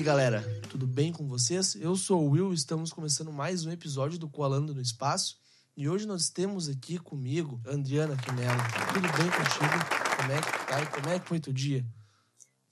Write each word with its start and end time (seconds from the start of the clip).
Aí, 0.00 0.04
galera, 0.04 0.42
tudo 0.70 0.86
bem 0.86 1.12
com 1.12 1.28
vocês? 1.28 1.74
Eu 1.74 1.94
sou 1.94 2.22
o 2.22 2.30
Will, 2.30 2.54
estamos 2.54 2.90
começando 2.90 3.30
mais 3.30 3.66
um 3.66 3.70
episódio 3.70 4.18
do 4.18 4.30
Coalando 4.30 4.74
no 4.74 4.80
Espaço. 4.80 5.38
E 5.76 5.90
hoje 5.90 6.06
nós 6.06 6.30
temos 6.30 6.70
aqui 6.70 6.98
comigo 6.98 7.60
Adriana 7.66 8.16
Quinella. 8.16 8.62
Tudo 8.94 9.02
bem 9.02 9.30
contigo? 9.30 10.16
Como 10.16 10.32
é 10.32 10.40
que 10.40 10.66
tá? 10.66 10.86
Como 10.86 11.08
é 11.10 11.18
que 11.18 11.28
foi 11.28 11.38
teu 11.38 11.52
dia? 11.52 11.84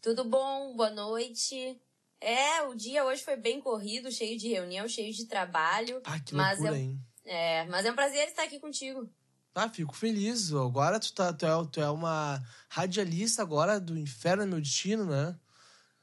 Tudo 0.01 0.25
bom? 0.25 0.75
Boa 0.75 0.89
noite. 0.89 1.79
É, 2.19 2.63
o 2.63 2.75
dia 2.75 3.05
hoje 3.05 3.23
foi 3.23 3.37
bem 3.37 3.61
corrido, 3.61 4.11
cheio 4.11 4.39
de 4.39 4.49
reunião, 4.49 4.89
cheio 4.89 5.13
de 5.13 5.27
trabalho. 5.27 6.01
Ah, 6.05 6.19
que 6.19 6.35
mas 6.35 6.59
loucura, 6.59 6.79
é, 6.79 6.81
hein? 6.81 7.01
é, 7.27 7.67
mas 7.67 7.85
é 7.85 7.93
um 7.93 7.95
prazer 7.95 8.27
estar 8.27 8.45
aqui 8.45 8.59
contigo. 8.59 9.07
Ah, 9.55 9.69
fico 9.69 9.95
feliz. 9.95 10.51
Agora 10.51 10.99
tu, 10.99 11.13
tá, 11.13 11.31
tu, 11.35 11.45
é, 11.45 11.67
tu 11.71 11.81
é 11.81 11.91
uma 11.91 12.43
radialista 12.71 13.43
agora 13.43 13.79
do 13.79 13.99
Inferno 13.99 14.45
é 14.45 14.47
Meu 14.47 14.63
Destino, 14.63 15.05
né? 15.05 15.37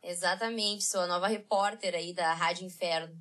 Exatamente, 0.06 0.84
sou 0.84 1.02
a 1.02 1.08
nova 1.08 1.28
repórter 1.28 1.96
aí 1.96 2.14
da 2.14 2.32
Rádio 2.34 2.64
Inferno. 2.64 3.18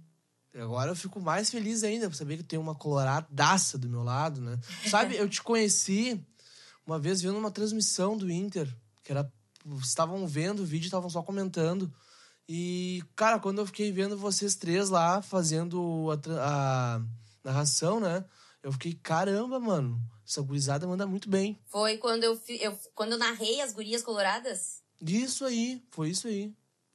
Agora 0.54 0.90
eu 0.90 0.94
fico 0.94 1.18
mais 1.18 1.50
feliz 1.50 1.82
ainda 1.82 2.08
por 2.08 2.14
saber 2.14 2.36
que 2.36 2.42
tem 2.42 2.58
uma 2.58 2.74
coloradaça 2.74 3.78
do 3.78 3.88
meu 3.88 4.02
lado, 4.02 4.40
né? 4.40 4.60
Sabe, 4.90 5.16
eu 5.16 5.28
te 5.28 5.42
conheci 5.42 6.22
uma 6.86 6.98
vez 6.98 7.22
vendo 7.22 7.38
uma 7.38 7.50
transmissão 7.50 8.16
do 8.16 8.30
Inter, 8.30 8.68
que 9.02 9.10
era. 9.10 9.32
Estavam 9.82 10.26
vendo 10.26 10.60
o 10.60 10.66
vídeo, 10.66 10.84
estavam 10.84 11.08
só 11.08 11.22
comentando. 11.22 11.90
E, 12.46 13.02
cara, 13.16 13.40
quando 13.40 13.60
eu 13.60 13.66
fiquei 13.66 13.90
vendo 13.90 14.18
vocês 14.18 14.54
três 14.54 14.90
lá 14.90 15.22
fazendo 15.22 16.10
a, 16.10 16.96
a 16.96 17.02
narração, 17.42 17.98
né? 17.98 18.22
Eu 18.62 18.70
fiquei, 18.72 18.92
caramba, 18.92 19.58
mano, 19.58 19.98
essa 20.26 20.42
gurizada 20.42 20.86
manda 20.86 21.06
muito 21.06 21.30
bem. 21.30 21.58
Foi 21.66 21.96
quando 21.96 22.24
eu, 22.24 22.38
eu 22.60 22.78
quando 22.94 23.12
eu 23.12 23.18
narrei 23.18 23.62
as 23.62 23.72
gurias 23.72 24.02
coloradas? 24.02 24.82
Isso 25.00 25.46
aí, 25.46 25.82
foi 25.90 26.10
isso 26.10 26.28
aí. 26.28 26.54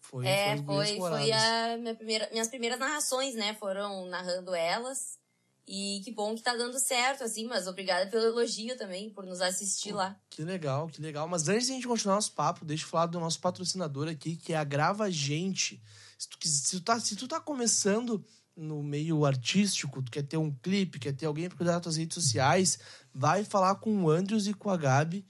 Foi, 0.10 0.26
é, 0.26 0.58
foi, 0.64 0.96
coloradas. 0.96 1.28
foi 1.28 1.32
a 1.32 1.78
minha 1.78 1.94
primeira, 1.94 2.30
minhas 2.32 2.48
primeiras 2.48 2.80
narrações, 2.80 3.36
né? 3.36 3.54
Foram 3.54 4.08
narrando 4.08 4.56
elas. 4.56 5.20
E 5.68 6.02
que 6.04 6.12
bom 6.12 6.34
que 6.34 6.42
tá 6.42 6.56
dando 6.56 6.80
certo, 6.80 7.24
assim, 7.24 7.46
mas 7.46 7.68
obrigada 7.68 8.10
pelo 8.10 8.26
elogio 8.26 8.76
também, 8.76 9.12
por 9.12 9.24
nos 9.24 9.40
assistir 9.40 9.92
lá. 9.92 10.20
Que 10.28 10.44
legal, 10.44 10.88
que 10.88 11.00
legal. 11.00 11.28
Mas 11.28 11.48
antes 11.48 11.68
de 11.68 11.74
a 11.74 11.76
gente 11.76 11.88
continuar 11.88 12.16
nosso 12.16 12.32
papo, 12.32 12.66
deixa 12.66 12.86
eu 12.86 12.90
falar 12.90 13.06
do 13.06 13.20
nosso 13.20 13.40
patrocinador 13.40 14.08
aqui, 14.08 14.36
que 14.36 14.52
é 14.52 14.58
a 14.58 14.64
Grava 14.64 15.12
Gente. 15.12 15.80
Se 16.18 16.28
tu, 16.28 16.38
se 16.48 16.72
tu, 16.72 16.82
tá, 16.82 17.00
se 17.00 17.16
tu 17.16 17.28
tá 17.28 17.40
começando 17.40 18.26
no 18.58 18.82
meio 18.82 19.24
artístico, 19.26 20.02
tu 20.02 20.10
quer 20.10 20.24
ter 20.24 20.38
um 20.38 20.52
clipe, 20.52 20.98
quer 20.98 21.14
ter 21.14 21.28
alguém 21.28 21.48
pra 21.48 21.58
cuidar 21.58 21.74
das 21.74 21.84
tuas 21.84 21.98
redes 21.98 22.16
sociais, 22.16 22.80
vai 23.14 23.44
falar 23.44 23.76
com 23.76 24.06
o 24.06 24.10
Andrews 24.10 24.48
e 24.48 24.56
com 24.56 24.72
a 24.72 24.78
Gabi. 24.78 25.24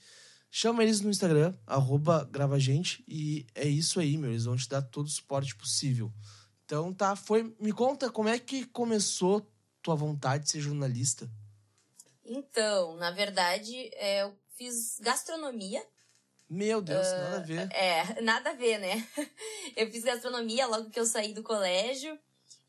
Chama 0.52 0.84
eles 0.84 1.02
no 1.02 1.10
Instagram, 1.12 1.54
arroba 1.66 2.28
gravagente, 2.32 3.04
e 3.08 3.46
é 3.54 3.68
isso 3.68 4.00
aí, 4.00 4.18
meu. 4.18 4.32
Eles 4.32 4.46
vão 4.46 4.58
te 4.58 4.68
dar 4.68 4.82
todo 4.82 5.06
o 5.06 5.10
suporte 5.10 5.56
possível. 5.56 6.12
Então 6.66 6.94
tá, 6.94 7.16
foi. 7.16 7.56
Me 7.60 7.72
conta 7.72 8.10
como 8.10 8.30
é 8.30 8.40
que 8.40 8.66
começou 8.66 9.48
tua 9.82 9.96
vontade 9.96 10.46
de 10.46 10.52
ser 10.52 10.62
jornalista. 10.62 11.30
Então, 12.26 12.96
na 12.98 13.12
verdade, 13.12 13.90
é, 13.94 14.24
eu 14.24 14.38
fiz 14.56 15.00
gastronomia. 15.00 15.84
Meu 16.50 16.82
Deus, 16.82 17.08
nada 17.12 17.38
a 17.38 17.40
ver. 17.42 17.72
É, 17.72 18.22
nada 18.22 18.50
a 18.50 18.54
ver, 18.54 18.80
né? 18.80 19.08
Eu 19.76 19.90
fiz 19.92 20.04
gastronomia 20.04 20.66
logo 20.66 20.90
que 20.90 21.00
eu 21.00 21.06
saí 21.06 21.34
do 21.34 21.44
colégio. 21.44 22.18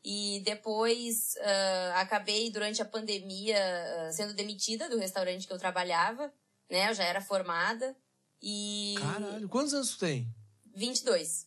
E 0.03 0.41
depois 0.43 1.35
ah, 1.37 2.01
acabei, 2.01 2.49
durante 2.49 2.81
a 2.81 2.85
pandemia, 2.85 3.57
ah, 3.57 4.11
sendo 4.11 4.33
demitida 4.33 4.89
do 4.89 4.97
restaurante 4.97 5.45
que 5.45 5.53
eu 5.53 5.59
trabalhava. 5.59 6.33
Né? 6.71 6.89
Eu 6.89 6.93
já 6.95 7.03
era 7.03 7.19
formada. 7.19 7.95
E. 8.41 8.95
Caralho, 8.97 9.49
quantos 9.49 9.73
anos 9.73 9.91
tu 9.91 9.99
tem? 9.99 10.33
22. 10.73 11.45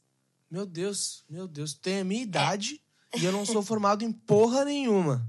Meu 0.50 0.66
Deus, 0.66 1.24
meu 1.28 1.48
Deus, 1.48 1.72
tu 1.72 1.80
tem 1.80 2.00
a 2.00 2.04
minha 2.04 2.22
idade 2.22 2.80
e 3.16 3.24
eu 3.24 3.32
não 3.32 3.44
sou 3.46 3.62
formado 3.64 4.04
em 4.04 4.12
porra 4.12 4.64
nenhuma. 4.64 5.28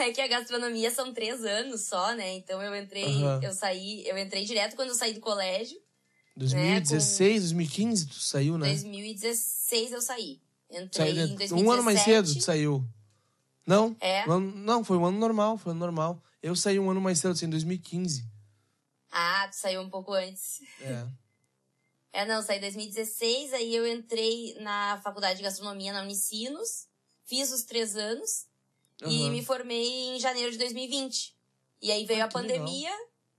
É 0.00 0.10
que 0.10 0.20
a 0.20 0.26
gastronomia 0.26 0.90
são 0.90 1.14
três 1.14 1.44
anos 1.44 1.82
só, 1.82 2.12
né? 2.14 2.34
Então 2.34 2.60
eu 2.60 2.74
entrei, 2.76 3.06
eu 3.40 3.52
saí, 3.52 4.06
eu 4.06 4.18
entrei 4.18 4.44
direto 4.44 4.74
quando 4.74 4.88
eu 4.88 4.94
saí 4.94 5.14
do 5.14 5.20
colégio. 5.20 5.78
2016, 6.36 7.40
2015, 7.52 8.06
tu 8.08 8.14
saiu, 8.20 8.58
né? 8.58 8.66
2016 8.68 9.92
eu 9.92 10.02
saí. 10.02 10.42
Entrei 10.68 10.88
Saiu, 10.90 11.12
em 11.12 11.30
né? 11.30 11.36
2017. 11.36 11.62
um 11.64 11.70
ano 11.70 11.82
mais 11.84 12.00
cedo 12.00 12.34
tu 12.34 12.42
saiu. 12.42 12.84
Não? 13.66 13.96
É. 14.00 14.28
Um 14.28 14.32
ano- 14.32 14.52
não, 14.56 14.84
foi 14.84 14.96
um 14.98 15.06
ano 15.06 15.18
normal, 15.18 15.56
foi 15.56 15.70
um 15.70 15.76
ano 15.76 15.80
normal. 15.80 16.22
Eu 16.42 16.54
saí 16.56 16.78
um 16.78 16.90
ano 16.90 17.00
mais 17.00 17.18
cedo, 17.20 17.32
assim, 17.32 17.46
em 17.46 17.50
2015. 17.50 18.26
Ah, 19.18 19.48
tu 19.48 19.56
saiu 19.56 19.80
um 19.80 19.88
pouco 19.88 20.12
antes. 20.12 20.60
É. 20.78 21.06
É, 22.12 22.26
não, 22.26 22.42
saí 22.42 22.58
em 22.58 22.60
2016, 22.60 23.54
aí 23.54 23.74
eu 23.74 23.86
entrei 23.86 24.54
na 24.60 25.00
faculdade 25.02 25.38
de 25.38 25.42
gastronomia 25.42 25.90
na 25.90 26.02
Unicinos, 26.02 26.86
fiz 27.24 27.50
os 27.50 27.64
três 27.64 27.96
anos 27.96 28.46
e 29.06 29.22
Aham. 29.22 29.30
me 29.30 29.42
formei 29.42 30.08
em 30.14 30.20
janeiro 30.20 30.52
de 30.52 30.58
2020. 30.58 31.34
E 31.80 31.90
aí 31.90 32.04
veio 32.04 32.22
Ah, 32.22 32.26
a 32.26 32.28
pandemia, 32.28 32.92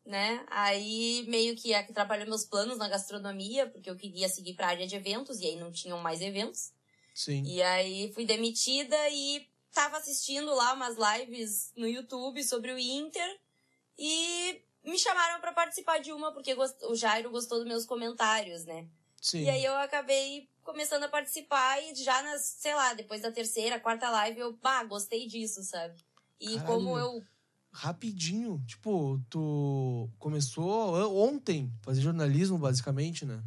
né? 0.03 0.43
Aí 0.49 1.23
meio 1.27 1.55
que 1.55 1.75
atrapalhou 1.75 2.27
meus 2.27 2.43
planos 2.43 2.79
na 2.79 2.89
gastronomia, 2.89 3.67
porque 3.69 3.89
eu 3.89 3.95
queria 3.95 4.27
seguir 4.29 4.55
pra 4.55 4.69
área 4.69 4.87
de 4.87 4.95
eventos 4.95 5.39
e 5.39 5.45
aí 5.45 5.57
não 5.57 5.71
tinham 5.71 5.99
mais 5.99 6.21
eventos. 6.21 6.71
Sim. 7.13 7.43
E 7.43 7.61
aí 7.61 8.11
fui 8.13 8.25
demitida 8.25 8.97
e 9.09 9.47
tava 9.71 9.97
assistindo 9.97 10.55
lá 10.55 10.73
umas 10.73 10.95
lives 10.97 11.71
no 11.75 11.87
YouTube 11.87 12.43
sobre 12.43 12.71
o 12.71 12.79
Inter 12.79 13.39
e 13.95 14.63
me 14.83 14.97
chamaram 14.97 15.39
pra 15.41 15.53
participar 15.53 15.99
de 15.99 16.11
uma 16.11 16.31
porque 16.31 16.55
o 16.83 16.95
Jairo 16.95 17.29
gostou 17.29 17.59
dos 17.59 17.67
meus 17.67 17.85
comentários, 17.85 18.65
né? 18.65 18.87
Sim. 19.21 19.43
E 19.43 19.49
aí 19.49 19.65
eu 19.65 19.75
acabei 19.77 20.49
começando 20.63 21.03
a 21.03 21.09
participar 21.09 21.81
e 21.81 21.95
já 21.95 22.21
nas, 22.21 22.41
sei 22.59 22.75
lá, 22.75 22.93
depois 22.93 23.21
da 23.21 23.31
terceira, 23.31 23.79
quarta 23.79 24.09
live 24.09 24.39
eu, 24.39 24.53
pá, 24.57 24.83
gostei 24.83 25.27
disso, 25.27 25.63
sabe? 25.63 25.95
E 26.39 26.55
Caralho, 26.55 26.65
como 26.65 26.97
eu 26.97 27.23
Rapidinho. 27.71 28.63
Tipo, 28.65 29.21
tu 29.29 30.09
começou 30.17 30.93
ontem 31.15 31.71
a 31.81 31.85
fazer 31.85 32.01
jornalismo, 32.01 32.57
basicamente, 32.57 33.23
né? 33.23 33.43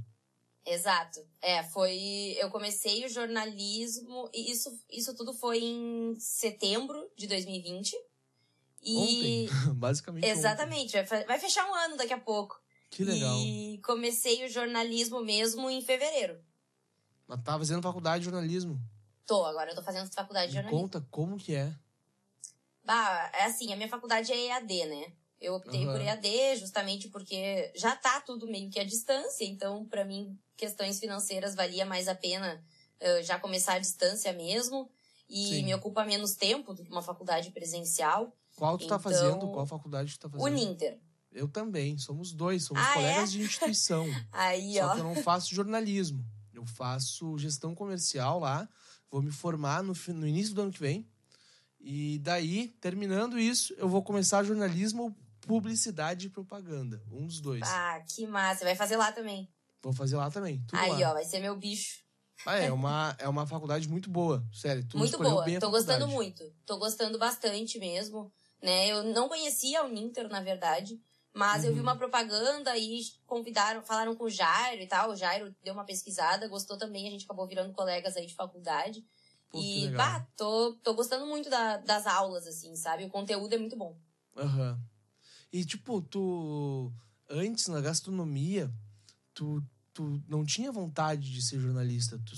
Exato. 0.65 1.21
É, 1.41 1.65
foi. 1.65 2.37
Eu 2.39 2.49
comecei 2.49 3.05
o 3.05 3.09
jornalismo, 3.09 4.31
e 4.33 4.53
isso, 4.53 4.71
isso 4.89 5.17
tudo 5.17 5.33
foi 5.33 5.59
em 5.59 6.15
setembro 6.21 7.11
de 7.17 7.27
2020. 7.27 7.93
E. 8.83 8.97
Ontem. 8.97 9.49
basicamente 9.75 10.25
ontem. 10.25 10.39
Exatamente, 10.39 10.93
vai, 10.93 11.07
fe- 11.07 11.25
vai 11.25 11.39
fechar 11.39 11.69
um 11.71 11.75
ano 11.75 11.97
daqui 11.97 12.13
a 12.13 12.19
pouco. 12.21 12.61
Que 12.91 13.05
legal. 13.05 13.39
E 13.39 13.81
comecei 13.85 14.45
o 14.45 14.49
jornalismo 14.49 15.23
mesmo 15.23 15.71
em 15.71 15.81
fevereiro. 15.83 16.41
Mas 17.27 17.41
tá 17.43 17.57
fazendo 17.57 17.83
faculdade 17.83 18.25
de 18.25 18.31
jornalismo. 18.31 18.81
Tô, 19.25 19.45
agora 19.45 19.71
eu 19.71 19.77
tô 19.77 19.83
fazendo 19.83 20.13
faculdade 20.13 20.49
de 20.49 20.55
jornalismo. 20.55 20.83
conta 20.83 21.07
como 21.11 21.37
que 21.37 21.55
é. 21.55 21.73
Bah, 22.83 23.31
é 23.35 23.45
assim, 23.45 23.73
a 23.73 23.77
minha 23.77 23.89
faculdade 23.89 24.33
é 24.33 24.47
EAD, 24.47 24.87
né? 24.87 25.13
Eu 25.41 25.55
optei 25.55 25.85
Aham. 25.85 25.93
por 25.93 26.01
EAD 26.01 26.57
justamente 26.57 27.09
porque 27.09 27.73
já 27.77 27.95
tá 27.95 28.21
tudo 28.21 28.47
meio 28.49 28.69
que 28.71 28.81
à 28.81 28.85
distância, 28.85 29.45
então 29.45 29.87
pra 29.87 30.05
mim 30.05 30.39
questões 30.57 30.99
financeiras 30.99 31.55
valia 31.55 31.87
mais 31.87 32.09
a 32.09 32.15
pena 32.15 32.63
eh, 32.99 33.23
já 33.23 33.39
começar 33.39 33.75
à 33.75 33.79
distância 33.79 34.33
mesmo 34.33 34.91
e 35.29 35.47
Sim. 35.47 35.63
me 35.65 35.75
ocupa 35.75 36.05
menos 36.05 36.35
tempo 36.35 36.75
do 36.75 36.83
que 36.83 36.91
uma 36.91 37.01
faculdade 37.03 37.51
presencial. 37.53 38.37
Qual 38.61 38.77
tu 38.77 38.87
tá 38.87 38.97
Então, 38.97 39.01
fazendo? 39.01 39.49
Qual 39.49 39.65
faculdade 39.67 40.13
tu 40.13 40.19
tá 40.21 40.29
fazendo? 40.29 40.45
O 40.47 40.49
Ninter. 40.49 41.01
Eu 41.33 41.49
também. 41.49 41.97
Somos 41.97 42.31
dois. 42.35 42.65
Somos 42.65 42.83
Ah, 42.83 42.93
colegas 42.93 43.31
é? 43.31 43.33
de 43.33 43.41
instituição. 43.43 44.07
Aí, 44.31 44.75
Só 44.75 44.85
ó. 44.89 44.95
que 44.95 45.01
eu 45.01 45.05
não 45.05 45.15
faço 45.17 45.55
jornalismo. 45.55 46.23
Eu 46.53 46.67
faço 46.67 47.39
gestão 47.39 47.75
comercial 47.75 48.39
lá. 48.39 48.69
Vou 49.11 49.23
me 49.23 49.31
formar 49.31 49.83
no, 49.83 49.95
no 50.09 50.27
início 50.27 50.55
do 50.55 50.61
ano 50.61 50.71
que 50.73 50.79
vem. 50.79 51.09
E 51.81 52.19
daí, 52.19 52.69
terminando 52.83 53.39
isso, 53.39 53.73
eu 53.79 53.89
vou 53.89 54.03
começar 54.03 54.45
jornalismo 54.45 55.05
ou 55.05 55.17
publicidade 55.41 56.27
e 56.27 56.31
propaganda. 56.31 57.03
Um 57.11 57.27
dos 57.27 57.41
dois. 57.41 57.63
Ah, 57.65 57.99
que 58.07 58.27
massa. 58.27 58.63
Vai 58.67 58.77
fazer 58.77 58.99
lá 58.99 59.11
também. 59.11 59.49
Vou 59.83 59.95
fazer 59.95 60.17
lá 60.19 60.31
também. 60.31 60.63
Aí, 60.75 60.91
lá. 61.03 61.13
ó, 61.13 61.15
vai 61.15 61.25
ser 61.25 61.41
meu 61.41 61.57
bicho. 61.57 62.01
Ah, 62.45 62.57
é, 62.57 62.71
uma, 62.71 63.17
é 63.19 63.27
uma 63.29 63.47
faculdade 63.47 63.89
muito 63.89 64.11
boa. 64.11 64.47
Sério, 64.53 64.87
muito 64.95 65.17
boa. 65.17 65.45
Tô 65.59 65.71
gostando 65.71 66.07
muito. 66.09 66.53
Tô 66.67 66.79
gostando 66.79 67.19
bastante 67.19 67.79
mesmo. 67.79 68.31
Né? 68.63 68.89
Eu 68.89 69.05
não 69.05 69.29
conhecia 69.29 69.85
o 69.85 69.89
Ninter, 69.89 70.29
na 70.29 70.41
verdade. 70.41 71.01
Mas 71.33 71.63
uhum. 71.63 71.69
eu 71.69 71.75
vi 71.75 71.79
uhum. 71.81 71.87
uma 71.87 71.97
propaganda 71.97 72.77
e 72.77 73.01
convidaram, 73.27 73.83
falaram 73.83 74.17
com 74.17 74.25
o 74.25 74.31
Jairo 74.31 74.83
e 74.83 74.87
tal. 74.87 75.11
O 75.11 75.17
Jairo 75.17 75.55
deu 75.63 75.73
uma 75.73 75.85
pesquisada, 75.85 76.49
gostou 76.49 76.77
também, 76.77 77.07
a 77.07 77.11
gente 77.11 77.25
acabou 77.25 77.47
virando 77.47 77.73
colegas 77.73 78.17
aí 78.17 78.27
de 78.27 78.35
faculdade. 78.35 79.05
Pô, 79.49 79.61
e, 79.61 79.89
bah, 79.91 80.27
tô, 80.37 80.75
tô 80.83 80.95
gostando 80.95 81.27
muito 81.27 81.51
da, 81.51 81.77
das 81.79 82.07
aulas, 82.07 82.47
assim, 82.47 82.75
sabe? 82.77 83.05
O 83.05 83.11
conteúdo 83.11 83.53
é 83.53 83.59
muito 83.59 83.77
bom. 83.77 83.99
Aham. 84.37 84.73
Uhum. 84.73 84.91
E, 85.53 85.65
tipo, 85.65 86.01
tu. 86.03 86.93
Antes, 87.29 87.69
na 87.69 87.81
gastronomia, 87.81 88.73
tu, 89.35 89.63
tu 89.93 90.23
não 90.29 90.45
tinha 90.45 90.71
vontade 90.71 91.33
de 91.33 91.43
ser 91.43 91.59
jornalista. 91.59 92.19
Tu 92.19 92.35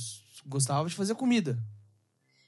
gostava 0.47 0.89
de 0.89 0.95
fazer 0.95 1.15
comida. 1.15 1.59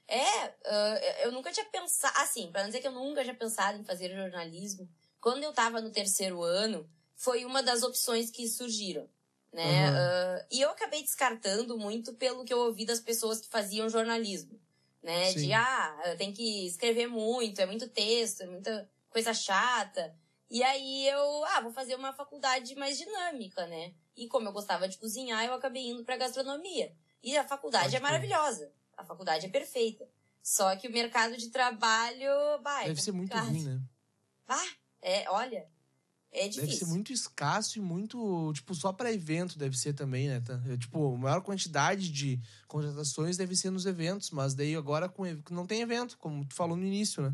É, 0.07 0.47
uh, 0.47 1.23
eu 1.23 1.31
nunca 1.31 1.51
tinha 1.51 1.65
pensado. 1.65 2.13
Assim, 2.19 2.51
pra 2.51 2.61
não 2.61 2.69
dizer 2.69 2.81
que 2.81 2.87
eu 2.87 2.91
nunca 2.91 3.23
tinha 3.23 3.35
pensado 3.35 3.79
em 3.79 3.83
fazer 3.83 4.15
jornalismo, 4.15 4.89
quando 5.19 5.43
eu 5.43 5.53
tava 5.53 5.81
no 5.81 5.91
terceiro 5.91 6.43
ano, 6.43 6.89
foi 7.15 7.45
uma 7.45 7.63
das 7.63 7.83
opções 7.83 8.29
que 8.29 8.47
surgiram. 8.47 9.09
Né? 9.51 9.89
Uhum. 9.89 9.95
Uh, 9.95 10.45
e 10.51 10.61
eu 10.61 10.69
acabei 10.69 11.01
descartando 11.01 11.77
muito 11.77 12.13
pelo 12.13 12.43
que 12.43 12.53
eu 12.53 12.59
ouvi 12.59 12.85
das 12.85 12.99
pessoas 12.99 13.39
que 13.39 13.47
faziam 13.47 13.89
jornalismo. 13.89 14.59
Né? 15.01 15.31
Sim. 15.31 15.47
De, 15.47 15.53
ah, 15.53 16.15
tem 16.17 16.33
que 16.33 16.67
escrever 16.67 17.07
muito, 17.07 17.61
é 17.61 17.65
muito 17.65 17.87
texto, 17.87 18.41
é 18.41 18.47
muita 18.47 18.89
coisa 19.09 19.33
chata. 19.33 20.13
E 20.49 20.61
aí 20.61 21.07
eu, 21.07 21.45
ah, 21.45 21.61
vou 21.61 21.71
fazer 21.71 21.95
uma 21.95 22.13
faculdade 22.13 22.75
mais 22.75 22.97
dinâmica, 22.97 23.65
né? 23.65 23.93
E 24.15 24.27
como 24.27 24.47
eu 24.47 24.53
gostava 24.53 24.87
de 24.87 24.97
cozinhar, 24.97 25.43
eu 25.45 25.53
acabei 25.53 25.87
indo 25.87 26.03
para 26.03 26.17
gastronomia. 26.17 26.93
E 27.23 27.35
a 27.37 27.47
faculdade 27.47 27.95
é 27.95 27.99
maravilhosa. 27.99 28.71
A 28.97 29.03
faculdade 29.03 29.45
é 29.45 29.49
perfeita. 29.49 30.07
Só 30.41 30.75
que 30.75 30.87
o 30.87 30.91
mercado 30.91 31.35
de 31.37 31.49
trabalho, 31.49 32.29
bah, 32.61 32.83
é 32.83 32.87
Deve 32.87 33.01
ser 33.01 33.11
muito 33.11 33.35
ruim, 33.35 33.63
né? 33.63 33.81
Ah, 34.47 34.67
é, 35.01 35.29
olha, 35.29 35.67
é 36.31 36.47
difícil. 36.47 36.67
Deve 36.67 36.75
ser 36.75 36.85
muito 36.85 37.13
escasso 37.13 37.79
e 37.79 37.81
muito, 37.81 38.51
tipo, 38.53 38.75
só 38.75 38.91
para 38.91 39.11
evento 39.11 39.57
deve 39.57 39.77
ser 39.77 39.93
também, 39.93 40.27
né? 40.27 40.41
Tá? 40.41 40.61
É, 40.69 40.77
tipo, 40.77 41.15
a 41.15 41.17
maior 41.17 41.41
quantidade 41.41 42.11
de 42.11 42.39
contratações 42.67 43.37
deve 43.37 43.55
ser 43.55 43.71
nos 43.71 43.85
eventos, 43.85 44.31
mas 44.31 44.53
daí 44.53 44.75
agora 44.75 45.07
com 45.09 45.23
não 45.49 45.65
tem 45.65 45.81
evento, 45.81 46.17
como 46.17 46.45
tu 46.45 46.53
falou 46.53 46.75
no 46.75 46.85
início, 46.85 47.23
né? 47.23 47.33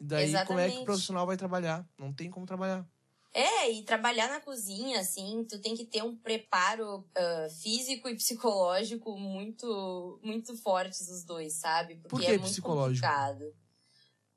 E 0.00 0.04
daí 0.04 0.24
Exatamente. 0.30 0.46
como 0.46 0.60
é 0.60 0.70
que 0.70 0.78
o 0.78 0.84
profissional 0.84 1.26
vai 1.26 1.36
trabalhar? 1.36 1.86
Não 1.98 2.12
tem 2.12 2.30
como 2.30 2.46
trabalhar. 2.46 2.86
É, 3.38 3.70
e 3.70 3.84
trabalhar 3.84 4.28
na 4.28 4.40
cozinha, 4.40 4.98
assim, 4.98 5.46
tu 5.48 5.60
tem 5.60 5.76
que 5.76 5.84
ter 5.84 6.02
um 6.02 6.16
preparo 6.16 6.98
uh, 6.98 7.50
físico 7.62 8.08
e 8.08 8.16
psicológico 8.16 9.16
muito, 9.16 10.18
muito 10.24 10.56
fortes 10.56 11.08
os 11.08 11.22
dois, 11.22 11.52
sabe? 11.52 11.94
Porque 11.94 12.08
Por 12.08 12.20
que 12.20 12.26
é 12.26 12.30
muito 12.30 12.50
psicológico? 12.50 13.06
complicado. 13.06 13.54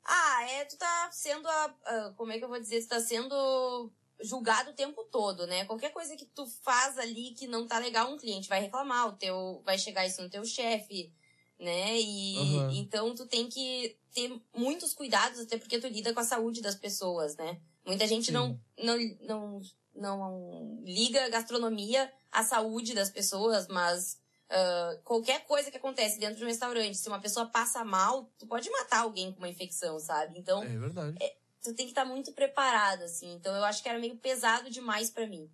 Ah, 0.06 0.52
é, 0.52 0.66
tu 0.66 0.78
tá 0.78 1.10
sendo 1.12 1.48
a, 1.48 1.76
a, 1.84 2.14
como 2.16 2.32
é 2.32 2.38
que 2.38 2.46
eu 2.46 2.48
vou 2.48 2.60
dizer, 2.60 2.80
tu 2.84 2.90
tá 2.90 3.00
sendo 3.00 3.92
julgado 4.22 4.70
o 4.70 4.76
tempo 4.76 5.04
todo, 5.06 5.48
né? 5.48 5.66
Qualquer 5.66 5.92
coisa 5.92 6.16
que 6.16 6.28
tu 6.28 6.46
faz 6.62 7.00
ali 7.00 7.32
que 7.32 7.48
não 7.48 7.66
tá 7.66 7.80
legal, 7.80 8.14
um 8.14 8.20
cliente 8.20 8.48
vai 8.48 8.62
reclamar, 8.62 9.08
o 9.08 9.14
teu, 9.14 9.64
vai 9.66 9.80
chegar 9.80 10.06
isso 10.06 10.22
no 10.22 10.30
teu 10.30 10.46
chefe, 10.46 11.12
né? 11.60 12.00
E 12.00 12.38
uhum. 12.38 12.72
então 12.74 13.16
tu 13.16 13.26
tem 13.26 13.50
que 13.50 13.98
ter 14.14 14.32
muitos 14.56 14.94
cuidados, 14.94 15.40
até 15.40 15.58
porque 15.58 15.80
tu 15.80 15.88
lida 15.88 16.14
com 16.14 16.20
a 16.20 16.24
saúde 16.24 16.62
das 16.62 16.76
pessoas, 16.76 17.36
né? 17.36 17.60
Muita 17.92 18.08
gente 18.08 18.32
não, 18.32 18.58
não, 18.82 18.98
não, 19.22 19.62
não 19.94 20.82
liga 20.86 21.26
a 21.26 21.30
gastronomia 21.30 22.10
à 22.32 22.42
saúde 22.42 22.94
das 22.94 23.10
pessoas, 23.10 23.68
mas 23.68 24.18
uh, 24.50 25.02
qualquer 25.04 25.46
coisa 25.46 25.70
que 25.70 25.76
acontece 25.76 26.18
dentro 26.18 26.38
de 26.38 26.46
um 26.46 26.48
restaurante, 26.48 26.98
se 26.98 27.10
uma 27.10 27.20
pessoa 27.20 27.48
passa 27.48 27.84
mal, 27.84 28.32
tu 28.40 28.48
pode 28.48 28.70
matar 28.70 29.02
alguém 29.02 29.34
com 29.34 29.40
uma 29.40 29.50
infecção, 29.50 30.00
sabe? 30.00 30.40
Então. 30.40 30.64
É 30.64 30.78
verdade. 30.78 31.18
É, 31.22 31.36
tu 31.62 31.74
tem 31.74 31.86
que 31.86 31.92
estar 31.92 32.04
tá 32.04 32.08
muito 32.08 32.32
preparado, 32.32 33.04
assim. 33.04 33.34
Então 33.34 33.54
eu 33.54 33.66
acho 33.66 33.84
que 33.84 33.90
era 33.90 34.00
meio 34.00 34.16
pesado 34.16 34.70
demais 34.70 35.10
para 35.10 35.28
mim. 35.28 35.52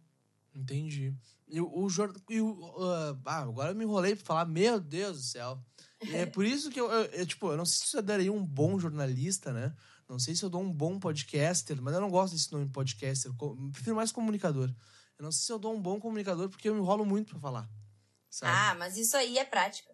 Entendi. 0.54 1.16
E 1.48 1.60
o, 1.60 1.66
o, 1.66 1.88
uh, 1.88 3.20
ah, 3.26 3.42
agora 3.42 3.72
eu 3.72 3.76
me 3.76 3.84
enrolei 3.84 4.16
pra 4.16 4.26
falar, 4.26 4.46
meu 4.46 4.80
Deus 4.80 5.18
do 5.18 5.24
céu. 5.24 5.60
E 6.04 6.16
é 6.16 6.26
por 6.30 6.46
isso 6.46 6.70
que 6.70 6.80
eu, 6.80 6.92
eu, 6.92 7.06
eu, 7.06 7.26
tipo, 7.26 7.50
eu 7.52 7.58
não 7.58 7.66
sei 7.66 7.88
se 7.88 7.98
eu 7.98 8.02
daria 8.04 8.32
um 8.32 8.46
bom 8.46 8.78
jornalista, 8.78 9.52
né? 9.52 9.74
Não 10.08 10.20
sei 10.20 10.36
se 10.36 10.44
eu 10.44 10.50
dou 10.50 10.62
um 10.62 10.72
bom 10.72 10.98
podcaster, 11.00 11.82
mas 11.82 11.94
eu 11.94 12.00
não 12.00 12.10
gosto 12.10 12.34
desse 12.34 12.52
nome 12.52 12.70
podcaster. 12.70 13.32
Eu 13.32 13.72
prefiro 13.72 13.96
mais 13.96 14.12
comunicador. 14.12 14.74
Eu 15.18 15.24
não 15.24 15.32
sei 15.32 15.46
se 15.46 15.52
eu 15.52 15.60
dou 15.60 15.74
um 15.74 15.82
bom 15.82 16.00
comunicador, 16.00 16.50
porque 16.50 16.70
eu 16.70 16.74
me 16.74 16.80
enrolo 16.80 17.06
muito 17.06 17.32
para 17.32 17.40
falar. 17.40 17.70
Sabe? 18.30 18.54
Ah, 18.56 18.76
mas 18.76 18.98
isso 18.98 19.18
aí 19.18 19.38
é 19.38 19.44
prática. 19.44 19.94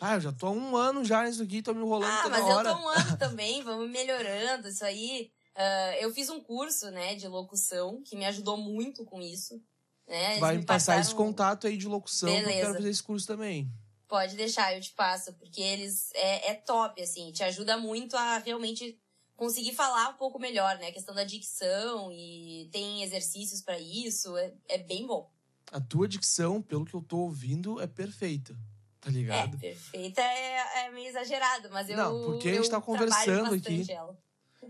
Ah, 0.00 0.14
eu 0.14 0.20
já 0.20 0.32
tô 0.32 0.48
há 0.48 0.50
um 0.50 0.76
ano 0.76 1.04
já 1.04 1.24
nisso 1.24 1.42
aqui, 1.42 1.62
tô 1.62 1.72
me 1.72 1.80
enrolando 1.80 2.10
ah, 2.10 2.22
toda 2.22 2.44
hora. 2.44 2.70
Ah, 2.70 2.74
mas 2.74 2.74
eu 2.74 2.76
tô 2.76 2.82
um 2.82 2.88
ano 2.88 3.18
também, 3.18 3.62
vamos 3.62 3.90
melhorando. 3.90 4.68
Isso 4.68 4.84
aí. 4.84 5.30
Uh, 5.56 5.94
eu 6.00 6.12
fiz 6.12 6.28
um 6.28 6.40
curso, 6.40 6.90
né, 6.90 7.14
de 7.14 7.28
locução, 7.28 8.02
que 8.02 8.16
me 8.16 8.26
ajudou 8.26 8.56
muito 8.56 9.04
com 9.04 9.22
isso. 9.22 9.62
Né? 10.06 10.38
Vai 10.38 10.56
me 10.56 10.64
passar 10.64 10.94
passaram... 10.94 11.00
esse 11.00 11.14
contato 11.14 11.66
aí 11.66 11.76
de 11.76 11.86
locução, 11.86 12.28
Beleza. 12.28 12.50
eu 12.50 12.60
quero 12.60 12.74
fazer 12.74 12.90
esse 12.90 13.02
curso 13.02 13.26
também. 13.26 13.70
Pode 14.08 14.36
deixar, 14.36 14.74
eu 14.74 14.80
te 14.80 14.92
passo, 14.92 15.32
porque 15.34 15.60
eles 15.62 16.10
é, 16.12 16.50
é 16.50 16.54
top, 16.54 17.00
assim, 17.00 17.32
te 17.32 17.42
ajuda 17.42 17.78
muito 17.78 18.16
a 18.16 18.38
realmente 18.38 19.00
conseguir 19.36 19.74
falar 19.74 20.10
um 20.10 20.14
pouco 20.14 20.38
melhor, 20.38 20.78
né? 20.78 20.88
A 20.88 20.92
questão 20.92 21.14
da 21.14 21.24
dicção 21.24 22.10
e 22.12 22.68
tem 22.72 23.02
exercícios 23.02 23.60
para 23.60 23.78
isso, 23.78 24.36
é, 24.36 24.52
é 24.68 24.78
bem 24.78 25.06
bom. 25.06 25.30
A 25.72 25.80
tua 25.80 26.06
dicção, 26.06 26.62
pelo 26.62 26.84
que 26.84 26.94
eu 26.94 27.02
tô 27.02 27.18
ouvindo, 27.18 27.80
é 27.80 27.86
perfeita. 27.86 28.56
Tá 29.00 29.10
ligado? 29.10 29.56
É, 29.56 29.58
perfeita 29.58 30.22
é, 30.22 30.86
é 30.86 30.90
meio 30.90 31.08
exagerado, 31.08 31.68
mas 31.70 31.90
eu. 31.90 31.96
Não, 31.96 32.24
porque 32.24 32.48
a 32.48 32.54
gente 32.54 32.70
tá 32.70 32.80
conversando 32.80 33.54
aqui. 33.54 33.90
Ela. 33.90 34.18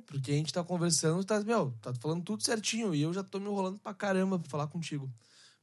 Porque 0.06 0.32
a 0.32 0.34
gente 0.34 0.52
tá 0.52 0.64
conversando, 0.64 1.24
tá, 1.24 1.40
meu, 1.40 1.72
tá 1.80 1.94
falando 1.94 2.24
tudo 2.24 2.42
certinho. 2.42 2.92
E 2.92 3.02
eu 3.02 3.12
já 3.12 3.22
tô 3.22 3.38
me 3.38 3.46
enrolando 3.46 3.78
pra 3.78 3.94
caramba 3.94 4.38
pra 4.38 4.50
falar 4.50 4.66
contigo. 4.66 5.08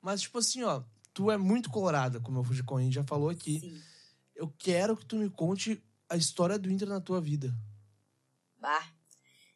Mas, 0.02 0.22
tipo 0.22 0.38
assim, 0.38 0.64
ó, 0.64 0.82
tu 1.14 1.30
é 1.30 1.38
muito 1.38 1.70
colorada, 1.70 2.22
como 2.22 2.40
o 2.40 2.44
Fujicon 2.44 2.90
já 2.90 3.04
falou 3.04 3.30
aqui. 3.30 3.60
Sim. 3.60 3.82
Eu 4.36 4.54
quero 4.58 4.96
que 4.96 5.06
tu 5.06 5.18
me 5.18 5.30
conte 5.30 5.84
a 6.10 6.16
história 6.16 6.58
do 6.58 6.72
Inter 6.72 6.88
na 6.88 7.02
tua 7.02 7.20
vida. 7.20 7.54
Bah. 8.62 8.94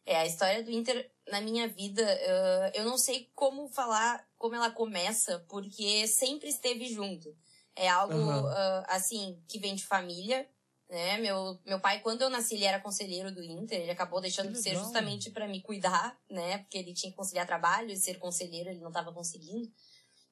É, 0.06 0.18
a 0.18 0.26
história 0.26 0.64
do 0.64 0.70
Inter 0.70 1.10
na 1.30 1.42
minha 1.42 1.68
vida, 1.68 2.04
uh, 2.04 2.72
eu 2.78 2.84
não 2.84 2.98
sei 2.98 3.32
como 3.34 3.68
falar, 3.68 4.28
como 4.38 4.56
ela 4.56 4.70
começa, 4.70 5.40
porque 5.48 6.08
sempre 6.08 6.50
esteve 6.50 6.86
junto. 6.88 7.36
É 7.76 7.88
algo, 7.88 8.14
uhum. 8.14 8.46
uh, 8.46 8.84
assim, 8.88 9.42
que 9.48 9.58
vem 9.58 9.76
de 9.76 9.86
família, 9.86 10.48
né? 10.88 11.18
Meu, 11.18 11.60
meu 11.66 11.80
pai, 11.80 12.00
quando 12.02 12.22
eu 12.22 12.30
nasci, 12.30 12.56
ele 12.56 12.64
era 12.66 12.80
conselheiro 12.80 13.34
do 13.34 13.44
Inter, 13.44 13.82
ele 13.82 13.92
acabou 13.92 14.22
deixando 14.22 14.52
de 14.52 14.62
ser 14.62 14.76
justamente 14.76 15.32
para 15.32 15.48
me 15.48 15.62
cuidar, 15.62 16.18
né? 16.30 16.60
Porque 16.60 16.78
ele 16.78 16.94
tinha 16.94 17.12
que 17.12 17.18
conciliar 17.18 17.48
trabalho 17.48 17.92
e 17.92 17.98
ser 17.98 18.20
conselheiro, 18.20 18.70
ele 18.70 18.82
não 18.82 18.90
estava 18.90 19.12
conseguindo. 19.12 19.72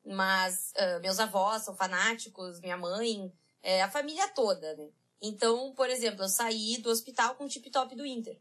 Mas 0.06 0.74
uh, 0.78 1.02
meus 1.02 1.20
avós 1.20 1.64
são 1.64 1.75
fanáticos, 1.75 2.60
minha 2.60 2.78
mãe, 2.78 3.34
é, 3.64 3.81
a 3.81 3.90
família 3.90 4.28
toda, 4.30 4.75
né? 4.75 4.89
Então, 5.22 5.74
por 5.74 5.89
exemplo, 5.89 6.24
eu 6.24 6.30
saí 6.30 6.77
do 6.77 6.89
hospital 6.89 7.36
com 7.36 7.46
o 7.46 7.50
tip-top 7.50 7.96
do 7.96 8.06
Inter. 8.06 8.38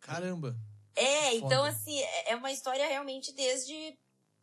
Caramba! 0.00 0.56
É, 0.94 1.34
então, 1.36 1.64
assim, 1.64 2.00
é, 2.00 2.32
é 2.32 2.36
uma 2.36 2.50
história 2.50 2.86
realmente 2.86 3.32
desde 3.32 3.96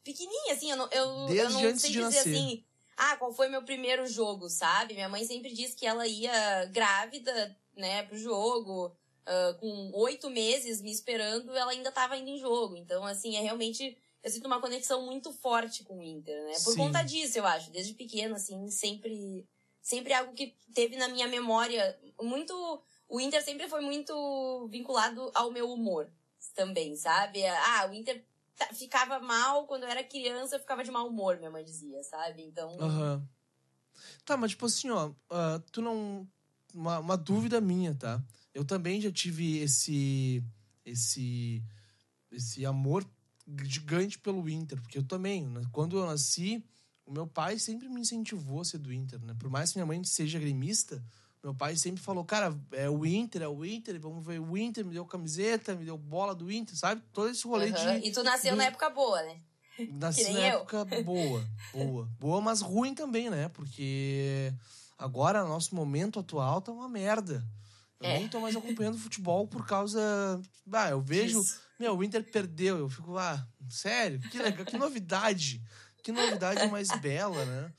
pequenininha, 0.04 0.54
assim, 0.54 0.72
eu 0.72 0.78
não, 0.78 0.88
eu, 0.92 1.26
desde 1.26 1.44
eu 1.44 1.50
não 1.50 1.78
sei 1.80 1.92
dizer 1.92 2.02
nascer. 2.02 2.20
assim, 2.20 2.64
ah, 2.96 3.18
qual 3.18 3.34
foi 3.34 3.50
meu 3.50 3.64
primeiro 3.64 4.06
jogo, 4.06 4.48
sabe? 4.50 4.94
Minha 4.94 5.10
mãe 5.10 5.26
sempre 5.26 5.52
disse 5.52 5.76
que 5.76 5.86
ela 5.86 6.08
ia 6.08 6.66
grávida, 6.66 7.58
né, 7.76 8.04
pro 8.04 8.18
jogo, 8.18 8.88
uh, 8.88 9.60
com 9.60 9.92
oito 9.96 10.30
meses 10.30 10.82
me 10.82 10.92
esperando, 10.92 11.54
ela 11.54 11.72
ainda 11.72 11.92
tava 11.92 12.16
indo 12.16 12.30
em 12.30 12.38
jogo. 12.38 12.78
Então, 12.78 13.04
assim, 13.04 13.36
é 13.36 13.42
realmente, 13.42 13.98
eu 14.24 14.32
sinto 14.32 14.46
uma 14.46 14.62
conexão 14.62 15.06
muito 15.06 15.34
forte 15.34 15.84
com 15.84 15.98
o 15.98 16.04
Inter, 16.04 16.42
né? 16.46 16.54
Por 16.64 16.74
Sim. 16.74 16.78
conta 16.78 17.02
disso, 17.04 17.38
eu 17.38 17.46
acho, 17.46 17.70
desde 17.72 17.94
pequeno, 17.94 18.36
assim, 18.36 18.70
sempre, 18.70 19.46
sempre 19.82 20.14
algo 20.14 20.34
que 20.34 20.56
teve 20.74 20.96
na 20.96 21.10
minha 21.10 21.28
memória 21.28 22.00
muito 22.22 22.82
o 23.08 23.20
Inter 23.20 23.44
sempre 23.44 23.68
foi 23.68 23.82
muito 23.82 24.68
vinculado 24.70 25.32
ao 25.34 25.52
meu 25.52 25.72
humor 25.72 26.10
também, 26.56 26.96
sabe? 26.96 27.46
Ah, 27.46 27.88
o 27.90 27.94
Inter 27.94 28.24
ficava 28.74 29.20
mal 29.20 29.68
quando 29.68 29.84
eu 29.84 29.90
era 29.90 30.04
criança, 30.04 30.56
eu 30.56 30.60
ficava 30.60 30.84
de 30.84 30.92
mau 30.92 31.08
humor, 31.08 31.38
minha 31.38 31.52
mãe 31.52 31.64
dizia, 31.64 32.02
sabe? 32.04 32.44
Então. 32.44 32.78
Uhum. 32.78 33.28
Tá, 34.24 34.38
mas 34.38 34.52
tipo 34.52 34.66
assim, 34.66 34.90
ó, 34.90 35.10
uh, 35.10 35.60
tu 35.72 35.82
não. 35.82 36.28
Uma, 36.74 37.00
uma 37.00 37.18
dúvida 37.18 37.62
minha, 37.62 37.96
tá? 37.96 38.22
Eu 38.54 38.66
também 38.66 39.00
já 39.00 39.12
tive 39.12 39.60
esse. 39.60 40.44
Esse. 40.86 41.64
Esse 42.32 42.66
amor 42.66 43.06
gigante 43.64 44.18
pelo 44.20 44.50
Inter, 44.50 44.82
porque 44.82 44.98
eu 44.98 45.04
também, 45.04 45.46
né? 45.46 45.62
quando 45.72 45.98
eu 45.98 46.06
nasci, 46.06 46.66
o 47.06 47.12
meu 47.12 47.28
pai 47.28 47.60
sempre 47.60 47.88
me 47.88 48.02
incentivou 48.02 48.62
a 48.62 48.66
ser 48.66 48.80
do 48.80 48.92
Inter, 48.92 49.24
né? 49.24 49.36
Por 49.40 49.50
mais 49.50 49.72
que 49.72 49.78
minha 49.78 49.86
mãe 49.86 50.04
seja 50.04 50.40
gremista, 50.40 51.04
meu 51.46 51.54
pai 51.54 51.76
sempre 51.76 52.02
falou, 52.02 52.26
cara, 52.26 52.58
é 52.72 52.90
o 52.90 53.06
Inter, 53.06 53.44
é 53.44 53.48
o 53.48 53.64
Inter, 53.64 54.00
vamos 54.00 54.26
ver 54.26 54.42
o 54.42 54.58
Inter, 54.58 54.84
me 54.84 54.94
deu 54.94 55.06
camiseta, 55.06 55.76
me 55.76 55.86
deu 55.86 55.96
bola 55.96 56.34
do 56.34 56.52
Inter, 56.52 56.76
sabe? 56.76 57.04
Todo 57.14 57.30
esse 57.30 57.46
rolê 57.46 57.68
uhum. 57.68 58.00
de. 58.00 58.08
E 58.08 58.12
tu 58.12 58.24
nasceu 58.24 58.54
do... 58.54 58.58
na 58.58 58.64
época 58.64 58.90
boa, 58.90 59.22
né? 59.22 59.40
Nasci 59.92 60.24
na 60.34 60.40
eu. 60.40 60.60
época 60.62 60.84
boa, 61.04 61.48
boa. 61.72 62.10
Boa, 62.20 62.42
mas 62.42 62.62
ruim 62.62 62.96
também, 62.96 63.30
né? 63.30 63.48
Porque 63.50 64.52
agora, 64.98 65.44
nosso 65.44 65.76
momento 65.76 66.20
atual 66.20 66.62
tá 66.62 66.72
uma 66.72 66.90
merda. 66.90 67.46
Eu 68.02 68.10
é. 68.10 68.18
nem 68.18 68.28
tô 68.28 68.40
mais 68.40 68.56
acompanhando 68.56 68.98
futebol 68.98 69.48
por 69.48 69.68
causa. 69.68 70.02
Ah, 70.74 70.90
eu 70.90 71.00
vejo. 71.00 71.44
Meu, 71.80 71.96
o 71.96 72.04
Inter 72.04 72.24
perdeu. 72.24 72.80
Eu 72.80 72.90
fico, 72.90 73.20
ah, 73.20 73.48
sério? 73.70 74.20
Que 74.32 74.40
legal, 74.40 74.66
que 74.66 74.78
novidade. 74.80 75.62
Que 76.02 76.12
novidade 76.12 76.68
mais 76.72 76.88
bela, 77.00 77.46
né? 77.46 77.72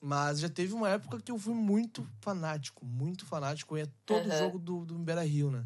Mas 0.00 0.38
já 0.38 0.48
teve 0.48 0.74
uma 0.74 0.88
época 0.88 1.20
que 1.20 1.30
eu 1.30 1.38
fui 1.38 1.54
muito 1.54 2.08
fanático, 2.20 2.84
muito 2.84 3.26
fanático. 3.26 3.74
Eu 3.74 3.80
ia 3.80 3.92
todo 4.06 4.30
uhum. 4.30 4.38
jogo 4.38 4.58
do, 4.58 4.84
do 4.84 4.94
Beira 4.98 5.24
Rio, 5.24 5.50
né? 5.50 5.64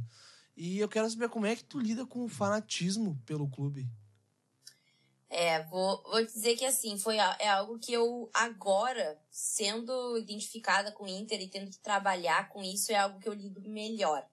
E 0.57 0.79
eu 0.79 0.89
quero 0.89 1.09
saber 1.09 1.29
como 1.29 1.47
é 1.47 1.55
que 1.55 1.65
tu 1.65 1.79
lida 1.79 2.07
com 2.07 2.25
o 2.25 2.29
fanatismo 2.29 3.21
pelo 3.27 3.49
clube. 3.49 3.87
É, 5.29 5.63
vou, 5.65 6.03
vou 6.03 6.23
dizer 6.25 6.57
que 6.57 6.65
assim, 6.65 6.99
foi, 6.99 7.17
é 7.17 7.49
algo 7.49 7.79
que 7.79 7.91
eu 7.91 8.31
agora, 8.35 9.19
sendo 9.31 10.19
identificada 10.19 10.93
com 10.93 11.05
o 11.05 11.09
Inter 11.09 11.41
e 11.41 11.49
tendo 11.49 11.71
que 11.71 11.79
trabalhar 11.79 12.51
com 12.51 12.63
isso, 12.63 12.93
é 12.93 12.97
algo 12.97 13.19
que 13.19 13.29
eu 13.29 13.33
lido 13.33 13.63
melhor. 13.63 14.27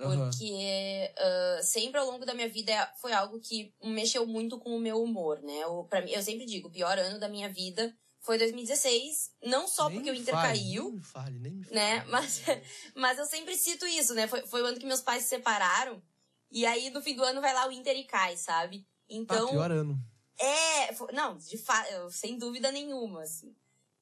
Porque 0.00 1.12
uh, 1.14 1.62
sempre 1.62 2.00
ao 2.00 2.06
longo 2.06 2.24
da 2.24 2.32
minha 2.32 2.48
vida 2.48 2.72
foi 2.96 3.12
algo 3.12 3.38
que 3.38 3.74
mexeu 3.84 4.26
muito 4.26 4.58
com 4.58 4.74
o 4.74 4.80
meu 4.80 5.02
humor, 5.02 5.42
né? 5.42 5.58
Eu, 5.58 5.86
pra 5.90 6.00
mim, 6.00 6.10
eu 6.10 6.22
sempre 6.22 6.46
digo, 6.46 6.68
o 6.68 6.70
pior 6.70 6.98
ano 6.98 7.18
da 7.18 7.28
minha 7.28 7.50
vida 7.50 7.94
foi 8.20 8.38
2016, 8.38 9.32
não 9.44 9.66
só 9.66 9.88
nem 9.88 9.98
porque 9.98 10.10
o 10.10 10.14
Inter 10.14 10.34
fale, 10.34 10.58
caiu, 10.58 10.90
nem 10.90 11.00
fale, 11.00 11.38
nem 11.38 11.52
me 11.52 11.64
fale. 11.64 11.74
né? 11.74 12.04
Mas, 12.08 12.42
mas 12.94 13.18
eu 13.18 13.26
sempre 13.26 13.56
cito 13.56 13.86
isso, 13.86 14.14
né? 14.14 14.26
Foi, 14.26 14.46
foi 14.46 14.62
o 14.62 14.66
ano 14.66 14.78
que 14.78 14.86
meus 14.86 15.00
pais 15.00 15.22
se 15.22 15.30
separaram, 15.30 16.02
e 16.50 16.66
aí 16.66 16.90
no 16.90 17.00
fim 17.00 17.14
do 17.14 17.24
ano 17.24 17.40
vai 17.40 17.54
lá 17.54 17.66
o 17.66 17.72
Inter 17.72 17.96
e 17.96 18.04
cai, 18.04 18.36
sabe? 18.36 18.86
Então. 19.08 19.48
Ah, 19.48 19.50
pior 19.50 19.70
ano. 19.70 19.98
É, 20.38 20.92
foi, 20.94 21.12
não, 21.12 21.36
de 21.36 21.58
fa 21.58 21.84
sem 22.10 22.38
dúvida 22.38 22.70
nenhuma, 22.70 23.22
assim. 23.22 23.54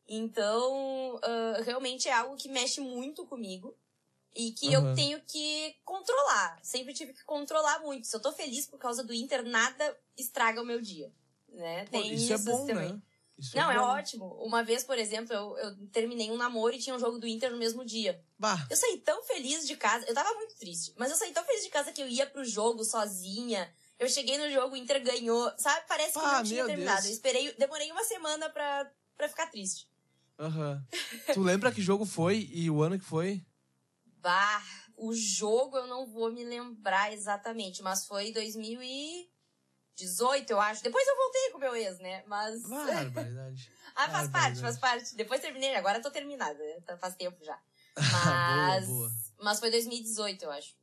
Então, 0.09 1.17
uh, 1.17 1.63
realmente 1.65 2.09
é 2.09 2.13
algo 2.13 2.37
que 2.37 2.49
mexe 2.49 2.81
muito 2.81 3.27
comigo 3.27 3.77
e 4.35 4.53
que 4.53 4.69
uhum. 4.69 4.89
eu 4.89 4.95
tenho 4.95 5.21
que 5.21 5.77
controlar. 5.85 6.59
Sempre 6.63 6.95
tive 6.95 7.13
que 7.13 7.25
controlar 7.25 7.81
muito. 7.81 8.07
Se 8.07 8.17
eu 8.17 8.21
tô 8.21 8.33
feliz 8.33 8.67
por 8.67 8.79
causa 8.79 9.05
do 9.05 9.13
Inter, 9.13 9.45
nada 9.45 9.97
estraga 10.17 10.63
o 10.63 10.65
meu 10.65 10.81
dia, 10.81 11.13
né? 11.49 11.85
Pô, 11.87 11.91
Tem 12.01 12.15
isso, 12.15 12.33
isso 12.33 12.33
é 12.33 12.53
bom, 12.53 12.67
também. 12.67 12.93
Né? 12.93 13.03
Isso 13.39 13.57
é 13.57 13.61
Não, 13.61 13.71
é, 13.71 13.77
é, 13.77 13.81
ótimo. 13.81 14.27
Uma 14.43 14.65
vez, 14.65 14.83
por 14.83 14.99
exemplo, 14.99 15.33
eu, 15.33 15.57
eu, 15.59 15.89
terminei 15.89 16.31
um 16.31 16.37
namoro 16.37 16.75
e 16.75 16.79
tinha 16.79 16.95
um 16.95 16.99
jogo 16.99 17.19
do 17.19 17.27
Inter 17.27 17.53
no 17.53 17.59
mesmo 17.59 17.85
dia. 17.85 18.21
Bah. 18.37 18.67
Eu 18.69 18.77
saí 18.77 18.99
tão 18.99 19.23
feliz 19.23 19.67
de 19.67 19.77
casa. 19.77 20.05
Eu 20.07 20.15
tava 20.15 20.35
muito 20.35 20.57
triste, 20.57 20.93
mas 20.99 21.11
eu 21.11 21.17
saí 21.17 21.33
tão 21.33 21.45
feliz 21.45 21.63
de 21.63 21.71
casa 21.71 21.93
que 21.93 22.03
eu 22.03 22.09
ia 22.09 22.27
pro 22.27 22.45
jogo 22.45 22.85
sozinha. 22.85 23.73
Eu 23.99 24.09
cheguei 24.09 24.39
no 24.39 24.51
jogo, 24.51 24.75
o 24.75 24.77
Inter 24.77 25.03
ganhou. 25.03 25.53
Sabe? 25.57 25.87
Parece 25.87 26.13
que 26.15 26.19
não 26.19 26.43
tinha 26.43 26.67
terminado. 26.67 27.07
Eu 27.07 27.13
esperei, 27.13 27.53
demorei 27.55 27.91
uma 27.93 28.03
semana 28.05 28.51
pra, 28.51 28.91
pra 29.17 29.29
ficar 29.29 29.47
triste. 29.47 29.89
Aham. 30.39 30.85
Uhum. 30.93 31.35
tu 31.35 31.41
lembra 31.43 31.73
que 31.73 31.83
jogo 31.83 32.05
foi 32.05 32.49
e 32.53 32.71
o 32.71 32.83
ano 32.83 32.99
que 32.99 33.05
foi? 33.05 33.45
Bah, 34.21 34.63
o 34.97 35.15
jogo 35.15 35.77
eu 35.77 35.87
não 35.87 36.07
vou 36.07 36.33
me 36.33 36.45
lembrar 36.45 37.13
exatamente, 37.13 37.83
mas 37.83 38.07
foi 38.07 38.33
2000 38.33 38.83
e 38.83 39.29
18, 39.99 40.49
eu 40.51 40.61
acho. 40.61 40.83
Depois 40.83 41.07
eu 41.07 41.17
voltei 41.17 41.51
com 41.51 41.59
o 41.59 41.61
meu 41.61 41.77
ex, 41.77 41.99
né? 41.99 42.23
Mas. 42.27 42.63
Barbaridade. 42.69 43.71
ah, 43.97 44.09
faz 44.09 44.29
parte, 44.29 44.61
faz 44.61 44.79
parte. 44.79 45.17
Depois 45.17 45.41
terminei, 45.41 45.75
agora 45.75 46.01
tô 46.01 46.11
terminada. 46.11 46.59
Tá, 46.87 46.97
faz 46.97 47.15
tempo 47.17 47.45
já. 47.45 47.59
Mas. 47.97 48.87
boa, 48.87 48.99
boa. 48.99 49.13
Mas 49.41 49.61
foi 49.61 49.71
2018, 49.71 50.45
eu 50.45 50.51
acho. 50.53 50.77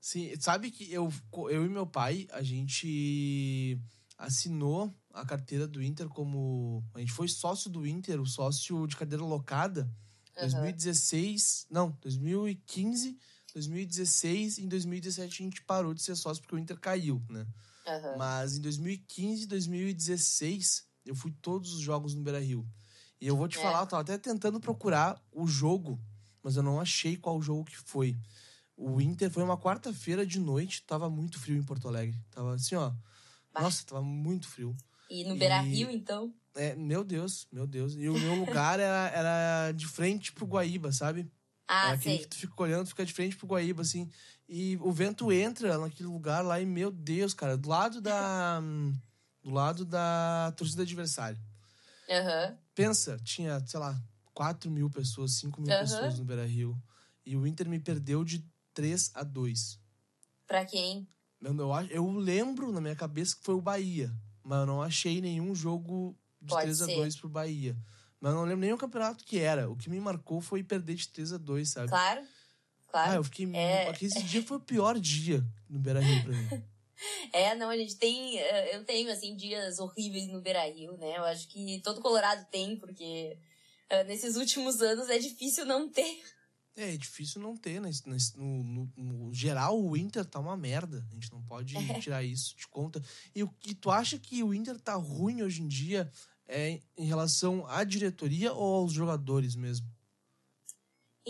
Sim, 0.00 0.32
sabe 0.38 0.70
que 0.70 0.92
eu, 0.92 1.12
eu 1.50 1.64
e 1.64 1.68
meu 1.68 1.86
pai, 1.86 2.28
a 2.30 2.42
gente 2.42 3.78
assinou 4.16 4.94
a 5.12 5.24
carteira 5.24 5.66
do 5.66 5.82
Inter 5.82 6.08
como. 6.08 6.84
A 6.94 7.00
gente 7.00 7.12
foi 7.12 7.26
sócio 7.26 7.70
do 7.70 7.86
Inter, 7.86 8.20
o 8.20 8.26
sócio 8.26 8.86
de 8.86 8.96
cadeira 8.96 9.24
locada. 9.24 9.90
Uhum. 10.36 10.42
2016. 10.42 11.66
Não, 11.70 11.90
2015, 12.02 13.18
2016 13.54 14.58
e 14.58 14.64
em 14.64 14.68
2017 14.68 15.42
a 15.42 15.44
gente 15.44 15.62
parou 15.62 15.94
de 15.94 16.02
ser 16.02 16.14
sócio 16.14 16.42
porque 16.42 16.54
o 16.54 16.58
Inter 16.58 16.78
caiu, 16.78 17.22
né? 17.30 17.46
Uhum. 17.88 18.18
Mas 18.18 18.56
em 18.56 18.60
2015 18.60 19.44
e 19.44 19.46
2016, 19.46 20.84
eu 21.06 21.14
fui 21.14 21.32
todos 21.42 21.72
os 21.72 21.80
jogos 21.80 22.14
no 22.14 22.22
Beira 22.22 22.40
Rio. 22.40 22.66
E 23.20 23.26
eu 23.26 23.36
vou 23.36 23.48
te 23.48 23.58
é. 23.58 23.62
falar, 23.62 23.80
eu 23.80 23.86
tava 23.86 24.02
até 24.02 24.18
tentando 24.18 24.60
procurar 24.60 25.20
o 25.32 25.46
jogo, 25.46 26.00
mas 26.42 26.56
eu 26.56 26.62
não 26.62 26.80
achei 26.80 27.16
qual 27.16 27.40
jogo 27.42 27.64
que 27.64 27.76
foi. 27.76 28.16
O 28.76 29.00
Inter 29.00 29.30
foi 29.30 29.42
uma 29.42 29.58
quarta-feira 29.58 30.24
de 30.24 30.38
noite, 30.38 30.84
tava 30.84 31.10
muito 31.10 31.38
frio 31.38 31.56
em 31.56 31.64
Porto 31.64 31.88
Alegre. 31.88 32.16
Tava 32.30 32.54
assim, 32.54 32.76
ó. 32.76 32.92
Bah. 33.52 33.62
Nossa, 33.62 33.84
tava 33.84 34.02
muito 34.02 34.46
frio. 34.46 34.76
E 35.10 35.24
no 35.24 35.36
Beira 35.36 35.60
Rio, 35.60 35.90
e... 35.90 35.96
então? 35.96 36.32
É, 36.54 36.76
meu 36.76 37.02
Deus, 37.02 37.48
meu 37.50 37.66
Deus. 37.66 37.94
E 37.94 38.08
o 38.08 38.18
meu 38.18 38.34
lugar 38.44 38.78
era, 38.78 39.08
era 39.08 39.72
de 39.72 39.86
frente 39.86 40.32
pro 40.32 40.46
Guaíba, 40.46 40.92
sabe? 40.92 41.30
Ah, 41.68 41.88
era 41.88 41.96
aquele 41.96 42.18
que 42.18 42.28
tu 42.28 42.36
fica 42.36 42.62
olhando, 42.62 42.86
fica 42.86 43.04
de 43.04 43.12
frente 43.12 43.36
pro 43.36 43.46
Guaíba, 43.46 43.82
assim. 43.82 44.10
E 44.48 44.78
o 44.78 44.90
vento 44.90 45.30
entra 45.30 45.76
naquele 45.76 46.08
lugar 46.08 46.42
lá 46.42 46.58
e, 46.58 46.64
meu 46.64 46.90
Deus, 46.90 47.34
cara, 47.34 47.56
do 47.56 47.68
lado 47.68 48.00
da. 48.00 48.60
do 49.44 49.50
lado 49.50 49.84
da 49.84 50.52
torcida 50.56 50.82
adversária. 50.82 51.38
Uhum. 52.08 52.56
Pensa, 52.74 53.18
tinha, 53.22 53.60
sei 53.66 53.78
lá, 53.78 54.00
4 54.32 54.70
mil 54.70 54.90
pessoas, 54.90 55.32
5 55.32 55.60
mil 55.60 55.72
uhum. 55.72 55.80
pessoas 55.80 56.18
no 56.18 56.24
Beira 56.24 56.46
Rio. 56.46 56.80
E 57.24 57.36
o 57.36 57.46
Inter 57.46 57.68
me 57.68 57.78
perdeu 57.78 58.24
de 58.24 58.44
3 58.72 59.10
a 59.14 59.22
2. 59.22 59.78
Pra 60.46 60.64
quem? 60.64 61.06
Eu, 61.40 61.54
eu, 61.56 61.86
eu 61.90 62.10
lembro 62.12 62.72
na 62.72 62.80
minha 62.80 62.96
cabeça 62.96 63.36
que 63.36 63.42
foi 63.42 63.54
o 63.54 63.60
Bahia. 63.60 64.10
Mas 64.42 64.60
eu 64.60 64.66
não 64.66 64.82
achei 64.82 65.20
nenhum 65.20 65.54
jogo 65.54 66.16
de 66.40 66.48
Pode 66.48 66.62
3 66.62 66.82
a 66.82 66.86
2 66.86 67.16
pro 67.16 67.28
Bahia. 67.28 67.76
Mas 68.20 68.34
não 68.34 68.42
lembro 68.42 68.60
nem 68.60 68.72
o 68.72 68.78
campeonato 68.78 69.24
que 69.24 69.38
era. 69.38 69.70
O 69.70 69.76
que 69.76 69.88
me 69.88 70.00
marcou 70.00 70.40
foi 70.40 70.62
perder 70.62 70.96
de 70.96 71.08
3 71.08 71.34
a 71.34 71.38
2 71.38 71.68
sabe? 71.68 71.88
Claro. 71.88 72.22
Claro. 72.88 73.12
Ah, 73.12 73.14
eu 73.16 73.24
fiquei. 73.24 73.50
É... 73.54 73.92
Esse 74.00 74.22
dia 74.22 74.42
foi 74.42 74.56
o 74.56 74.60
pior 74.60 74.98
dia 74.98 75.44
no 75.68 75.78
Beira 75.78 76.00
Rio 76.00 76.24
pra 76.24 76.32
mim. 76.32 76.64
É, 77.32 77.54
não, 77.54 77.70
a 77.70 77.76
gente 77.76 77.94
tem. 77.94 78.38
Eh, 78.38 78.74
eu 78.74 78.84
tenho, 78.84 79.08
assim, 79.12 79.36
dias 79.36 79.78
horríveis 79.78 80.26
no 80.26 80.40
Beira 80.40 80.68
Rio, 80.68 80.96
né? 80.96 81.16
Eu 81.16 81.24
acho 81.26 81.46
que 81.46 81.80
todo 81.80 82.00
Colorado 82.00 82.44
tem, 82.50 82.76
porque 82.76 83.38
uh, 83.92 84.04
nesses 84.08 84.34
últimos 84.34 84.82
anos 84.82 85.08
é 85.08 85.16
difícil 85.16 85.64
não 85.64 85.88
ter. 85.88 86.20
É, 86.76 86.94
é 86.94 86.96
difícil 86.96 87.40
não 87.40 87.56
ter, 87.56 87.80
né? 87.80 87.90
No, 88.34 88.64
no, 88.64 88.92
no, 88.96 89.34
geral, 89.34 89.80
o 89.80 89.96
Inter 89.96 90.24
tá 90.24 90.40
uma 90.40 90.56
merda. 90.56 91.06
A 91.10 91.14
gente 91.14 91.32
não 91.32 91.42
pode 91.42 91.76
é. 91.78 92.00
tirar 92.00 92.22
isso 92.22 92.56
de 92.56 92.66
conta. 92.66 93.02
E 93.34 93.42
o 93.42 93.48
que 93.48 93.74
tu 93.74 93.90
acha 93.90 94.18
que 94.18 94.42
o 94.42 94.52
Inter 94.52 94.78
tá 94.80 94.94
ruim 94.94 95.42
hoje 95.42 95.62
em 95.62 95.68
dia 95.68 96.10
é 96.48 96.80
em 96.96 97.04
relação 97.04 97.66
à 97.66 97.84
diretoria 97.84 98.52
ou 98.52 98.76
aos 98.76 98.92
jogadores 98.92 99.54
mesmo? 99.54 99.86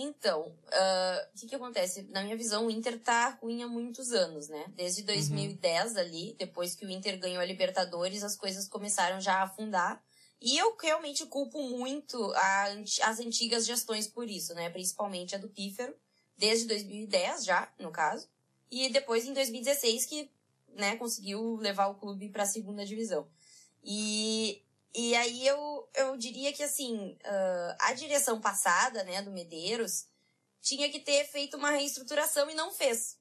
Então, 0.01 0.43
uh, 0.47 1.29
o 1.35 1.41
que 1.41 1.49
que 1.49 1.55
acontece? 1.57 2.05
Na 2.11 2.23
minha 2.23 2.37
visão, 2.37 2.67
o 2.67 2.71
Inter 2.71 3.01
tá 3.01 3.31
ruim 3.43 3.65
há 3.65 3.67
muitos 3.67 4.13
anos, 4.13 4.49
né? 4.49 4.67
Desde 4.77 5.03
2010 5.03 5.93
uhum. 5.93 5.99
ali, 5.99 6.37
depois 6.39 6.77
que 6.77 6.87
o 6.87 6.91
Inter 6.91 7.19
ganhou 7.19 7.43
a 7.43 7.45
Libertadores, 7.45 8.23
as 8.23 8.37
coisas 8.37 8.69
começaram 8.69 9.21
já 9.21 9.39
a 9.39 9.43
afundar. 9.43 10.01
E 10.41 10.57
eu 10.57 10.77
realmente 10.81 11.27
culpo 11.27 11.61
muito 11.61 12.33
a, 12.37 12.67
as 13.03 13.19
antigas 13.19 13.67
gestões 13.67 14.07
por 14.07 14.31
isso, 14.31 14.55
né? 14.55 14.71
Principalmente 14.71 15.35
a 15.35 15.39
do 15.39 15.49
Pífero, 15.49 15.93
desde 16.37 16.69
2010 16.69 17.45
já, 17.45 17.69
no 17.77 17.91
caso. 17.91 18.29
E 18.71 18.89
depois 18.91 19.27
em 19.27 19.33
2016 19.33 20.07
que, 20.07 20.31
né, 20.77 20.97
conseguiu 20.97 21.57
levar 21.57 21.89
o 21.89 21.97
clube 21.97 22.29
para 22.29 22.45
a 22.45 22.47
segunda 22.47 22.87
divisão. 22.87 23.27
E 23.83 24.63
e 24.95 25.15
aí 25.15 25.47
eu, 25.47 25.89
eu 25.95 26.17
diria 26.17 26.53
que, 26.53 26.63
assim, 26.63 27.17
uh, 27.25 27.77
a 27.81 27.93
direção 27.93 28.41
passada, 28.41 29.05
né, 29.05 29.23
do 29.23 29.31
Medeiros, 29.31 30.07
tinha 30.61 30.91
que 30.91 31.01
ter 31.01 31.25
feito 31.27 31.57
uma 31.57 31.71
reestruturação 31.71 32.51
e 32.51 32.55
não 32.55 32.73
fez. 32.73 33.19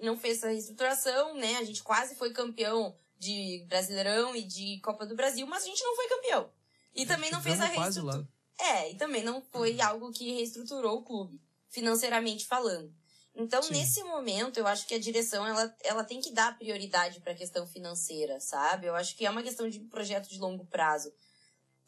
Não 0.00 0.16
fez 0.16 0.38
essa 0.38 0.48
reestruturação, 0.48 1.34
né? 1.34 1.56
A 1.58 1.64
gente 1.64 1.82
quase 1.82 2.14
foi 2.16 2.32
campeão 2.32 2.96
de 3.18 3.64
Brasileirão 3.68 4.34
e 4.34 4.42
de 4.42 4.80
Copa 4.80 5.06
do 5.06 5.14
Brasil, 5.14 5.46
mas 5.46 5.62
a 5.62 5.66
gente 5.66 5.84
não 5.84 5.94
foi 5.94 6.08
campeão. 6.08 6.50
E 6.94 7.06
também 7.06 7.30
não 7.30 7.42
fez 7.42 7.60
a 7.60 7.66
reestruturação. 7.66 8.26
É, 8.58 8.90
e 8.90 8.96
também 8.96 9.22
não 9.22 9.40
foi 9.40 9.80
algo 9.80 10.12
que 10.12 10.32
reestruturou 10.32 10.98
o 10.98 11.02
clube, 11.02 11.40
financeiramente 11.68 12.46
falando. 12.46 12.92
Então, 13.34 13.62
Sim. 13.62 13.72
nesse 13.72 14.04
momento, 14.04 14.58
eu 14.58 14.66
acho 14.66 14.86
que 14.86 14.94
a 14.94 14.98
direção 14.98 15.46
ela, 15.46 15.74
ela 15.82 16.04
tem 16.04 16.20
que 16.20 16.30
dar 16.30 16.56
prioridade 16.58 17.20
para 17.20 17.32
a 17.32 17.36
questão 17.36 17.66
financeira, 17.66 18.38
sabe? 18.40 18.86
Eu 18.86 18.94
acho 18.94 19.16
que 19.16 19.24
é 19.24 19.30
uma 19.30 19.42
questão 19.42 19.68
de 19.68 19.80
projeto 19.80 20.28
de 20.28 20.38
longo 20.38 20.66
prazo. 20.66 21.12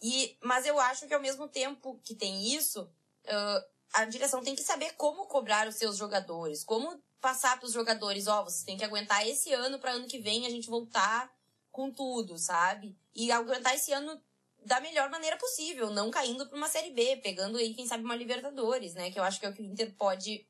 E, 0.03 0.37
mas 0.43 0.67
eu 0.67 0.79
acho 0.81 1.07
que 1.07 1.15
ao 1.15 1.21
mesmo 1.21 1.47
tempo 1.47 2.01
que 2.03 2.15
tem 2.15 2.55
isso, 2.55 2.83
uh, 2.83 3.75
a 3.93 4.05
direção 4.07 4.43
tem 4.43 4.55
que 4.55 4.63
saber 4.63 4.93
como 4.95 5.27
cobrar 5.27 5.69
os 5.69 5.77
seus 5.77 5.97
jogadores, 5.97 6.65
como 6.65 7.03
passar 7.21 7.59
para 7.59 7.67
os 7.67 7.73
jogadores, 7.73 8.27
ó, 8.27 8.41
oh, 8.41 8.45
vocês 8.45 8.65
têm 8.65 8.77
que 8.77 8.85
aguentar 8.85 9.27
esse 9.27 9.53
ano 9.53 9.79
para 9.79 9.93
ano 9.93 10.07
que 10.07 10.19
vem 10.19 10.47
a 10.47 10.51
gente 10.51 10.69
voltar 10.69 11.33
com 11.71 11.91
tudo, 11.91 12.39
sabe? 12.39 12.97
E 13.15 13.31
aguentar 13.31 13.75
esse 13.75 13.93
ano 13.93 14.21
da 14.65 14.81
melhor 14.81 15.11
maneira 15.11 15.37
possível, 15.37 15.91
não 15.91 16.11
caindo 16.11 16.47
para 16.47 16.57
uma 16.57 16.69
série 16.69 16.91
B, 16.91 17.19
pegando 17.19 17.59
aí 17.59 17.75
quem 17.75 17.87
sabe 17.87 18.05
uma 18.05 18.17
Libertadores, 18.17 18.95
né? 18.95 19.11
Que 19.11 19.19
eu 19.19 19.25
acho 19.25 19.39
que 19.39 19.47
é 19.47 19.49
o 19.51 19.55
que 19.55 19.63
o 19.63 19.65
Inter 19.65 19.95
pode 19.95 20.47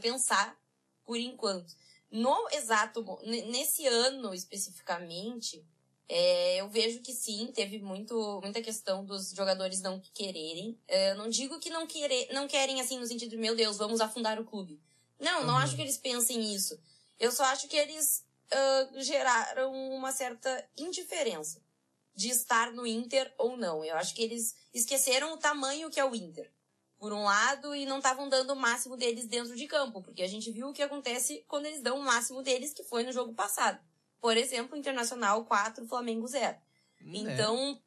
pensar 0.00 0.58
por 1.04 1.18
enquanto. 1.18 1.74
No 2.10 2.48
exato, 2.52 3.04
nesse 3.24 3.86
ano 3.86 4.34
especificamente, 4.34 5.64
é, 6.08 6.56
eu 6.56 6.68
vejo 6.68 7.00
que 7.02 7.12
sim, 7.12 7.52
teve 7.54 7.78
muito, 7.78 8.40
muita 8.42 8.60
questão 8.60 9.04
dos 9.04 9.30
jogadores 9.30 9.80
não 9.80 10.02
quererem. 10.12 10.76
É, 10.88 11.12
eu 11.12 11.16
não 11.16 11.28
digo 11.28 11.60
que 11.60 11.70
não, 11.70 11.86
querer, 11.86 12.32
não 12.32 12.48
querem, 12.48 12.80
assim, 12.80 12.98
no 12.98 13.06
sentido 13.06 13.30
de, 13.30 13.36
meu 13.36 13.54
Deus, 13.54 13.78
vamos 13.78 14.00
afundar 14.00 14.40
o 14.40 14.44
clube. 14.44 14.80
Não, 15.20 15.44
não 15.44 15.54
uhum. 15.54 15.60
acho 15.60 15.76
que 15.76 15.82
eles 15.82 15.96
pensem 15.96 16.52
isso. 16.52 16.76
Eu 17.18 17.30
só 17.30 17.44
acho 17.44 17.68
que 17.68 17.76
eles 17.76 18.26
uh, 18.50 19.00
geraram 19.00 19.72
uma 19.72 20.10
certa 20.10 20.68
indiferença 20.76 21.62
de 22.12 22.28
estar 22.28 22.72
no 22.72 22.86
Inter 22.86 23.32
ou 23.38 23.56
não. 23.56 23.84
Eu 23.84 23.94
acho 23.96 24.12
que 24.12 24.22
eles 24.22 24.56
esqueceram 24.74 25.32
o 25.34 25.36
tamanho 25.36 25.90
que 25.90 26.00
é 26.00 26.04
o 26.04 26.14
Inter. 26.14 26.50
Por 27.00 27.14
um 27.14 27.24
lado, 27.24 27.74
e 27.74 27.86
não 27.86 27.96
estavam 27.96 28.28
dando 28.28 28.52
o 28.52 28.56
máximo 28.56 28.94
deles 28.94 29.26
dentro 29.26 29.56
de 29.56 29.66
campo, 29.66 30.02
porque 30.02 30.22
a 30.22 30.28
gente 30.28 30.52
viu 30.52 30.68
o 30.68 30.72
que 30.72 30.82
acontece 30.82 31.42
quando 31.48 31.64
eles 31.64 31.80
dão 31.80 31.98
o 31.98 32.04
máximo 32.04 32.42
deles, 32.42 32.74
que 32.74 32.84
foi 32.84 33.02
no 33.02 33.10
jogo 33.10 33.32
passado. 33.32 33.80
Por 34.20 34.36
exemplo, 34.36 34.76
Internacional 34.76 35.42
4, 35.46 35.88
Flamengo 35.88 36.26
0. 36.26 36.58
Hum, 37.00 37.12
então, 37.14 37.80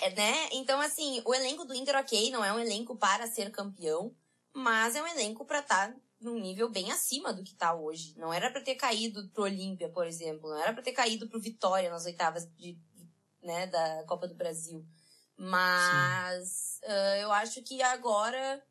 é. 0.00 0.10
né? 0.14 0.48
Então, 0.52 0.80
assim, 0.80 1.20
o 1.26 1.34
elenco 1.34 1.66
do 1.66 1.74
Inter, 1.74 1.94
ok, 1.96 2.30
não 2.30 2.42
é 2.42 2.50
um 2.50 2.58
elenco 2.58 2.96
para 2.96 3.26
ser 3.26 3.50
campeão, 3.50 4.16
mas 4.54 4.96
é 4.96 5.02
um 5.02 5.06
elenco 5.06 5.44
para 5.44 5.58
estar 5.58 5.92
tá 5.92 6.00
num 6.18 6.38
nível 6.38 6.70
bem 6.70 6.90
acima 6.90 7.34
do 7.34 7.44
que 7.44 7.54
tá 7.54 7.74
hoje. 7.74 8.14
Não 8.16 8.32
era 8.32 8.50
para 8.50 8.62
ter 8.62 8.76
caído 8.76 9.28
pro 9.28 9.42
Olímpia, 9.42 9.90
por 9.90 10.06
exemplo. 10.06 10.48
Não 10.48 10.58
era 10.58 10.72
para 10.72 10.82
ter 10.82 10.92
caído 10.92 11.28
pro 11.28 11.38
Vitória 11.38 11.90
nas 11.90 12.06
oitavas 12.06 12.48
de, 12.56 12.78
né, 13.42 13.66
da 13.66 14.04
Copa 14.04 14.26
do 14.26 14.34
Brasil. 14.34 14.86
Mas 15.42 16.78
uh, 16.84 17.16
eu 17.20 17.32
acho 17.32 17.62
que 17.62 17.82
agora 17.82 18.62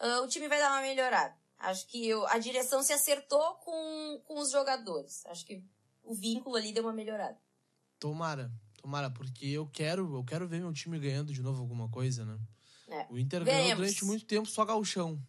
uh, 0.00 0.22
o 0.24 0.26
time 0.26 0.48
vai 0.48 0.58
dar 0.58 0.70
uma 0.70 0.80
melhorada. 0.80 1.36
Acho 1.58 1.86
que 1.86 2.08
eu, 2.08 2.26
a 2.28 2.38
direção 2.38 2.82
se 2.82 2.94
acertou 2.94 3.56
com, 3.56 4.22
com 4.24 4.40
os 4.40 4.50
jogadores. 4.50 5.26
Acho 5.26 5.44
que 5.44 5.62
o 6.02 6.14
vínculo 6.14 6.56
ali 6.56 6.72
deu 6.72 6.82
uma 6.82 6.94
melhorada. 6.94 7.38
Tomara, 7.98 8.50
tomara, 8.80 9.10
porque 9.10 9.48
eu 9.48 9.66
quero, 9.66 10.16
eu 10.16 10.24
quero 10.24 10.48
ver 10.48 10.60
meu 10.60 10.72
time 10.72 10.98
ganhando 10.98 11.30
de 11.30 11.42
novo 11.42 11.60
alguma 11.60 11.90
coisa, 11.90 12.24
né? 12.24 12.38
É. 12.88 13.06
O 13.10 13.18
Inter 13.18 13.44
ganhou 13.44 13.76
durante 13.76 14.04
muito 14.06 14.24
tempo 14.24 14.48
só 14.48 14.64
gauchão. 14.64 15.20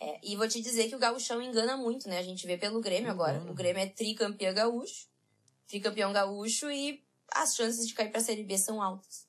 É, 0.00 0.18
e 0.22 0.34
vou 0.34 0.48
te 0.48 0.62
dizer 0.62 0.88
que 0.88 0.96
o 0.96 0.98
gauchão 0.98 1.42
engana 1.42 1.76
muito, 1.76 2.08
né? 2.08 2.18
A 2.18 2.22
gente 2.22 2.46
vê 2.46 2.56
pelo 2.56 2.80
Grêmio 2.80 3.10
agora. 3.10 3.38
O 3.50 3.54
Grêmio 3.54 3.82
é 3.82 3.86
tricampeão 3.86 4.54
gaúcho, 4.54 5.08
tricampeão 5.66 6.10
gaúcho 6.10 6.70
e 6.70 7.04
as 7.34 7.54
chances 7.54 7.86
de 7.86 7.92
cair 7.92 8.10
pra 8.10 8.20
Série 8.20 8.44
B 8.44 8.56
são 8.56 8.80
altas. 8.82 9.26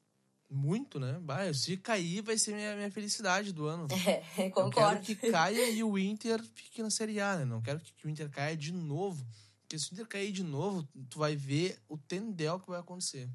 Muito, 0.50 1.00
né? 1.00 1.18
Bah, 1.22 1.52
se 1.54 1.76
cair, 1.78 2.22
vai 2.22 2.38
ser 2.38 2.54
minha, 2.54 2.76
minha 2.76 2.92
felicidade 2.92 3.52
do 3.52 3.66
ano. 3.66 3.88
É, 4.38 4.50
concordo. 4.50 4.68
Eu 4.68 4.72
quero 4.72 5.02
que 5.02 5.16
caia 5.32 5.70
e 5.70 5.84
o 5.84 5.98
Inter 5.98 6.44
fique 6.44 6.82
na 6.84 6.90
Série 6.90 7.20
A, 7.20 7.38
né? 7.38 7.46
Não 7.46 7.62
quero 7.62 7.80
que 7.80 8.06
o 8.06 8.10
Inter 8.10 8.30
caia 8.30 8.56
de 8.56 8.72
novo. 8.72 9.26
Porque 9.62 9.80
se 9.80 9.92
o 9.92 9.94
Inter 9.94 10.08
cair 10.08 10.32
de 10.32 10.44
novo, 10.44 10.88
tu 11.10 11.20
vai 11.20 11.36
ver 11.36 11.80
o 11.90 11.98
tendel 11.98 12.60
que 12.60 12.70
vai 12.70 12.80
acontecer. 12.80 13.28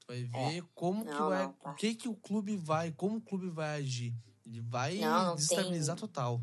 Tu 0.00 0.06
vai 0.06 0.22
ver 0.22 0.58
é. 0.58 0.62
como 0.74 1.04
não, 1.04 1.12
que 1.12 1.18
vai. 1.18 1.42
Não, 1.46 1.52
tá. 1.52 1.70
O 1.70 1.74
que 1.74 1.94
que 1.94 2.08
o 2.08 2.14
clube 2.14 2.56
vai, 2.56 2.92
como 2.92 3.18
o 3.18 3.20
clube 3.20 3.50
vai 3.50 3.78
agir. 3.78 4.14
Ele 4.46 4.60
vai 4.60 4.96
não, 4.96 5.34
desestabilizar 5.34 5.96
tem... 5.96 6.00
total. 6.00 6.40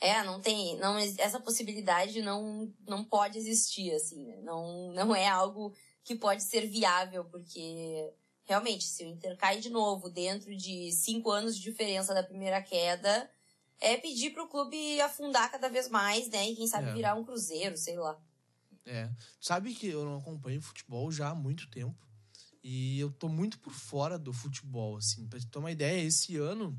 É, 0.00 0.22
não 0.24 0.40
tem. 0.40 0.76
Não, 0.78 0.98
essa 0.98 1.40
possibilidade 1.40 2.20
não, 2.20 2.72
não 2.86 3.04
pode 3.04 3.38
existir, 3.38 3.92
assim, 3.92 4.24
né? 4.24 4.40
Não, 4.42 4.92
não 4.92 5.14
é 5.14 5.28
algo 5.28 5.72
que 6.02 6.14
pode 6.14 6.42
ser 6.42 6.66
viável, 6.66 7.24
porque 7.24 8.12
realmente, 8.46 8.84
se 8.84 9.04
o 9.04 9.08
Inter 9.08 9.36
cai 9.36 9.58
de 9.60 9.68
novo 9.68 10.08
dentro 10.08 10.56
de 10.56 10.92
cinco 10.92 11.30
anos 11.30 11.56
de 11.56 11.62
diferença 11.62 12.14
da 12.14 12.22
primeira 12.22 12.62
queda, 12.62 13.30
é 13.80 13.96
pedir 13.96 14.30
pro 14.30 14.48
clube 14.48 15.00
afundar 15.00 15.50
cada 15.50 15.68
vez 15.68 15.88
mais, 15.88 16.28
né? 16.30 16.48
E 16.48 16.56
quem 16.56 16.66
sabe 16.66 16.88
é. 16.88 16.94
virar 16.94 17.14
um 17.14 17.24
cruzeiro, 17.24 17.76
sei 17.76 17.96
lá. 17.96 18.18
É. 18.86 19.10
Sabe 19.40 19.74
que 19.74 19.88
eu 19.88 20.04
não 20.04 20.18
acompanho 20.18 20.62
futebol 20.62 21.10
já 21.10 21.30
há 21.30 21.34
muito 21.34 21.68
tempo. 21.68 22.06
E 22.62 22.98
eu 22.98 23.10
tô 23.12 23.28
muito 23.28 23.58
por 23.58 23.72
fora 23.72 24.18
do 24.18 24.32
futebol, 24.32 24.96
assim. 24.96 25.28
Pra 25.28 25.38
te 25.38 25.46
ter 25.46 25.58
uma 25.58 25.70
ideia, 25.70 26.04
esse 26.04 26.36
ano, 26.36 26.78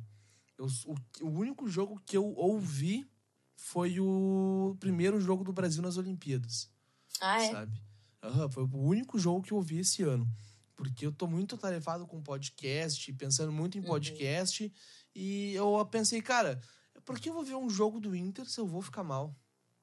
eu, 0.57 0.67
o, 0.86 1.25
o 1.25 1.29
único 1.29 1.69
jogo 1.69 2.01
que 2.05 2.17
eu 2.17 2.33
ouvi 2.36 3.09
foi 3.55 4.00
o 4.00 4.75
primeiro 4.79 5.19
jogo 5.19 5.43
do 5.43 5.53
Brasil 5.53 5.81
nas 5.81 5.97
Olimpíadas. 5.97 6.69
Ah, 7.21 7.43
é? 7.43 7.51
Sabe? 7.51 7.81
Uhum, 8.24 8.51
foi 8.51 8.63
o 8.63 8.77
único 8.77 9.19
jogo 9.19 9.41
que 9.41 9.51
eu 9.51 9.57
ouvi 9.57 9.79
esse 9.79 10.03
ano. 10.03 10.27
Porque 10.77 11.05
eu 11.05 11.12
tô 11.12 11.27
muito 11.27 11.55
atarefado 11.55 12.05
com 12.05 12.22
podcast, 12.22 13.12
pensando 13.13 13.51
muito 13.51 13.77
em 13.77 13.81
uhum. 13.81 13.88
podcast. 13.88 14.63
Uhum. 14.63 14.72
E 15.15 15.53
eu 15.55 15.86
pensei, 15.88 16.22
cara, 16.22 16.62
por 17.03 17.19
que 17.19 17.29
eu 17.29 17.34
vou 17.34 17.43
ver 17.43 17.55
um 17.55 17.69
jogo 17.69 18.00
do 18.00 18.15
Inter 18.15 18.46
se 18.46 18.60
eu 18.60 18.67
vou 18.67 18.81
ficar 18.81 19.03
mal? 19.03 19.36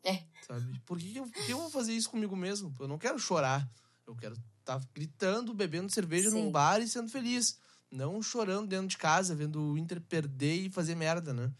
É. 0.04 0.22
Sabe? 0.46 0.80
Por 0.86 0.98
que 0.98 1.16
eu, 1.16 1.24
por 1.24 1.44
que 1.44 1.52
eu 1.52 1.58
vou 1.58 1.70
fazer 1.70 1.92
isso 1.92 2.08
comigo 2.08 2.36
mesmo? 2.36 2.72
Eu 2.78 2.86
não 2.86 2.96
quero 2.96 3.18
chorar. 3.18 3.68
Eu 4.06 4.14
quero 4.14 4.34
estar 4.34 4.78
tá 4.78 4.88
gritando, 4.94 5.52
bebendo 5.52 5.92
cerveja 5.92 6.30
Sim. 6.30 6.44
num 6.44 6.52
bar 6.52 6.80
e 6.80 6.86
sendo 6.86 7.10
feliz. 7.10 7.58
Não 7.90 8.22
chorando 8.22 8.68
dentro 8.68 8.86
de 8.86 8.96
casa, 8.96 9.34
vendo 9.34 9.72
o 9.72 9.78
Inter 9.78 10.00
perder 10.00 10.54
e 10.54 10.70
fazer 10.70 10.94
merda, 10.94 11.32
né? 11.32 11.52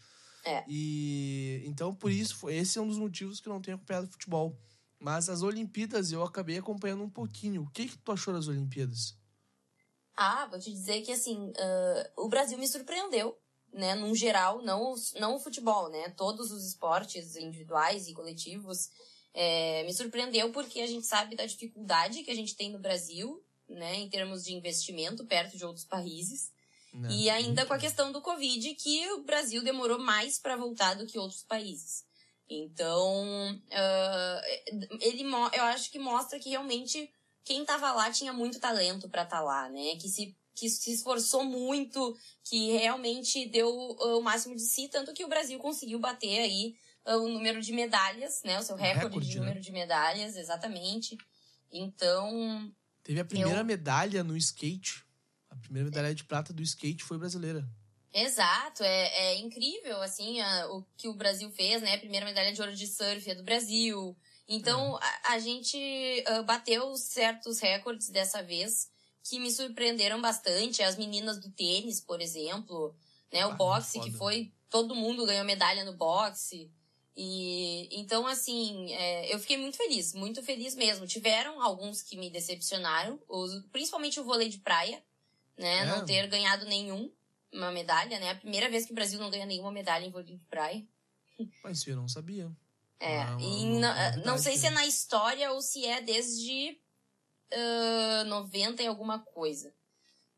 É. 0.45 0.63
E 0.67 1.63
então, 1.65 1.93
por 1.93 2.11
isso, 2.11 2.49
esse 2.49 2.77
é 2.77 2.81
um 2.81 2.87
dos 2.87 2.97
motivos 2.97 3.39
que 3.41 3.49
eu 3.49 3.53
não 3.53 3.61
tenho 3.61 3.75
acompanhado 3.75 4.07
futebol. 4.07 4.57
Mas 4.99 5.27
as 5.27 5.41
Olimpíadas 5.41 6.11
eu 6.11 6.23
acabei 6.23 6.57
acompanhando 6.57 7.03
um 7.03 7.09
pouquinho. 7.09 7.63
O 7.63 7.69
que, 7.69 7.87
que 7.87 7.97
tu 7.97 8.11
achou 8.11 8.33
das 8.33 8.47
Olimpíadas? 8.47 9.17
Ah, 10.15 10.45
vou 10.47 10.59
te 10.59 10.71
dizer 10.71 11.01
que 11.01 11.11
assim, 11.11 11.49
uh, 11.49 12.23
o 12.23 12.29
Brasil 12.29 12.57
me 12.57 12.67
surpreendeu 12.67 13.37
né, 13.75 13.93
num 13.93 14.15
geral, 14.15 14.61
não, 14.61 14.95
não 15.19 15.35
o 15.35 15.39
futebol, 15.39 15.89
né, 15.89 16.09
todos 16.11 16.49
os 16.51 16.65
esportes 16.65 17.35
individuais 17.35 18.07
e 18.07 18.13
coletivos, 18.13 18.89
é, 19.33 19.83
me 19.83 19.93
surpreendeu 19.93 20.49
porque 20.51 20.79
a 20.79 20.87
gente 20.87 21.05
sabe 21.05 21.35
da 21.35 21.45
dificuldade 21.45 22.23
que 22.23 22.31
a 22.31 22.35
gente 22.35 22.55
tem 22.55 22.71
no 22.71 22.79
Brasil, 22.79 23.43
né, 23.67 23.95
em 23.95 24.09
termos 24.09 24.45
de 24.45 24.53
investimento 24.53 25.25
perto 25.25 25.57
de 25.57 25.65
outros 25.65 25.85
países. 25.85 26.53
Não, 26.93 27.11
e 27.11 27.29
ainda 27.29 27.65
com 27.65 27.73
a 27.73 27.77
questão 27.77 28.13
do 28.13 28.21
Covid, 28.21 28.73
que 28.75 29.11
o 29.11 29.23
Brasil 29.23 29.61
demorou 29.61 29.99
mais 29.99 30.39
para 30.39 30.55
voltar 30.55 30.93
do 30.93 31.05
que 31.05 31.19
outros 31.19 31.43
países. 31.43 32.05
Então, 32.49 33.51
uh, 33.51 34.97
ele, 35.01 35.23
eu 35.23 35.63
acho 35.63 35.91
que 35.91 35.99
mostra 35.99 36.39
que 36.39 36.49
realmente 36.49 37.11
quem 37.45 37.61
estava 37.61 37.93
lá 37.93 38.11
tinha 38.11 38.33
muito 38.33 38.59
talento 38.59 39.07
para 39.07 39.23
estar 39.23 39.37
tá 39.37 39.43
lá, 39.43 39.69
né? 39.69 39.95
Que 40.01 40.09
se 40.09 40.35
que 40.55 40.69
se 40.69 40.93
esforçou 40.93 41.43
muito, 41.43 42.17
que 42.41 42.71
realmente 42.71 43.45
deu 43.49 43.67
uh, 43.69 44.17
o 44.17 44.23
máximo 44.23 44.55
de 44.55 44.61
si, 44.61 44.87
tanto 44.87 45.13
que 45.13 45.25
o 45.25 45.27
Brasil 45.27 45.59
conseguiu 45.59 45.99
bater 45.99 46.39
aí 46.39 46.75
uh, 47.05 47.17
o 47.17 47.27
número 47.27 47.61
de 47.61 47.73
medalhas, 47.73 48.41
né? 48.43 48.57
O 48.57 48.63
seu 48.63 48.77
recorde, 48.77 49.03
recorde 49.03 49.29
de 49.29 49.35
né? 49.35 49.39
número 49.41 49.59
de 49.59 49.71
medalhas, 49.71 50.37
exatamente. 50.37 51.17
Então. 51.71 52.73
Teve 53.03 53.19
a 53.19 53.25
primeira 53.25 53.59
eu... 53.59 53.65
medalha 53.65 54.23
no 54.23 54.37
skate. 54.37 55.05
A 55.49 55.57
primeira 55.57 55.89
medalha 55.89 56.15
de 56.15 56.23
prata 56.23 56.53
do 56.53 56.63
skate 56.63 57.03
foi 57.03 57.17
brasileira. 57.17 57.67
Exato, 58.13 58.81
é, 58.81 59.07
é 59.07 59.37
incrível, 59.39 60.01
assim, 60.01 60.39
a, 60.39 60.69
o 60.71 60.85
que 60.95 61.09
o 61.09 61.13
Brasil 61.13 61.51
fez, 61.51 61.81
né? 61.81 61.95
A 61.95 61.99
primeira 61.99 62.25
medalha 62.25 62.53
de 62.53 62.61
ouro 62.61 62.73
de 62.73 62.87
surf 62.87 63.29
é 63.29 63.35
do 63.35 63.43
Brasil. 63.43 64.15
Então, 64.47 64.97
é. 64.97 65.05
a, 65.05 65.33
a, 65.33 65.39
gente 65.39 65.77
uh, 66.27 66.43
bateu 66.43 66.95
certos 66.95 67.59
recordes 67.59 68.09
dessa 68.09 68.43
vez 68.43 68.89
que 69.23 69.39
me 69.39 69.51
surpreenderam 69.51 70.21
bastante. 70.21 70.83
As 70.83 70.97
meninas 70.97 71.39
do 71.39 71.49
tênis, 71.51 71.99
por 71.99 72.21
exemplo, 72.21 72.95
né? 73.31 73.41
Ah, 73.41 73.47
o 73.47 73.55
boxe, 73.55 73.99
que 73.99 74.11
foi. 74.11 74.51
Todo 74.69 74.95
mundo 74.95 75.25
ganhou 75.25 75.43
medalha 75.45 75.83
no 75.83 75.93
boxe. 75.93 76.71
E 77.17 77.87
então, 77.91 78.27
assim, 78.27 78.93
é, 78.93 79.33
eu 79.33 79.39
fiquei 79.39 79.57
muito 79.57 79.77
feliz, 79.77 80.13
muito 80.13 80.43
feliz 80.43 80.75
mesmo. 80.75 81.07
Tiveram 81.07 81.61
alguns 81.61 82.01
que 82.01 82.17
me 82.17 82.29
decepcionaram, 82.29 83.19
os, 83.27 83.63
principalmente 83.71 84.19
o 84.19 84.23
vôlei 84.23 84.49
de 84.49 84.59
praia, 84.59 85.01
né? 85.57 85.79
É. 85.79 85.85
Não 85.85 86.05
ter 86.05 86.27
ganhado 86.27 86.65
nenhum 86.65 87.11
uma 87.51 87.71
medalha, 87.71 88.19
né? 88.19 88.31
A 88.31 88.35
primeira 88.35 88.69
vez 88.69 88.85
que 88.85 88.91
o 88.91 88.95
Brasil 88.95 89.19
não 89.19 89.29
ganha 89.29 89.45
nenhuma 89.45 89.71
medalha 89.71 90.05
em 90.05 90.11
vôlei 90.11 90.35
de 90.35 90.45
praia. 90.45 90.85
Mas 91.63 91.87
eu 91.87 91.95
não 91.95 92.07
sabia. 92.07 92.51
É, 92.99 93.21
ah, 93.21 93.37
e 93.39 93.65
não, 93.65 93.93
não 94.25 94.37
sei 94.37 94.57
se 94.57 94.67
é 94.67 94.69
na 94.69 94.85
história 94.85 95.51
ou 95.51 95.61
se 95.61 95.85
é 95.85 96.01
desde 96.01 96.79
uh, 97.51 98.25
90 98.25 98.81
e 98.81 98.87
alguma 98.87 99.19
coisa. 99.19 99.73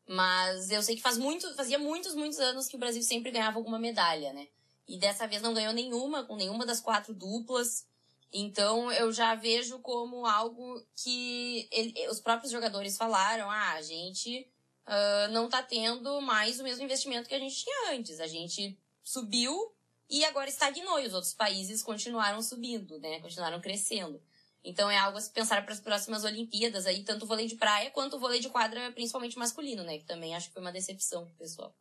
Mas 0.08 0.72
eu 0.72 0.82
sei 0.82 0.96
que 0.96 1.02
faz 1.02 1.18
muito, 1.18 1.54
fazia 1.56 1.78
muitos, 1.78 2.16
muitos 2.16 2.40
anos 2.40 2.68
que 2.68 2.76
o 2.76 2.80
Brasil 2.80 3.04
sempre 3.04 3.32
ganhava 3.32 3.58
alguma 3.58 3.78
medalha, 3.78 4.32
né? 4.34 4.48
E 4.88 4.98
dessa 4.98 5.28
vez 5.28 5.42
não 5.42 5.54
ganhou 5.54 5.74
nenhuma, 5.74 6.24
com 6.24 6.36
nenhuma 6.36 6.66
das 6.66 6.80
quatro 6.80 7.14
duplas. 7.14 7.86
Então 8.32 8.92
eu 8.92 9.12
já 9.12 9.36
vejo 9.36 9.80
como 9.80 10.26
algo 10.26 10.82
que 10.96 11.68
ele, 11.72 12.08
os 12.10 12.22
próprios 12.22 12.52
jogadores 12.52 12.98
falaram: 12.98 13.52
ah, 13.52 13.74
a 13.74 13.82
gente 13.82 14.50
uh, 14.88 15.32
não 15.32 15.50
tá 15.50 15.62
tendo 15.62 16.22
mais 16.22 16.60
o 16.60 16.64
mesmo 16.64 16.86
investimento 16.86 17.28
que 17.28 17.36
a 17.36 17.40
gente 17.40 17.64
tinha 17.64 17.92
antes. 17.92 18.22
A 18.22 18.28
gente 18.28 18.80
subiu 19.04 19.54
e 20.10 20.24
agora 20.26 20.50
estagnou, 20.50 21.00
e 21.00 21.08
os 21.08 21.14
outros 21.14 21.34
países 21.34 21.84
continuaram 21.84 22.42
subindo, 22.42 23.00
né? 23.00 23.20
Continuaram 23.20 23.60
crescendo. 23.60 24.22
Então 24.64 24.90
é 24.90 24.98
algo 24.98 25.18
a 25.18 25.22
se 25.22 25.32
pensar 25.32 25.64
para 25.64 25.74
as 25.74 25.80
próximas 25.80 26.24
Olimpíadas 26.24 26.86
aí, 26.86 27.04
tanto 27.04 27.24
o 27.24 27.28
vôlei 27.28 27.48
de 27.48 27.56
praia 27.56 27.90
quanto 27.92 28.18
o 28.18 28.20
vôlei 28.20 28.40
de 28.40 28.50
quadra, 28.50 28.92
principalmente 28.92 29.38
masculino, 29.38 29.84
né? 29.84 29.98
Que 29.98 30.06
também 30.06 30.36
acho 30.36 30.48
que 30.48 30.54
foi 30.54 30.62
uma 30.62 30.72
decepção 30.72 31.26
pro 31.26 31.36
pessoal. 31.36 31.76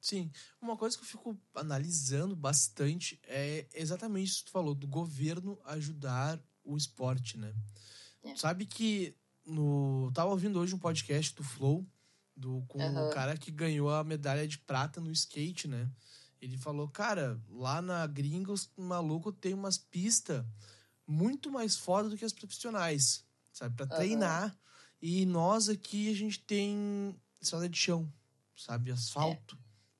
Sim, 0.00 0.30
uma 0.60 0.76
coisa 0.76 0.96
que 0.96 1.02
eu 1.02 1.08
fico 1.08 1.36
analisando 1.54 2.36
bastante 2.36 3.20
é 3.24 3.66
exatamente 3.74 4.28
isso 4.28 4.38
que 4.38 4.50
tu 4.50 4.52
falou, 4.52 4.74
do 4.74 4.86
governo 4.86 5.58
ajudar 5.64 6.40
o 6.64 6.76
esporte, 6.76 7.38
né? 7.38 7.52
É. 8.22 8.34
Sabe 8.36 8.66
que 8.66 9.16
no. 9.44 10.10
Tava 10.12 10.30
ouvindo 10.30 10.58
hoje 10.58 10.74
um 10.74 10.78
podcast 10.78 11.34
do 11.34 11.44
Flow, 11.44 11.86
do, 12.36 12.62
com 12.68 12.78
uhum. 12.78 13.08
o 13.08 13.10
cara 13.10 13.36
que 13.36 13.50
ganhou 13.50 13.90
a 13.90 14.04
medalha 14.04 14.46
de 14.46 14.58
prata 14.58 15.00
no 15.00 15.10
skate, 15.10 15.68
né? 15.68 15.88
Ele 16.40 16.56
falou, 16.56 16.88
cara, 16.88 17.40
lá 17.48 17.80
na 17.80 18.06
gringa 18.06 18.52
os 18.52 18.70
malucos 18.76 19.34
tem 19.40 19.54
umas 19.54 19.78
pistas 19.78 20.44
muito 21.06 21.50
mais 21.50 21.76
foda 21.76 22.08
do 22.08 22.16
que 22.16 22.24
as 22.24 22.32
profissionais, 22.32 23.24
sabe? 23.52 23.76
Para 23.76 23.86
treinar. 23.86 24.44
Uhum. 24.44 24.56
E 25.00 25.26
nós 25.26 25.68
aqui, 25.68 26.10
a 26.10 26.14
gente 26.14 26.40
tem 26.40 27.14
estrada 27.40 27.68
de 27.68 27.78
chão, 27.78 28.12
sabe? 28.56 28.90
Asfalto. 28.90 29.56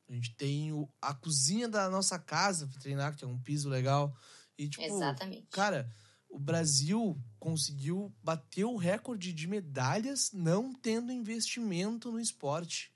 É. 0.08 0.12
A 0.12 0.14
gente 0.14 0.34
tem 0.34 0.72
o, 0.72 0.88
a 1.00 1.14
cozinha 1.14 1.68
da 1.68 1.88
nossa 1.90 2.18
casa 2.18 2.66
para 2.66 2.80
treinar, 2.80 3.16
que 3.16 3.24
é 3.24 3.28
um 3.28 3.38
piso 3.38 3.68
legal. 3.68 4.16
E, 4.56 4.68
tipo, 4.68 4.84
Exatamente. 4.84 5.46
cara, 5.50 5.90
o 6.28 6.38
Brasil 6.38 7.20
conseguiu 7.38 8.14
bater 8.22 8.64
o 8.64 8.76
recorde 8.76 9.32
de 9.32 9.46
medalhas 9.46 10.32
não 10.32 10.72
tendo 10.72 11.12
investimento 11.12 12.10
no 12.10 12.20
esporte 12.20 12.92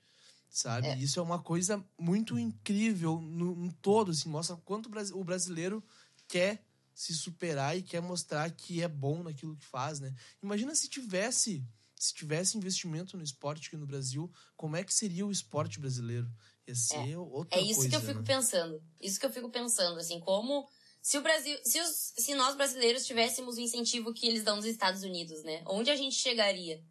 sabe? 0.51 0.87
É. 0.87 0.97
Isso 0.97 1.19
é 1.19 1.23
uma 1.23 1.41
coisa 1.41 1.83
muito 1.97 2.37
incrível 2.37 3.19
no, 3.21 3.55
no, 3.55 3.73
todo, 3.73 4.11
assim, 4.11 4.29
mostra 4.29 4.57
quanto 4.57 4.91
o 5.13 5.23
brasileiro 5.23 5.83
quer 6.27 6.63
se 6.93 7.13
superar 7.13 7.77
e 7.77 7.81
quer 7.81 8.01
mostrar 8.01 8.51
que 8.51 8.83
é 8.83 8.87
bom 8.87 9.23
naquilo 9.23 9.55
que 9.55 9.65
faz, 9.65 9.99
né? 9.99 10.13
Imagina 10.43 10.75
se 10.75 10.89
tivesse 10.89 11.65
se 11.95 12.15
tivesse 12.15 12.57
investimento 12.57 13.15
no 13.15 13.23
esporte 13.23 13.67
aqui 13.67 13.77
no 13.77 13.85
Brasil, 13.85 14.29
como 14.57 14.75
é 14.75 14.83
que 14.83 14.91
seria 14.91 15.23
o 15.23 15.31
esporte 15.31 15.79
brasileiro? 15.79 16.27
Ia 16.67 16.73
ser 16.73 17.11
é. 17.11 17.17
outra 17.17 17.59
É 17.59 17.61
isso 17.61 17.75
coisa, 17.75 17.89
que 17.89 17.95
eu 17.95 18.01
fico 18.01 18.19
né? 18.19 18.25
pensando. 18.25 18.83
Isso 18.99 19.19
que 19.19 19.25
eu 19.27 19.31
fico 19.31 19.49
pensando, 19.51 19.99
assim, 19.99 20.19
como 20.19 20.67
se 20.99 21.19
o 21.19 21.21
Brasil, 21.21 21.55
se, 21.63 21.79
os, 21.79 22.13
se 22.17 22.33
nós 22.33 22.55
brasileiros 22.55 23.05
tivéssemos 23.05 23.57
o 23.57 23.61
incentivo 23.61 24.15
que 24.15 24.27
eles 24.27 24.43
dão 24.43 24.55
nos 24.55 24.65
Estados 24.65 25.03
Unidos, 25.03 25.43
né? 25.43 25.63
Onde 25.67 25.91
a 25.91 25.95
gente 25.95 26.15
chegaria? 26.15 26.83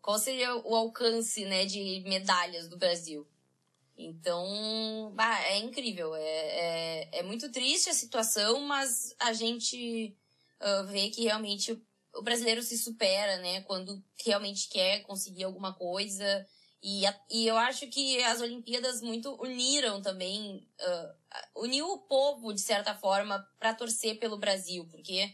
Qual 0.00 0.18
seria 0.18 0.54
o 0.56 0.74
alcance, 0.74 1.44
né, 1.44 1.64
de 1.64 2.02
medalhas 2.06 2.68
do 2.68 2.76
Brasil. 2.76 3.26
Então, 3.96 5.12
bah, 5.14 5.42
é 5.44 5.58
incrível. 5.58 6.14
É, 6.14 6.22
é, 6.22 7.18
é, 7.18 7.22
muito 7.22 7.50
triste 7.50 7.90
a 7.90 7.94
situação, 7.94 8.60
mas 8.60 9.14
a 9.18 9.32
gente 9.32 10.16
uh, 10.60 10.86
vê 10.86 11.10
que 11.10 11.24
realmente 11.24 11.72
o 12.14 12.22
brasileiro 12.22 12.62
se 12.62 12.78
supera, 12.78 13.38
né? 13.38 13.60
Quando 13.62 14.02
realmente 14.24 14.68
quer 14.68 15.00
conseguir 15.02 15.44
alguma 15.44 15.74
coisa. 15.74 16.46
E, 16.82 17.02
e 17.30 17.46
eu 17.46 17.58
acho 17.58 17.86
que 17.88 18.22
as 18.22 18.40
Olimpíadas 18.40 19.02
muito 19.02 19.34
uniram 19.40 20.00
também, 20.00 20.66
uh, 20.80 21.60
uniu 21.62 21.86
o 21.86 21.98
povo, 21.98 22.54
de 22.54 22.60
certa 22.62 22.94
forma, 22.94 23.46
para 23.58 23.74
torcer 23.74 24.18
pelo 24.18 24.38
Brasil, 24.38 24.88
porque 24.90 25.30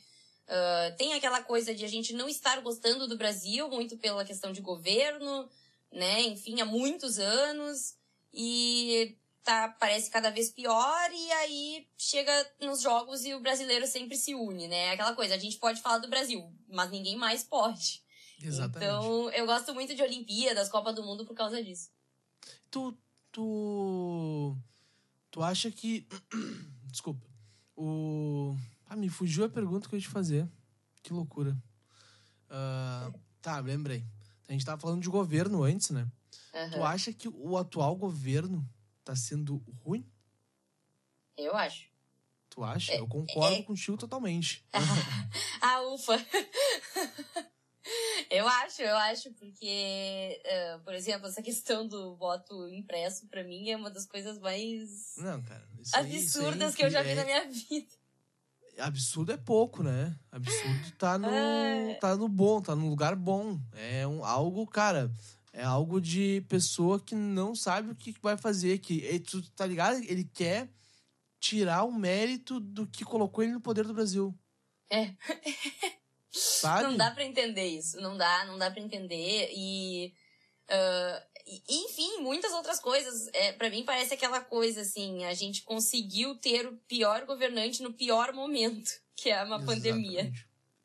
Uh, 0.47 0.97
tem 0.97 1.13
aquela 1.15 1.43
coisa 1.43 1.75
de 1.75 1.85
a 1.85 1.89
gente 1.89 2.13
não 2.13 2.29
estar 2.29 2.61
gostando 2.61 3.09
do 3.09 3.17
Brasil, 3.17 3.69
muito 3.69 3.97
pela 3.97 4.25
questão 4.25 4.53
de 4.53 4.61
governo, 4.61 5.49
né? 5.93 6.23
Enfim, 6.23 6.61
há 6.61 6.65
muitos 6.65 7.19
anos. 7.19 7.97
E 8.33 9.17
tá, 9.43 9.69
parece 9.81 10.11
cada 10.11 10.31
vez 10.31 10.51
pior, 10.51 11.11
e 11.13 11.33
aí 11.33 11.89
chega 11.97 12.33
nos 12.61 12.81
jogos 12.81 13.25
e 13.25 13.35
o 13.35 13.41
brasileiro 13.41 13.87
sempre 13.87 14.17
se 14.17 14.35
une, 14.35 14.69
né? 14.69 14.91
Aquela 14.91 15.15
coisa, 15.15 15.35
a 15.35 15.39
gente 15.39 15.57
pode 15.59 15.81
falar 15.81 15.99
do 15.99 16.09
Brasil, 16.09 16.53
mas 16.69 16.91
ninguém 16.91 17.17
mais 17.17 17.43
pode. 17.43 18.05
Exatamente. 18.43 18.85
Então, 18.85 19.31
eu 19.31 19.47
gosto 19.47 19.75
muito 19.75 19.95
de 19.95 20.03
Olimpíadas, 20.03 20.69
Copa 20.69 20.93
do 20.93 21.03
Mundo 21.03 21.25
por 21.25 21.35
causa 21.35 21.63
disso. 21.63 21.91
Tu. 22.71 22.97
Tu. 23.33 24.57
Tu 25.31 25.43
acha 25.43 25.71
que. 25.71 26.07
Desculpa. 26.91 27.27
O 27.77 28.57
ah, 28.89 28.97
me 28.97 29.09
fugiu 29.09 29.45
a 29.45 29.49
pergunta 29.49 29.89
que 29.89 29.95
eu 29.95 29.99
ia 29.99 30.03
te 30.03 30.09
fazer. 30.09 30.49
Que 31.03 31.13
loucura. 31.13 31.57
Uh, 32.49 33.19
tá, 33.43 33.59
lembrei. 33.59 34.05
A 34.49 34.53
gente 34.53 34.65
tava 34.65 34.81
falando 34.81 35.03
de 35.03 35.09
governo 35.09 35.65
antes, 35.65 35.91
né? 35.91 36.07
Uhum. 36.55 36.71
Tu 36.71 36.85
acha 36.85 37.13
que 37.13 37.29
o 37.29 37.57
atual 37.57 37.97
governo 37.97 38.65
tá 39.05 39.17
sendo 39.17 39.63
ruim? 39.85 40.09
Eu 41.37 41.55
acho. 41.57 41.89
Tu 42.49 42.63
acha? 42.63 42.93
É, 42.93 43.01
eu 43.01 43.09
concordo 43.09 43.57
é... 43.57 43.63
contigo 43.63 43.97
totalmente. 43.97 44.65
ah, 45.61 45.81
ufa! 45.93 46.15
eu 48.31 48.49
acho, 48.49 48.83
eu 48.83 48.97
acho, 48.97 49.33
porque, 49.35 50.41
uh, 50.45 50.81
por 50.85 50.95
exemplo, 50.95 51.27
essa 51.27 51.43
questão 51.43 51.87
do 51.87 52.17
voto 52.17 52.69
impresso, 52.69 53.27
para 53.27 53.45
mim, 53.45 53.69
é 53.69 53.77
uma 53.77 53.91
das 53.91 54.07
coisas 54.07 54.39
mais 54.39 55.17
Não, 55.19 55.43
cara, 55.43 55.69
absurdas 55.93 56.71
aí, 56.71 56.77
que 56.77 56.85
eu 56.85 56.91
já 56.91 57.03
vi 57.03 57.11
é... 57.11 57.15
na 57.17 57.25
minha 57.25 57.45
vida 57.51 58.06
absurdo 58.79 59.33
é 59.33 59.37
pouco, 59.37 59.83
né? 59.83 60.15
Absurdo 60.31 60.93
tá 60.99 61.19
no, 61.19 61.29
é. 61.29 61.95
tá 61.95 62.17
no 62.17 62.29
bom, 62.29 62.61
tá 62.61 62.75
no 62.75 62.89
lugar 62.89 63.17
bom. 63.17 63.59
É 63.73 64.07
um, 64.07 64.25
algo, 64.25 64.67
cara, 64.67 65.11
é 65.53 65.63
algo 65.63 66.01
de 66.01 66.45
pessoa 66.49 67.01
que 67.01 67.15
não 67.15 67.55
sabe 67.55 67.91
o 67.91 67.95
que 67.95 68.15
vai 68.23 68.37
fazer. 68.37 68.79
Que, 68.79 69.19
tu 69.21 69.43
tá 69.53 69.67
ligado? 69.67 70.03
Ele 70.05 70.25
quer 70.25 70.69
tirar 71.41 71.85
o 71.85 71.93
mérito 71.93 72.61
do 72.61 72.87
que 72.87 73.05
colocou 73.05 73.43
ele 73.43 73.53
no 73.53 73.61
poder 73.61 73.85
do 73.85 73.95
Brasil. 73.95 74.35
É. 74.91 75.15
Sabe? 76.31 76.85
Não 76.85 76.97
dá 76.97 77.11
para 77.11 77.25
entender 77.25 77.67
isso. 77.67 78.01
Não 78.01 78.17
dá, 78.17 78.45
não 78.45 78.59
dá 78.59 78.71
para 78.71 78.83
entender. 78.83 79.51
E. 79.53 80.13
Uh, 80.69 81.36
enfim, 81.69 82.19
muitas 82.21 82.53
outras 82.53 82.81
coisas. 82.81 83.29
É, 83.33 83.53
para 83.53 83.71
mim 83.71 83.85
parece 83.85 84.15
aquela 84.15 84.41
coisa 84.41 84.81
assim, 84.81 85.25
a 85.25 85.35
gente 85.35 85.63
conseguiu 85.63 86.35
ter 86.37 86.67
o 86.67 86.77
pior 86.89 87.25
governante 87.25 87.83
no 87.83 87.93
pior 87.93 88.33
momento, 88.33 88.91
que 89.15 89.31
é 89.31 89.43
uma 89.43 89.57
Exatamente. 89.57 89.67
pandemia. 89.67 90.33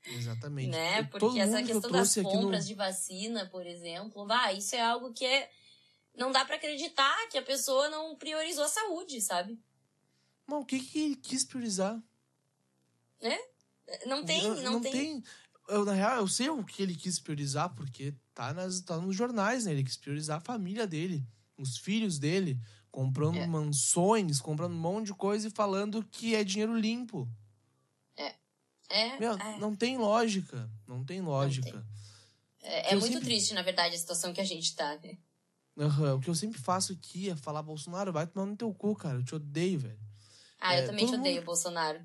Exatamente. 0.06 0.70
Né? 0.70 1.04
Porque 1.04 1.40
essa 1.40 1.62
questão 1.62 1.82
que 1.82 1.92
das 1.92 2.16
compras 2.16 2.64
no... 2.64 2.68
de 2.68 2.74
vacina, 2.74 3.46
por 3.48 3.66
exemplo, 3.66 4.26
vai, 4.26 4.58
isso 4.58 4.76
é 4.76 4.82
algo 4.82 5.14
que 5.14 5.26
é 5.26 5.50
não 6.16 6.32
dá 6.32 6.44
para 6.44 6.56
acreditar 6.56 7.28
que 7.30 7.38
a 7.38 7.42
pessoa 7.42 7.90
não 7.90 8.16
priorizou 8.16 8.66
a 8.66 8.70
saúde, 8.70 9.22
sabe? 9.22 9.60
Mas 10.46 10.60
o 10.60 10.66
que 10.66 10.80
que 10.80 11.00
ele 11.00 11.16
quis 11.16 11.46
priorizar? 11.46 12.02
Né? 13.22 13.40
Não 14.06 14.24
tem, 14.24 14.44
não, 14.44 14.62
não 14.74 14.82
tem. 14.82 14.92
tem. 14.92 15.24
Eu, 15.68 15.86
na 15.86 15.94
real, 15.94 16.18
eu 16.18 16.28
sei 16.28 16.50
o 16.50 16.64
que 16.64 16.82
ele 16.82 16.96
quis 16.96 17.20
priorizar, 17.20 17.74
porque 17.76 18.14
tá, 18.34 18.54
nas, 18.54 18.82
tá 18.82 18.98
nos 18.98 19.16
jornais, 19.16 19.66
né? 19.66 19.72
Ele 19.72 19.84
quis 19.84 19.98
priorizar 19.98 20.38
a 20.38 20.42
família 20.42 20.86
dele, 20.86 21.26
os 21.58 21.78
filhos 21.78 22.20
dele, 22.20 22.60
comprando 22.92 23.38
é. 23.38 23.48
mansões, 23.48 24.42
comprando 24.42 24.74
um 24.74 24.80
monte 24.80 25.08
de 25.08 25.14
coisa 25.14 25.48
e 25.48 25.52
falando 25.52 26.04
que 26.04 26.36
é 26.36 26.44
dinheiro 26.44 26.78
limpo. 26.78 27.30
É. 28.18 28.36
É. 28.90 29.20
Meu, 29.20 29.34
é. 29.34 29.58
não 29.58 29.76
tem 29.76 29.98
lógica. 29.98 30.70
Não 30.86 31.04
tem 31.04 31.22
lógica. 31.22 31.72
Não 31.72 31.82
tem. 31.82 31.92
É, 32.64 32.92
é 32.92 32.96
muito 32.96 33.14
sempre... 33.14 33.26
triste, 33.26 33.54
na 33.54 33.62
verdade, 33.62 33.96
a 33.96 34.00
situação 34.00 34.34
que 34.34 34.42
a 34.42 34.46
gente 34.46 34.76
tá, 34.76 35.00
né? 35.04 35.18
Uhum. 35.76 36.16
O 36.16 36.20
que 36.20 36.30
eu 36.30 36.36
sempre 36.36 36.60
faço 36.60 36.94
aqui 36.94 37.30
é 37.30 37.36
falar, 37.36 37.64
Bolsonaro, 37.64 38.12
vai 38.12 38.28
tomar 38.28 38.46
no 38.46 38.56
teu 38.56 38.74
cu, 38.74 38.96
cara. 38.96 39.18
Eu 39.18 39.24
te 39.24 39.34
odeio, 39.34 39.80
velho. 39.80 40.00
Ah, 40.60 40.76
eu 40.76 40.84
é, 40.84 40.86
também 40.86 41.08
te 41.08 41.16
odeio, 41.16 41.38
mundo... 41.38 41.46
Bolsonaro. 41.46 42.00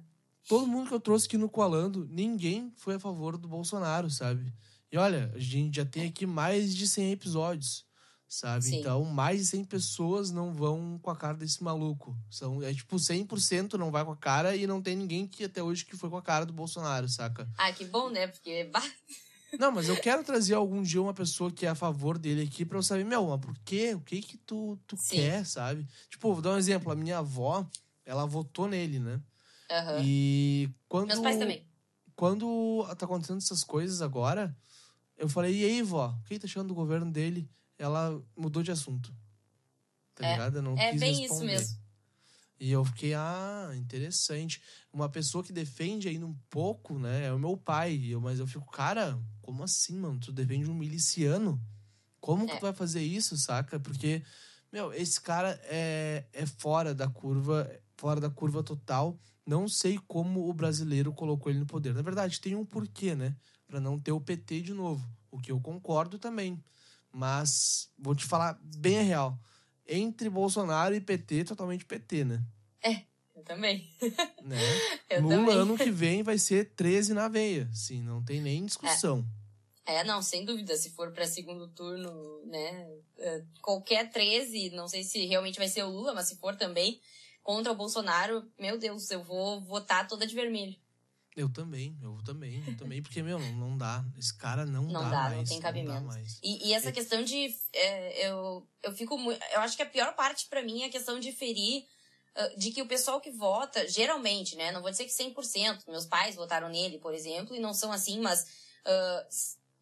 Todo 0.48 0.66
mundo 0.66 0.88
que 0.88 0.94
eu 0.94 1.00
trouxe 1.00 1.26
aqui 1.26 1.36
no 1.36 1.48
Coalando, 1.48 2.06
ninguém 2.10 2.72
foi 2.76 2.94
a 2.94 3.00
favor 3.00 3.36
do 3.36 3.48
Bolsonaro, 3.48 4.08
sabe? 4.08 4.52
E 4.92 4.96
olha, 4.96 5.32
a 5.34 5.38
gente 5.38 5.76
já 5.76 5.84
tem 5.84 6.06
aqui 6.06 6.24
mais 6.24 6.74
de 6.74 6.86
100 6.86 7.12
episódios, 7.12 7.84
sabe? 8.28 8.64
Sim. 8.64 8.78
Então, 8.78 9.04
mais 9.04 9.40
de 9.40 9.46
100 9.46 9.64
pessoas 9.64 10.30
não 10.30 10.54
vão 10.54 11.00
com 11.02 11.10
a 11.10 11.16
cara 11.16 11.36
desse 11.36 11.62
maluco. 11.64 12.16
São, 12.30 12.62
é 12.62 12.72
tipo, 12.72 12.96
100% 12.96 13.74
não 13.74 13.90
vai 13.90 14.04
com 14.04 14.12
a 14.12 14.16
cara 14.16 14.54
e 14.54 14.66
não 14.66 14.80
tem 14.80 14.94
ninguém 14.94 15.26
que 15.26 15.44
até 15.44 15.60
hoje 15.60 15.84
que 15.84 15.96
foi 15.96 16.08
com 16.08 16.16
a 16.16 16.22
cara 16.22 16.46
do 16.46 16.52
Bolsonaro, 16.52 17.08
saca? 17.08 17.48
Ah, 17.58 17.72
que 17.72 17.84
bom, 17.84 18.08
né? 18.08 18.28
Porque... 18.28 18.70
Não, 19.58 19.70
mas 19.72 19.88
eu 19.88 19.96
quero 19.96 20.24
trazer 20.24 20.54
algum 20.54 20.82
dia 20.82 21.00
uma 21.00 21.14
pessoa 21.14 21.50
que 21.50 21.64
é 21.64 21.68
a 21.68 21.74
favor 21.74 22.18
dele 22.18 22.42
aqui 22.42 22.64
pra 22.64 22.78
eu 22.78 22.82
saber, 22.82 23.04
meu, 23.04 23.28
mas 23.28 23.40
por 23.40 23.56
quê? 23.64 23.94
O 23.94 24.00
que 24.00 24.20
que 24.20 24.36
tu, 24.36 24.78
tu 24.86 24.96
quer, 25.08 25.46
sabe? 25.46 25.86
Tipo, 26.10 26.32
vou 26.32 26.42
dar 26.42 26.50
um 26.50 26.58
exemplo. 26.58 26.90
A 26.90 26.96
minha 26.96 27.18
avó, 27.18 27.66
ela 28.04 28.26
votou 28.26 28.68
nele, 28.68 28.98
né? 28.98 29.20
Uhum. 29.70 30.02
E 30.02 30.70
quando... 30.88 31.08
Meus 31.08 31.20
pais 31.20 31.38
também. 31.38 31.66
Quando 32.14 32.86
tá 32.96 33.04
acontecendo 33.04 33.38
essas 33.38 33.62
coisas 33.62 34.00
agora, 34.00 34.56
eu 35.16 35.28
falei, 35.28 35.54
e 35.54 35.64
aí, 35.64 35.82
vó, 35.82 36.08
o 36.08 36.24
que 36.24 36.38
tá 36.38 36.46
achando 36.46 36.68
do 36.68 36.74
governo 36.74 37.10
dele? 37.10 37.50
Ela 37.78 38.22
mudou 38.36 38.62
de 38.62 38.70
assunto. 38.70 39.14
Tá 40.14 40.26
é, 40.26 40.32
ligado? 40.32 40.56
Eu 40.56 40.62
não 40.62 40.78
é 40.78 40.92
quis 40.92 41.00
bem 41.00 41.14
responder. 41.14 41.34
isso 41.34 41.44
mesmo. 41.44 41.86
E 42.58 42.72
eu 42.72 42.84
fiquei, 42.84 43.12
ah, 43.12 43.70
interessante. 43.74 44.62
Uma 44.90 45.08
pessoa 45.08 45.44
que 45.44 45.52
defende 45.52 46.08
ainda 46.08 46.26
um 46.26 46.34
pouco, 46.48 46.98
né? 46.98 47.26
É 47.26 47.32
o 47.32 47.38
meu 47.38 47.56
pai. 47.56 48.00
Eu, 48.08 48.20
mas 48.20 48.38
eu 48.38 48.46
fico, 48.46 48.70
cara, 48.70 49.18
como 49.42 49.62
assim, 49.62 49.98
mano? 49.98 50.18
Tu 50.18 50.32
defende 50.32 50.70
um 50.70 50.74
miliciano? 50.74 51.60
Como 52.18 52.44
é. 52.44 52.46
que 52.46 52.56
tu 52.56 52.62
vai 52.62 52.72
fazer 52.72 53.02
isso, 53.02 53.36
saca? 53.36 53.78
Porque, 53.78 54.22
meu, 54.72 54.92
esse 54.92 55.20
cara 55.20 55.60
é, 55.64 56.24
é 56.32 56.46
fora 56.46 56.94
da 56.94 57.08
curva, 57.08 57.70
fora 57.96 58.20
da 58.20 58.30
curva 58.30 58.62
total. 58.62 59.18
Não 59.46 59.68
sei 59.68 59.98
como 60.08 60.48
o 60.48 60.52
brasileiro 60.52 61.12
colocou 61.12 61.50
ele 61.50 61.60
no 61.60 61.66
poder. 61.66 61.94
Na 61.94 62.02
verdade, 62.02 62.40
tem 62.40 62.54
um 62.56 62.64
porquê, 62.64 63.14
né? 63.14 63.36
para 63.66 63.80
não 63.80 63.98
ter 63.98 64.12
o 64.12 64.20
PT 64.20 64.60
de 64.60 64.72
novo, 64.72 65.06
o 65.30 65.38
que 65.38 65.50
eu 65.50 65.60
concordo 65.60 66.18
também. 66.18 66.62
Mas 67.12 67.90
vou 67.98 68.14
te 68.14 68.24
falar 68.24 68.58
bem 68.62 68.98
a 68.98 69.02
real. 69.02 69.38
Entre 69.86 70.28
Bolsonaro 70.28 70.94
e 70.94 71.00
PT, 71.00 71.44
totalmente 71.44 71.84
PT, 71.84 72.24
né? 72.24 72.42
É, 72.82 73.02
eu 73.34 73.42
também. 73.42 73.88
Né? 74.42 74.58
eu 75.10 75.22
Lula, 75.22 75.36
também. 75.36 75.54
ano 75.56 75.76
que 75.76 75.90
vem, 75.90 76.22
vai 76.22 76.38
ser 76.38 76.72
13 76.76 77.14
na 77.14 77.26
veia. 77.26 77.68
Sim, 77.72 78.00
não 78.02 78.22
tem 78.22 78.40
nem 78.40 78.64
discussão. 78.64 79.26
É. 79.84 79.96
é 79.96 80.04
não, 80.04 80.22
sem 80.22 80.44
dúvida. 80.44 80.76
Se 80.76 80.90
for 80.90 81.10
para 81.10 81.26
segundo 81.26 81.66
turno, 81.68 82.44
né? 82.46 82.88
É, 83.18 83.42
qualquer 83.60 84.08
13, 84.10 84.70
não 84.70 84.86
sei 84.86 85.02
se 85.02 85.26
realmente 85.26 85.58
vai 85.58 85.66
ser 85.66 85.82
o 85.82 85.90
Lula, 85.90 86.14
mas 86.14 86.28
se 86.28 86.36
for 86.36 86.54
também 86.54 87.00
contra 87.46 87.70
o 87.70 87.76
Bolsonaro, 87.76 88.50
meu 88.58 88.76
Deus, 88.76 89.08
eu 89.10 89.22
vou 89.22 89.60
votar 89.60 90.08
toda 90.08 90.26
de 90.26 90.34
vermelho. 90.34 90.74
Eu 91.36 91.48
também, 91.52 91.96
eu 92.02 92.18
também, 92.24 92.64
eu 92.66 92.76
também, 92.76 93.00
porque, 93.02 93.22
meu, 93.22 93.38
não, 93.38 93.52
não 93.52 93.78
dá. 93.78 94.04
Esse 94.18 94.36
cara 94.36 94.64
não, 94.66 94.82
Não 94.84 95.02
dá, 95.02 95.10
dá, 95.10 95.22
mais. 95.24 95.36
não 95.36 95.44
tem 95.44 95.60
cabimento. 95.60 95.92
dá 95.92 96.00
mais. 96.00 96.40
E, 96.42 96.68
e 96.68 96.72
essa 96.72 96.88
É. 96.88 96.92
questão 96.92 97.22
de. 97.22 97.54
é, 97.72 98.28
eu, 98.28 98.66
eu 98.82 98.92
fico 98.92 99.16
muito. 99.16 99.40
Eu 99.52 99.60
acho 99.60 99.76
que 99.76 99.82
a 99.82 99.86
pior 99.86 100.14
parte 100.16 100.46
pra 100.48 100.62
mim 100.62 100.82
é 100.82 100.86
a 100.86 100.90
questão 100.90 101.20
de 101.20 101.30
ferir. 101.32 101.84
ah, 102.34 102.48
De 102.56 102.70
que 102.72 102.82
o 102.82 102.86
pessoal 102.88 103.20
que 103.20 103.30
vota, 103.30 103.86
geralmente, 103.86 104.56
né? 104.56 104.72
Não 104.72 104.80
vou 104.82 104.90
dizer 104.90 105.04
que 105.04 105.12
100%. 105.12 105.84
Meus 105.88 106.06
pais 106.06 106.34
votaram 106.34 106.68
nele, 106.70 106.98
por 106.98 107.14
exemplo, 107.14 107.54
e 107.54 107.60
não 107.60 107.72
são 107.74 107.92
assim, 107.92 108.18
mas 108.18 108.44
ah, 108.86 109.26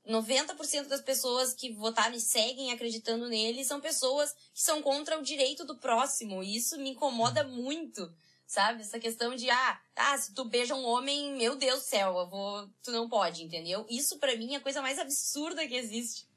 90% 0.07 0.87
das 0.87 1.01
pessoas 1.01 1.55
que 1.55 1.73
votaram 1.73 2.15
e 2.15 2.21
seguem 2.21 2.73
acreditando 2.73 3.29
nele 3.29 3.65
são 3.65 3.81
pessoas 3.81 4.33
que 4.53 4.63
são 4.63 4.83
contra 4.83 5.19
o 5.19 5.23
direito 5.23 5.65
do 5.65 5.79
próximo. 5.79 6.43
E 6.43 6.57
isso 6.57 6.79
me 6.79 6.91
incomoda 6.91 7.43
muito, 7.45 8.13
sabe? 8.47 8.83
Essa 8.83 8.99
questão 8.99 9.35
de, 9.35 9.49
ah, 9.49 9.81
ah 9.97 10.19
se 10.19 10.35
tu 10.35 10.45
beija 10.45 10.75
um 10.75 10.85
homem, 10.85 11.35
meu 11.37 11.57
Deus 11.57 11.81
do 11.81 11.87
céu, 11.87 12.19
eu 12.19 12.29
vou, 12.29 12.69
tu 12.83 12.91
não 12.91 13.09
pode, 13.09 13.43
entendeu? 13.43 13.87
Isso 13.89 14.19
pra 14.19 14.37
mim 14.37 14.53
é 14.53 14.57
a 14.57 14.61
coisa 14.61 14.83
mais 14.83 14.99
absurda 14.99 15.67
que 15.67 15.75
existe. 15.75 16.29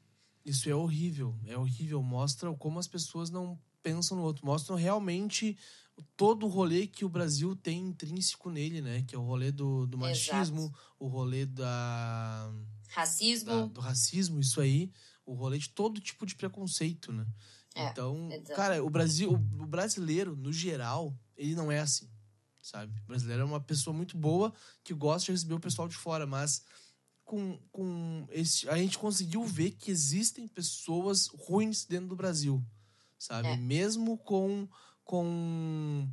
Isso 0.44 0.70
é 0.70 0.74
horrível, 0.74 1.38
é 1.46 1.56
horrível. 1.56 2.02
Mostra 2.02 2.52
como 2.54 2.78
as 2.78 2.88
pessoas 2.88 3.28
não 3.28 3.60
pensam 3.82 4.16
no 4.16 4.24
outro. 4.24 4.46
Mostram 4.46 4.76
realmente 4.76 5.58
todo 6.16 6.46
o 6.46 6.48
rolê 6.48 6.86
que 6.86 7.04
o 7.04 7.08
Brasil 7.08 7.54
tem 7.54 7.80
intrínseco 7.80 8.48
nele, 8.50 8.80
né? 8.80 9.04
Que 9.06 9.14
é 9.14 9.18
o 9.18 9.22
rolê 9.22 9.52
do, 9.52 9.86
do 9.86 9.98
machismo, 9.98 10.72
o 10.98 11.06
rolê 11.06 11.44
da, 11.44 12.50
Racismo. 12.88 13.46
da- 13.50 13.66
do 13.66 13.80
racismo, 13.80 14.40
isso 14.40 14.60
aí. 14.60 14.90
O 15.24 15.34
rolê 15.34 15.58
de 15.58 15.68
todo 15.70 16.00
tipo 16.00 16.24
de 16.26 16.34
preconceito, 16.34 17.12
né? 17.12 17.26
É, 17.74 17.90
então, 17.90 18.28
exato. 18.32 18.54
cara, 18.56 18.82
o 18.84 18.90
Brasil, 18.90 19.30
o 19.32 19.66
brasileiro, 19.66 20.34
no 20.34 20.52
geral, 20.52 21.16
ele 21.36 21.54
não 21.54 21.70
é 21.70 21.78
assim, 21.80 22.08
sabe? 22.62 22.98
O 23.04 23.06
brasileiro 23.06 23.42
é 23.42 23.44
uma 23.44 23.60
pessoa 23.60 23.94
muito 23.94 24.16
boa 24.16 24.52
que 24.82 24.92
gosta 24.94 25.26
de 25.26 25.32
receber 25.32 25.54
o 25.54 25.60
pessoal 25.60 25.86
de 25.86 25.94
fora, 25.94 26.26
mas 26.26 26.62
com, 27.24 27.58
com 27.70 28.26
esse, 28.30 28.68
a 28.70 28.76
gente 28.78 28.98
conseguiu 28.98 29.44
ver 29.44 29.72
que 29.72 29.90
existem 29.90 30.48
pessoas 30.48 31.26
ruins 31.28 31.84
dentro 31.84 32.08
do 32.08 32.16
Brasil, 32.16 32.64
sabe? 33.18 33.48
É. 33.48 33.56
Mesmo 33.56 34.16
com 34.18 34.66
com 35.04 36.06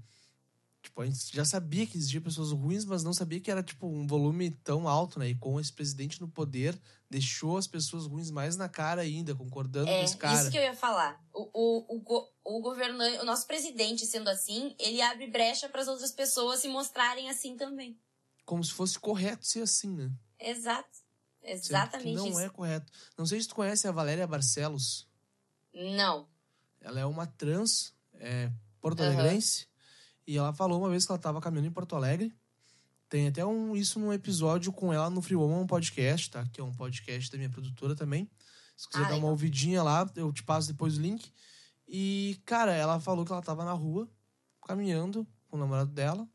tipo, 0.96 1.02
a 1.02 1.06
gente 1.06 1.36
já 1.36 1.44
sabia 1.44 1.86
que 1.86 1.98
existiam 1.98 2.24
pessoas 2.24 2.52
ruins, 2.52 2.86
mas 2.86 3.04
não 3.04 3.14
sabia 3.14 3.40
que 3.42 3.52
era 3.52 3.62
tipo 3.62 3.86
um 3.86 4.08
volume 4.08 4.52
tão 4.64 4.88
alto, 4.88 5.20
né? 5.20 5.30
E 5.30 5.36
com 5.36 5.60
esse 5.60 5.72
presidente 5.72 6.22
no 6.22 6.28
poder, 6.28 6.80
deixou 7.10 7.58
as 7.58 7.68
pessoas 7.68 8.06
ruins 8.06 8.32
mais 8.32 8.56
na 8.56 8.70
cara 8.70 9.02
ainda, 9.02 9.36
concordando 9.36 9.90
É, 9.90 9.98
com 9.98 10.04
esse 10.06 10.18
cara. 10.18 10.42
isso 10.42 10.52
que 10.52 10.58
eu 10.58 10.64
ia 10.64 10.76
falar. 10.76 11.22
O, 11.34 11.50
o, 11.54 11.98
o, 11.98 12.58
o 12.58 12.62
governante, 12.62 13.20
o 13.20 13.26
nosso 13.26 13.46
presidente 13.46 14.06
sendo 14.06 14.30
assim, 14.30 14.74
ele 14.80 15.02
abre 15.02 15.28
brecha 15.28 15.68
para 15.68 15.82
as 15.82 15.88
outras 15.90 16.12
pessoas 16.12 16.62
se 16.62 16.70
mostrarem 16.70 17.30
assim 17.30 17.58
também. 17.58 18.00
Como 18.46 18.64
se 18.64 18.72
fosse 18.72 18.98
correto 18.98 19.46
ser 19.46 19.62
assim, 19.64 19.94
né? 19.94 20.12
Exato. 20.40 21.04
Exatamente 21.44 22.16
não 22.16 22.30
isso. 22.30 22.40
é 22.40 22.50
correto. 22.50 22.92
Não 23.18 23.26
sei 23.26 23.42
se 23.42 23.48
tu 23.48 23.56
conhece 23.56 23.88
a 23.88 23.92
Valéria 23.92 24.26
Barcelos. 24.26 25.08
Não. 25.74 26.28
Ela 26.82 27.02
é 27.02 27.06
uma 27.06 27.28
trans 27.28 27.94
é, 28.14 28.50
porto-alegrense. 28.82 29.68
E 30.28 30.38
ela 30.38 30.54
falou 30.54 30.80
uma 30.80 30.90
vez 30.90 31.06
que 31.06 31.12
ela 31.12 31.18
estava 31.18 31.40
caminhando 31.42 31.68
em 31.68 31.72
Porto 31.72 31.96
Alegre. 31.96 32.34
Tem 33.08 33.28
até 33.28 33.46
um, 33.46 33.76
isso 33.76 34.00
num 34.00 34.12
episódio 34.12 34.72
com 34.74 34.92
ela 34.92 35.10
no 35.10 35.22
Free 35.22 35.36
Woman 35.36 35.68
Podcast, 35.68 36.32
tá? 36.32 36.46
Que 36.52 36.60
é 36.60 36.64
um 36.64 36.74
podcast 36.74 37.32
da 37.32 37.38
minha 37.38 37.50
produtora 37.50 37.96
também. 37.96 38.30
Se 38.76 38.90
quiser 38.90 39.06
Ah, 39.06 39.10
dar 39.10 39.18
uma 39.18 39.30
ouvidinha 39.30 39.84
lá, 39.84 40.10
eu 40.16 40.34
te 40.34 40.44
passo 40.44 40.68
depois 40.68 40.98
o 40.98 41.02
link. 41.02 41.32
E, 41.88 42.42
cara, 42.46 42.74
ela 42.74 43.00
falou 43.00 43.24
que 43.24 43.32
ela 43.32 43.42
tava 43.42 43.64
na 43.64 43.74
rua, 43.74 44.10
caminhando 44.66 45.26
com 45.48 45.58
o 45.58 45.60
namorado 45.60 45.92
dela. 45.92 46.28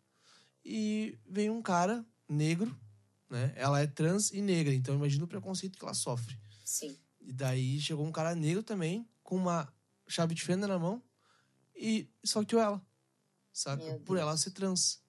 E 0.65 1.19
veio 1.29 1.53
um 1.53 1.61
cara 1.61 2.07
negro, 2.29 2.79
né? 3.29 3.53
Ela 3.57 3.81
é 3.81 3.87
trans 3.87 4.31
e 4.31 4.41
negra, 4.41 4.73
então 4.73 4.95
imagina 4.95 5.25
o 5.25 5.29
preconceito 5.29 5.77
que 5.77 5.85
ela 5.85 5.95
sofre. 5.95 6.39
Sim. 6.65 6.97
E 7.21 7.33
daí 7.33 7.81
chegou 7.81 8.07
um 8.07 8.13
cara 8.13 8.35
negro 8.35 8.63
também, 8.63 9.09
com 9.23 9.37
uma 9.37 9.69
chave 10.07 10.35
de 10.35 10.43
fenda 10.43 10.67
na 10.67 10.79
mão, 10.79 11.03
e 11.75 12.09
esfaqueou 12.23 12.63
ela. 12.63 12.83
Saca? 13.61 14.01
Por 14.07 14.17
ela 14.17 14.37
ser 14.39 14.53
trans. 14.53 15.03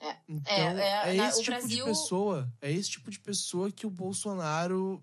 É, 0.00 0.16
Então, 0.28 0.52
é, 0.52 1.10
é, 1.10 1.16
é, 1.16 1.28
esse 1.28 1.38
tipo 1.38 1.50
Brasil- 1.52 1.84
de 1.84 1.90
pessoa, 1.90 2.52
é 2.60 2.72
esse 2.72 2.90
tipo 2.90 3.10
de 3.10 3.20
pessoa 3.20 3.70
que 3.70 3.86
o 3.86 3.90
Bolsonaro, 3.90 5.00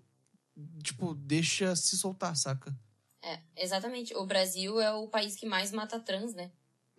tipo, 0.82 1.14
deixa 1.14 1.74
se 1.74 1.96
soltar, 1.96 2.36
saca? 2.36 2.76
É, 3.22 3.40
exatamente. 3.56 4.14
O 4.14 4.26
Brasil 4.26 4.78
é 4.78 4.92
o 4.92 5.08
país 5.08 5.34
que 5.34 5.46
mais 5.46 5.72
mata 5.72 5.98
trans, 5.98 6.34
né? 6.34 6.50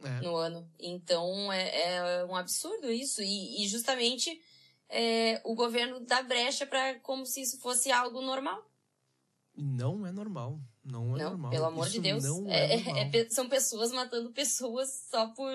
É. 0.04 0.20
no 0.22 0.36
ano. 0.36 0.68
Então 0.80 1.54
é, 1.54 1.98
é 1.98 2.26
um 2.26 2.36
absurdo 2.36 2.92
isso. 2.92 3.22
E, 3.22 3.64
e 3.64 3.68
justamente 3.68 4.42
é, 4.90 5.40
o 5.44 5.54
governo 5.54 6.00
dá 6.00 6.24
brecha 6.24 6.66
para 6.66 7.00
como 7.02 7.24
se 7.24 7.44
isso 7.44 7.60
fosse 7.60 7.92
algo 7.92 8.20
normal. 8.20 8.68
Não 9.56 10.04
é 10.08 10.12
normal. 10.12 10.60
Não 10.84 11.16
é 11.16 11.20
não, 11.24 11.30
normal. 11.32 11.52
pelo 11.52 11.66
amor 11.66 11.86
Isso 11.88 11.94
de 11.94 12.00
Deus. 12.02 12.24
É- 12.48 12.76
é, 12.76 13.10
é- 13.12 13.18
é 13.22 13.30
são 13.30 13.48
pessoas 13.48 13.92
matando 13.92 14.32
pessoas 14.32 14.90
só 15.10 15.28
por. 15.28 15.52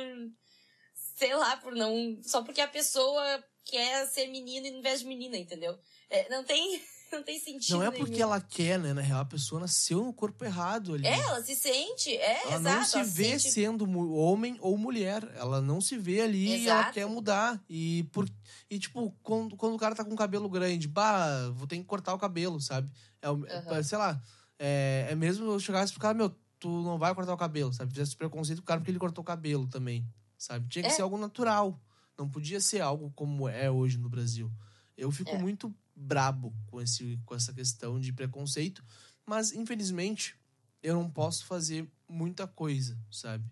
Sei 1.16 1.34
lá, 1.34 1.56
por 1.56 1.74
não. 1.74 2.18
Só 2.22 2.42
porque 2.42 2.60
a 2.60 2.68
pessoa 2.68 3.42
quer 3.64 4.06
ser 4.06 4.26
menina 4.28 4.68
em 4.68 4.80
vez 4.80 5.00
de 5.00 5.06
menina, 5.06 5.36
entendeu? 5.36 5.78
É, 6.10 6.28
não 6.28 6.44
tem. 6.44 6.80
Não 7.12 7.22
tem 7.22 7.38
sentido. 7.38 7.76
Não 7.76 7.84
é 7.84 7.88
nenhum. 7.92 8.04
porque 8.04 8.20
ela 8.20 8.40
quer, 8.40 8.80
né? 8.80 8.92
Na 8.92 9.00
real, 9.00 9.20
a 9.20 9.24
pessoa 9.24 9.60
nasceu 9.60 10.02
no 10.02 10.12
corpo 10.12 10.44
errado 10.44 10.92
ali. 10.92 11.06
É, 11.06 11.16
ela 11.16 11.40
se 11.40 11.54
sente. 11.54 12.10
É, 12.16 12.42
Ela 12.48 12.56
exato. 12.56 12.76
não 12.78 12.84
se 12.84 12.96
ela 12.96 13.04
vê 13.04 13.38
sente- 13.38 13.54
sendo 13.54 14.10
homem 14.12 14.56
ou 14.60 14.76
mulher. 14.76 15.22
Ela 15.36 15.60
não 15.62 15.80
se 15.80 15.96
vê 15.96 16.22
ali 16.22 16.48
e 16.48 16.66
ela 16.68 16.80
Exato. 16.80 16.94
quer 16.94 17.06
mudar. 17.06 17.62
E, 17.70 18.02
por, 18.12 18.28
e 18.68 18.76
tipo, 18.80 19.16
quando, 19.22 19.56
quando 19.56 19.74
o 19.76 19.78
cara 19.78 19.94
tá 19.94 20.04
com 20.04 20.14
o 20.14 20.16
cabelo 20.16 20.48
grande, 20.48 20.88
bah, 20.88 21.48
vou 21.54 21.68
ter 21.68 21.76
que 21.78 21.84
cortar 21.84 22.12
o 22.12 22.18
cabelo, 22.18 22.60
sabe? 22.60 22.90
É, 23.22 23.28
Aham. 23.28 23.82
Sei 23.84 23.96
lá, 23.98 24.20
é, 24.58 25.08
é 25.10 25.14
mesmo 25.14 25.46
eu 25.46 25.60
chegasse 25.60 25.92
pro 25.92 26.00
cara, 26.00 26.14
meu, 26.14 26.30
tu 26.58 26.68
não 26.82 26.98
vai 26.98 27.14
cortar 27.14 27.34
o 27.34 27.36
cabelo, 27.36 27.72
sabe? 27.72 27.92
Fizesse 27.92 28.16
preconceito 28.16 28.58
com 28.58 28.64
o 28.64 28.66
cara 28.66 28.80
porque 28.80 28.90
ele 28.90 28.98
cortou 28.98 29.22
o 29.22 29.26
cabelo 29.26 29.66
também, 29.68 30.06
sabe? 30.38 30.68
Tinha 30.68 30.82
que 30.84 30.88
É. 30.88 30.92
ser 30.92 31.02
algo 31.02 31.18
natural. 31.18 31.80
Não 32.18 32.28
podia 32.28 32.60
ser 32.60 32.80
algo 32.80 33.10
como 33.14 33.46
é 33.48 33.70
hoje 33.70 33.98
no 33.98 34.08
Brasil. 34.08 34.50
Eu 34.96 35.10
fico 35.10 35.30
É. 35.30 35.38
muito 35.38 35.74
brabo 35.94 36.54
com, 36.66 36.80
esse, 36.80 37.20
com 37.26 37.34
essa 37.34 37.52
questão 37.52 38.00
de 38.00 38.12
preconceito, 38.12 38.82
mas 39.26 39.52
infelizmente 39.52 40.34
eu 40.82 40.94
não 40.94 41.10
posso 41.10 41.44
fazer 41.46 41.90
muita 42.08 42.46
coisa, 42.46 42.98
sabe? 43.10 43.44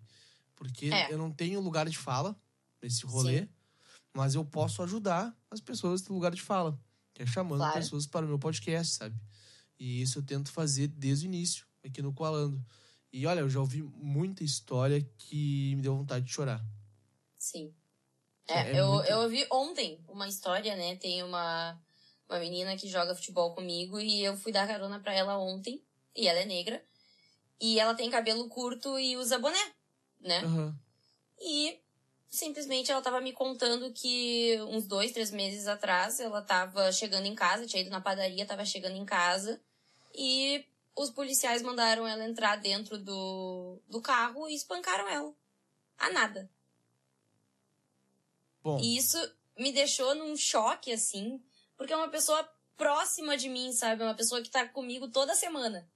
Porque 0.55 0.87
É. 0.87 1.11
eu 1.13 1.17
não 1.17 1.31
tenho 1.31 1.59
lugar 1.59 1.87
de 1.87 1.97
fala 1.97 2.35
nesse 2.81 3.05
rolê, 3.05 3.41
Sim. 3.43 3.49
mas 4.15 4.33
eu 4.35 4.43
posso 4.45 4.81
ajudar 4.81 5.35
as 5.51 5.59
pessoas 5.59 6.01
a 6.01 6.05
ter 6.05 6.13
lugar 6.13 6.33
de 6.33 6.41
fala, 6.41 6.79
que 7.13 7.21
é 7.21 7.25
chamando 7.25 7.59
Claro. 7.59 7.73
pessoas 7.75 8.07
para 8.07 8.25
o 8.25 8.29
meu 8.29 8.39
podcast, 8.39 8.95
sabe? 8.95 9.15
E 9.79 10.01
isso 10.01 10.19
eu 10.19 10.23
tento 10.25 10.51
fazer 10.51 10.87
desde 10.87 11.25
o 11.25 11.27
início, 11.27 11.65
aqui 11.83 12.01
no 12.01 12.13
Coalando. 12.13 12.63
E 13.11 13.25
olha, 13.25 13.39
eu 13.41 13.49
já 13.49 13.59
ouvi 13.59 13.81
muita 13.81 14.43
história 14.43 15.01
que 15.17 15.73
me 15.75 15.81
deu 15.81 15.95
vontade 15.95 16.25
de 16.25 16.31
chorar. 16.33 16.63
Sim. 17.37 17.73
É, 18.47 18.59
É, 18.59 18.79
eu, 18.79 18.87
muito- 18.87 19.07
eu 19.09 19.19
ouvi 19.19 19.47
ontem 19.51 20.03
uma 20.07 20.27
história, 20.27 20.75
né? 20.75 20.95
Tem 20.97 21.23
uma, 21.23 21.79
uma 22.29 22.39
menina 22.39 22.75
que 22.77 22.87
joga 22.87 23.15
futebol 23.15 23.53
comigo 23.55 23.99
e 23.99 24.21
eu 24.23 24.35
fui 24.37 24.51
dar 24.51 24.67
carona 24.67 24.99
pra 24.99 25.13
ela 25.13 25.37
ontem. 25.37 25.83
E 26.15 26.27
ela 26.27 26.39
é 26.39 26.45
negra. 26.45 26.83
E 27.59 27.79
ela 27.79 27.95
tem 27.95 28.09
cabelo 28.09 28.47
curto 28.49 28.99
e 28.99 29.15
usa 29.17 29.39
boné, 29.39 29.71
né? 30.19 30.39
Aham. 30.43 30.77
E 31.39 31.79
simplesmente 32.29 32.91
ela 32.91 33.01
tava 33.01 33.21
me 33.21 33.31
contando 33.33 33.91
que 33.93 34.57
uns 34.69 34.85
dois, 34.87 35.11
três 35.13 35.31
meses 35.31 35.67
atrás 35.67 36.19
ela 36.19 36.41
tava 36.41 36.91
chegando 36.91 37.25
em 37.25 37.35
casa, 37.35 37.65
tinha 37.65 37.81
ido 37.81 37.89
na 37.89 38.01
padaria, 38.01 38.45
tava 38.45 38.65
chegando 38.65 38.95
em 38.97 39.05
casa. 39.05 39.61
E 40.17 40.65
os 40.95 41.09
policiais 41.09 41.61
mandaram 41.61 42.07
ela 42.07 42.25
entrar 42.25 42.55
dentro 42.55 42.97
do, 42.97 43.81
do 43.87 44.01
carro 44.01 44.47
e 44.47 44.55
espancaram 44.55 45.07
ela. 45.09 45.33
A 45.97 46.09
nada. 46.09 46.49
Bom, 48.63 48.79
E 48.79 48.97
isso 48.97 49.17
me 49.57 49.71
deixou 49.71 50.15
num 50.15 50.35
choque, 50.35 50.91
assim, 50.91 51.43
porque 51.77 51.93
é 51.93 51.97
uma 51.97 52.09
pessoa 52.09 52.43
próxima 52.77 53.37
de 53.37 53.49
mim, 53.49 53.71
sabe? 53.71 54.01
É 54.01 54.05
uma 54.05 54.15
pessoa 54.15 54.41
que 54.41 54.49
tá 54.49 54.67
comigo 54.67 55.07
toda 55.09 55.35
semana, 55.35 55.87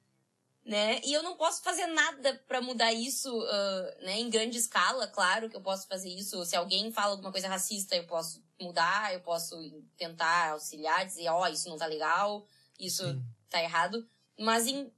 né? 0.63 1.01
E 1.03 1.13
eu 1.13 1.23
não 1.23 1.36
posso 1.36 1.62
fazer 1.63 1.88
nada 1.88 2.36
pra 2.47 2.62
mudar 2.62 2.93
isso, 2.93 3.29
ah, 3.49 3.97
né? 4.01 4.19
Em 4.19 4.29
grande 4.29 4.58
escala, 4.58 5.08
claro 5.08 5.49
que 5.49 5.55
eu 5.55 5.62
posso 5.62 5.88
fazer 5.88 6.10
isso. 6.10 6.45
Se 6.45 6.55
alguém 6.55 6.91
fala 6.91 7.12
alguma 7.12 7.32
coisa 7.32 7.47
racista, 7.47 7.95
eu 7.95 8.05
posso 8.05 8.43
mudar, 8.60 9.13
eu 9.13 9.21
posso 9.21 9.55
tentar 9.97 10.51
auxiliar, 10.51 11.05
dizer, 11.05 11.27
ó, 11.29 11.47
isso 11.47 11.69
não 11.69 11.77
tá 11.77 11.86
legal, 11.86 12.45
isso 12.77 13.03
sim. 13.03 13.25
Tá 13.49 13.62
errado. 13.62 14.07
Mas 14.38 14.67
em, 14.67 14.91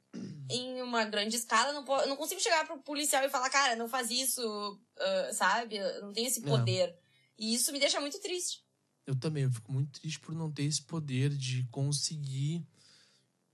em 0.50 0.82
uma 0.82 1.04
grande 1.06 1.36
escala, 1.36 1.74
não, 1.74 1.84
não 2.08 2.16
consigo 2.16 2.40
chegar 2.42 2.66
pro 2.66 2.78
policial 2.84 3.24
e 3.24 3.30
falar, 3.30 3.50
cara, 3.50 3.76
não 3.76 3.88
faz 3.90 4.12
isso, 4.12 4.80
ah, 5.00 5.30
sabe? 5.34 5.78
Eu 5.78 6.02
não 6.02 6.14
tenho 6.14 6.28
esse 6.28 6.42
Não. 6.42 6.50
poder. 6.50 6.96
E 7.38 7.54
isso 7.54 7.72
me 7.72 7.80
deixa 7.80 8.00
muito 8.00 8.20
triste. 8.20 8.64
Eu 9.08 9.16
também, 9.16 9.44
eu 9.44 9.52
fico 9.52 9.72
muito 9.72 10.00
triste 10.00 10.20
por 10.20 10.36
não 10.36 10.52
ter 10.52 10.64
esse 10.64 10.84
poder 10.84 11.30
de 11.30 11.64
conseguir 11.72 12.64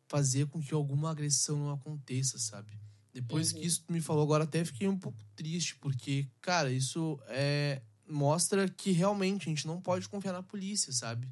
fazer 0.07 0.47
com 0.47 0.61
que 0.61 0.73
alguma 0.73 1.11
agressão 1.11 1.57
não 1.57 1.71
aconteça, 1.71 2.37
sabe? 2.37 2.77
Depois 3.13 3.51
Uhum. 3.51 3.59
que 3.59 3.65
isso 3.65 3.83
tu 3.85 3.93
me 3.93 4.01
falou 4.01 4.23
agora, 4.23 4.43
até 4.43 4.63
fiquei 4.63 4.87
um 4.87 4.97
pouco 4.99 5.17
triste, 5.35 5.75
porque, 5.77 6.27
cara, 6.41 6.71
isso 6.71 7.19
é. 7.27 7.81
mostra 8.05 8.69
que 8.69 8.91
realmente 8.91 9.43
a 9.47 9.49
gente 9.49 9.65
não 9.67 9.81
pode 9.81 10.07
confiar 10.07 10.33
na 10.33 10.43
polícia, 10.43 10.91
sabe? 10.93 11.27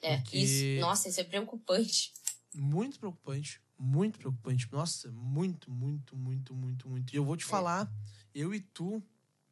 É, 0.00 0.16
Porque... 0.18 0.38
isso. 0.38 0.80
Nossa, 0.80 1.08
isso 1.08 1.20
é 1.20 1.24
preocupante. 1.24 2.12
Muito 2.54 2.98
preocupante. 2.98 3.60
Muito 3.78 4.18
preocupante. 4.18 4.68
Nossa, 4.72 5.10
muito, 5.12 5.70
muito, 5.70 6.16
muito, 6.16 6.54
muito, 6.54 6.88
muito. 6.88 7.12
E 7.12 7.16
eu 7.16 7.24
vou 7.24 7.36
te 7.36 7.44
é. 7.44 7.48
falar, 7.48 7.92
eu 8.34 8.54
e 8.54 8.60
tu, 8.60 9.02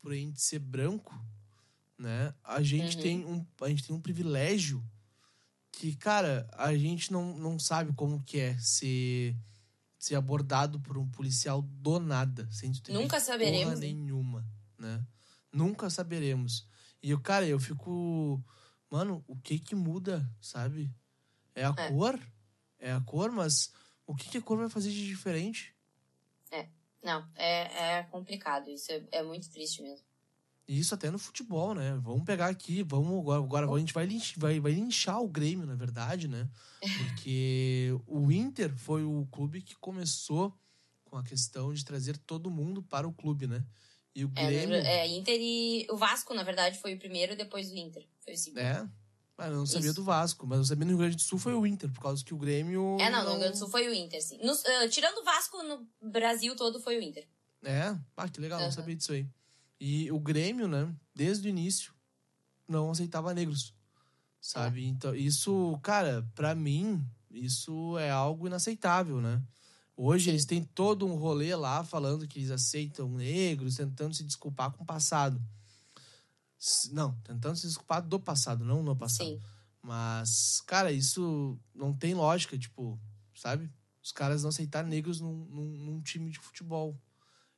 por 0.01 0.13
a 0.13 0.15
gente 0.17 0.41
ser 0.41 0.59
branco, 0.59 1.15
né? 1.99 2.35
A 2.43 2.63
gente, 2.63 2.97
uhum. 2.97 3.03
tem, 3.03 3.25
um, 3.25 3.47
a 3.63 3.69
gente 3.69 3.85
tem 3.85 3.95
um 3.95 4.01
privilégio 4.01 4.85
que, 5.73 5.95
cara, 5.95 6.49
a 6.53 6.75
gente 6.75 7.13
não, 7.13 7.37
não 7.37 7.59
sabe 7.59 7.93
como 7.93 8.23
que 8.23 8.39
é 8.39 8.59
ser, 8.59 9.37
ser 9.99 10.15
abordado 10.15 10.81
por 10.81 10.97
um 10.97 11.09
policial 11.09 11.63
do 11.63 12.01
nada, 12.01 12.49
sem 12.51 12.73
ter 12.73 12.93
Nunca 12.93 13.21
saberemos. 13.21 13.75
Porra 13.75 13.81
nenhuma, 13.81 14.47
né? 14.79 15.07
Nunca 15.53 15.89
saberemos. 15.91 16.67
E 17.03 17.11
eu, 17.11 17.21
cara, 17.21 17.47
eu 17.47 17.59
fico. 17.59 18.43
Mano, 18.91 19.25
o 19.27 19.37
que 19.37 19.59
que 19.59 19.75
muda, 19.75 20.29
sabe? 20.41 20.91
É 21.55 21.65
a 21.65 21.75
é. 21.77 21.89
cor? 21.91 22.19
É 22.79 22.93
a 22.93 23.01
cor, 23.01 23.31
mas 23.31 23.73
o 24.07 24.15
que, 24.15 24.29
que 24.29 24.39
a 24.39 24.43
cor 24.43 24.59
vai 24.59 24.69
fazer 24.69 24.91
de 24.91 25.07
diferente? 25.07 25.75
É. 26.51 26.69
Não, 27.03 27.27
é, 27.35 27.99
é 27.99 28.03
complicado. 28.05 28.69
Isso 28.69 28.91
é, 28.93 29.03
é 29.13 29.23
muito 29.23 29.51
triste 29.51 29.83
mesmo. 29.83 30.05
E 30.69 30.81
isso 30.81 30.95
até 30.95 31.11
no 31.11 31.19
futebol, 31.19 31.75
né? 31.75 31.97
Vamos 32.03 32.25
pegar 32.25 32.49
aqui, 32.49 32.83
vamos 32.83 33.21
agora, 33.21 33.65
agora 33.65 33.73
a 33.73 33.79
gente 33.79 33.93
vai 33.93 34.05
linchar, 34.05 34.39
vai, 34.39 34.59
vai 34.59 34.73
linchar 34.73 35.23
o 35.23 35.29
Grêmio, 35.29 35.65
na 35.65 35.77
verdade, 35.77 36.27
né? 36.27 36.49
Porque 36.99 37.97
o 38.07 38.33
Inter 38.33 38.77
foi 38.77 39.05
o 39.05 39.27
clube 39.31 39.63
que 39.63 39.77
começou 39.77 40.53
com 41.05 41.17
a 41.17 41.23
questão 41.23 41.73
de 41.73 41.85
trazer 41.85 42.19
todo 42.19 42.51
mundo 42.51 42.83
para 42.83 43.07
o 43.07 43.13
clube, 43.13 43.47
né? 43.47 43.65
E 44.13 44.25
o 44.25 44.33
é, 44.35 44.47
Grêmio. 44.47 44.75
É, 44.75 44.99
é 44.99 45.07
Inter 45.07 45.39
e. 45.41 45.87
O 45.89 45.97
Vasco, 45.97 46.35
na 46.35 46.43
verdade, 46.43 46.79
foi 46.79 46.95
o 46.95 46.99
primeiro, 46.99 47.37
depois 47.37 47.71
o 47.71 47.77
Inter. 47.77 48.05
Foi 48.25 48.35
o 48.35 48.37
segundo. 48.37 48.61
É. 48.61 48.89
Mas 49.37 49.51
eu 49.51 49.59
não 49.59 49.67
sabia 49.67 49.89
Isso. 49.89 49.97
do 49.97 50.05
Vasco, 50.05 50.47
mas 50.47 50.59
eu 50.59 50.65
sabia 50.65 50.85
no 50.87 50.93
Rio 50.93 50.99
Grande 50.99 51.17
do 51.17 51.23
Sul 51.23 51.39
foi 51.39 51.53
o 51.53 51.67
Inter, 51.67 51.91
por 51.91 52.01
causa 52.01 52.25
que 52.25 52.33
o 52.33 52.39
Grêmio. 52.39 52.97
É, 52.99 53.11
não, 53.11 53.23
no 53.23 53.31
Rio 53.31 53.39
Grande 53.41 53.53
do 53.53 53.59
Sul 53.59 53.69
foi 53.69 53.87
o 53.87 53.93
Inter, 53.93 54.23
sim. 54.23 54.39
No, 54.43 54.53
uh, 54.53 54.89
tirando 54.91 55.19
o 55.19 55.25
Vasco, 55.25 55.63
no 55.63 55.87
Brasil 56.01 56.57
todo 56.57 56.81
foi 56.81 56.99
o 56.99 57.03
Inter. 57.03 57.29
É, 57.63 57.95
ah, 58.17 58.29
que 58.29 58.41
legal, 58.41 58.59
uhum. 58.59 58.65
não 58.67 58.73
sabia 58.73 58.97
disso 58.97 59.13
aí. 59.13 59.29
E 59.79 60.11
o 60.11 60.19
Grêmio, 60.19 60.67
né, 60.67 60.91
desde 61.15 61.49
o 61.49 61.51
início, 61.51 61.93
não 62.67 62.91
aceitava 62.91 63.35
negros. 63.35 63.75
Sabe? 64.41 64.85
É. 64.85 64.89
Então, 64.89 65.15
isso, 65.15 65.79
cara, 65.83 66.27
para 66.35 66.55
mim, 66.55 67.05
isso 67.31 67.99
é 67.99 68.11
algo 68.11 68.47
inaceitável, 68.47 69.21
né? 69.21 69.43
Hoje 69.97 70.31
eles 70.31 70.45
têm 70.45 70.63
todo 70.63 71.07
um 71.07 71.15
rolê 71.15 71.55
lá 71.55 71.83
falando 71.83 72.29
que 72.29 72.39
eles 72.39 72.51
aceitam 72.51 73.09
negros, 73.11 73.77
tentando 73.77 74.15
se 74.15 74.25
desculpar 74.25 74.71
com 74.71 74.83
o 74.83 74.87
passado. 74.87 75.43
Não, 76.93 77.15
tentando 77.23 77.57
se 77.57 77.67
desculpar 77.67 78.03
do 78.03 78.19
passado, 78.19 78.65
não 78.65 78.83
no 78.83 78.97
passado. 78.97 79.29
Sim. 79.29 79.41
Mas, 79.83 80.61
cara, 80.67 80.91
isso 80.91 81.59
não 81.75 81.95
tem 81.95 82.15
lógica, 82.15 82.59
tipo, 82.59 82.99
sabe? 83.35 83.71
Os 84.03 84.11
caras 84.13 84.43
não 84.43 84.51
aceitar 84.51 84.85
negros 84.85 85.21
num, 85.21 85.45
num, 85.47 85.65
num 85.65 86.03
time 86.03 86.31
de 86.31 86.39
futebol. 86.39 87.01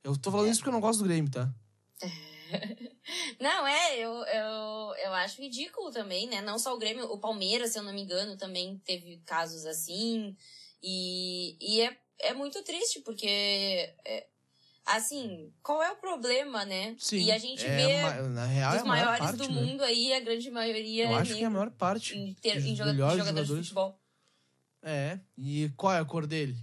Eu 0.04 0.16
tô 0.16 0.30
falando 0.30 0.48
é. 0.48 0.50
isso 0.50 0.60
porque 0.60 0.68
eu 0.68 0.74
não 0.74 0.80
gosto 0.80 1.00
do 1.00 1.06
Grêmio, 1.06 1.30
tá? 1.30 1.52
não, 3.40 3.66
é, 3.66 3.98
eu, 3.98 4.12
eu, 4.12 4.94
eu 5.04 5.14
acho 5.14 5.40
ridículo 5.40 5.90
também, 5.90 6.28
né? 6.28 6.40
Não 6.40 6.58
só 6.58 6.74
o 6.74 6.78
Grêmio, 6.78 7.04
o 7.06 7.18
Palmeiras, 7.18 7.72
se 7.72 7.78
eu 7.78 7.82
não 7.82 7.92
me 7.92 8.02
engano, 8.02 8.36
também 8.36 8.78
teve 8.84 9.18
casos 9.24 9.64
assim. 9.64 10.36
E, 10.82 11.56
e 11.60 11.80
é, 11.80 11.98
é 12.20 12.34
muito 12.34 12.62
triste, 12.62 13.00
porque 13.00 13.26
é, 13.26 14.26
assim, 14.88 15.52
qual 15.62 15.82
é 15.82 15.92
o 15.92 15.96
problema, 15.96 16.64
né? 16.64 16.94
Sim, 16.98 17.24
e 17.24 17.32
a 17.32 17.38
gente 17.38 17.64
é, 17.64 17.76
vê 17.76 18.28
na 18.28 18.46
real, 18.46 18.76
os 18.76 18.80
é 18.80 18.84
maiores 18.84 19.18
parte, 19.18 19.36
do 19.36 19.48
né? 19.48 19.60
mundo 19.60 19.82
aí, 19.82 20.12
a 20.12 20.20
grande 20.20 20.50
maioria. 20.50 21.04
Eu 21.04 21.16
acho 21.16 21.34
que 21.34 21.42
é 21.42 21.46
a 21.46 21.50
maior 21.50 21.70
parte. 21.70 22.16
Em, 22.16 22.34
ter, 22.34 22.56
em 22.58 22.74
jogadores, 22.74 23.18
jogadores 23.18 23.48
de 23.48 23.56
futebol. 23.56 24.00
É, 24.82 25.18
e 25.36 25.70
qual 25.76 25.92
é 25.92 25.98
a 25.98 26.04
cor 26.04 26.26
dele? 26.26 26.56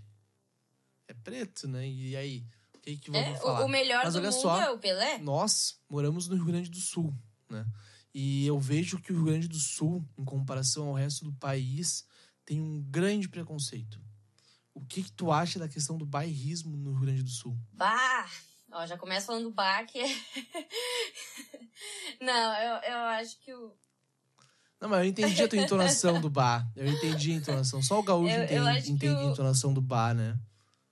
É 1.07 1.13
preto, 1.13 1.67
né? 1.67 1.88
E 1.88 2.15
aí? 2.15 2.43
O 2.75 2.79
que, 2.79 2.97
que 2.97 3.11
vamos 3.11 3.27
é, 3.27 3.35
falar? 3.35 3.65
O 3.65 3.67
melhor 3.67 4.03
Mas 4.03 4.13
do 4.13 4.21
mundo 4.21 4.31
só, 4.31 4.61
é 4.61 4.69
o 4.69 4.77
Pelé? 4.77 5.17
Nós 5.19 5.79
moramos 5.89 6.27
no 6.27 6.35
Rio 6.35 6.45
Grande 6.45 6.69
do 6.69 6.79
Sul, 6.79 7.13
né? 7.49 7.65
E 8.13 8.47
eu 8.47 8.57
vejo 8.57 8.99
que 9.01 9.11
o 9.11 9.15
Rio 9.15 9.25
Grande 9.25 9.47
do 9.47 9.59
Sul, 9.59 10.07
em 10.17 10.23
comparação 10.23 10.88
ao 10.88 10.93
resto 10.93 11.25
do 11.25 11.33
país, 11.33 12.05
tem 12.45 12.61
um 12.61 12.81
grande 12.89 13.27
preconceito. 13.27 13.99
O 14.75 14.85
que, 14.85 15.03
que 15.03 15.11
tu 15.11 15.31
acha 15.31 15.57
da 15.57 15.69
questão 15.69 15.97
do 15.97 16.05
bairrismo 16.05 16.75
no 16.75 16.91
Rio 16.91 17.01
Grande 17.01 17.23
do 17.23 17.29
Sul? 17.29 17.57
Bah! 17.71 18.29
Ó, 18.71 18.85
já 18.85 18.97
começa 18.97 19.27
falando 19.27 19.43
do 19.43 19.51
bar, 19.51 19.85
que 19.88 19.99
é... 19.99 20.07
Não, 22.19 22.57
eu, 22.57 22.91
eu 22.91 22.97
acho 22.97 23.39
que 23.39 23.53
o... 23.53 23.73
Não, 24.81 24.89
mas 24.89 24.99
eu 24.99 25.05
entendi 25.05 25.41
a 25.41 25.47
tua 25.47 25.59
entonação 25.59 26.19
do 26.19 26.29
bar. 26.29 26.69
Eu 26.75 26.85
entendi 26.85 27.31
a 27.31 27.35
entonação. 27.35 27.81
Só 27.81 27.99
o 27.99 28.03
gaúcho 28.03 28.35
eu, 28.35 28.43
entende, 28.43 28.91
entende 28.91 29.13
o... 29.13 29.29
a 29.29 29.31
entonação 29.31 29.73
do 29.73 29.81
bar, 29.81 30.13
né? 30.13 30.38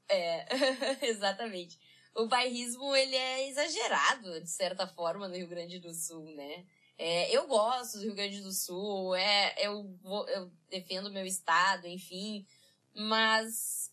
É, 0.10 0.48
exatamente. 1.06 1.78
O 2.16 2.28
bairrismo, 2.28 2.96
ele 2.96 3.16
é 3.16 3.50
exagerado, 3.50 4.40
de 4.40 4.50
certa 4.50 4.88
forma, 4.88 5.28
no 5.28 5.36
Rio 5.36 5.50
Grande 5.50 5.80
do 5.80 5.94
Sul, 5.94 6.34
né? 6.36 6.66
É, 6.98 7.36
eu 7.36 7.48
gosto 7.48 7.98
do 7.98 8.06
Rio 8.06 8.16
Grande 8.16 8.40
do 8.40 8.54
Sul, 8.54 9.14
é, 9.16 9.56
eu, 9.58 9.84
vou, 10.02 10.30
eu 10.30 10.50
defendo 10.70 11.08
o 11.08 11.14
meu 11.14 11.26
estado, 11.26 11.88
enfim. 11.88 12.46
Mas, 12.94 13.92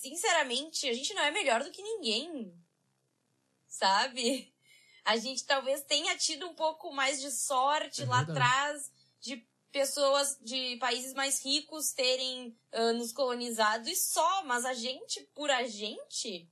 sinceramente, 0.00 0.88
a 0.88 0.92
gente 0.92 1.14
não 1.14 1.22
é 1.22 1.30
melhor 1.30 1.62
do 1.62 1.70
que 1.70 1.82
ninguém. 1.82 2.54
Sabe? 3.66 4.52
A 5.04 5.16
gente 5.16 5.44
talvez 5.44 5.82
tenha 5.82 6.16
tido 6.16 6.46
um 6.48 6.54
pouco 6.54 6.92
mais 6.92 7.20
de 7.20 7.30
sorte 7.30 8.02
é 8.02 8.06
lá 8.06 8.20
atrás 8.20 8.90
de 9.20 9.46
pessoas 9.70 10.38
de 10.40 10.76
países 10.76 11.12
mais 11.14 11.44
ricos 11.44 11.92
terem 11.92 12.56
uh, 12.72 12.92
nos 12.92 13.12
colonizado 13.12 13.88
e 13.88 13.96
só, 13.96 14.44
mas 14.44 14.64
a 14.64 14.72
gente, 14.72 15.20
por 15.34 15.50
a 15.50 15.66
gente, 15.66 16.48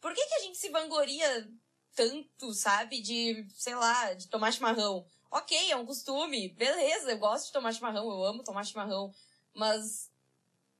por 0.00 0.14
que, 0.14 0.24
que 0.24 0.34
a 0.34 0.40
gente 0.40 0.56
se 0.56 0.68
vangloria 0.68 1.50
tanto, 1.96 2.54
sabe? 2.54 3.00
De, 3.00 3.44
sei 3.56 3.74
lá, 3.74 4.14
de 4.14 4.28
tomar 4.28 4.52
chimarrão. 4.52 5.04
Ok, 5.30 5.70
é 5.70 5.76
um 5.76 5.84
costume, 5.84 6.50
beleza, 6.50 7.10
eu 7.10 7.18
gosto 7.18 7.46
de 7.46 7.52
tomar 7.52 7.72
chimarrão, 7.72 8.08
eu 8.08 8.24
amo 8.24 8.44
tomar 8.44 8.64
chimarrão, 8.64 9.12
mas 9.52 10.08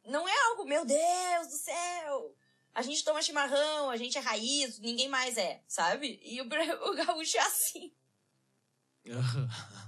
não 0.05 0.29
é 0.29 0.47
algo, 0.49 0.64
meu 0.64 0.85
Deus 0.85 1.49
do 1.49 1.57
céu! 1.57 2.37
A 2.75 2.83
gente 2.83 3.05
toma 3.05 3.23
chimarrão, 3.23 3.88
a 3.88 3.97
gente 3.97 4.19
é 4.19 4.21
raiz, 4.21 4.79
ninguém 4.81 5.09
mais 5.09 5.37
é, 5.37 5.62
sabe? 5.69 6.21
E 6.23 6.40
o, 6.40 6.45
o 6.90 6.95
gaúcho 6.95 7.37
é 7.37 7.40
assim. 7.40 7.93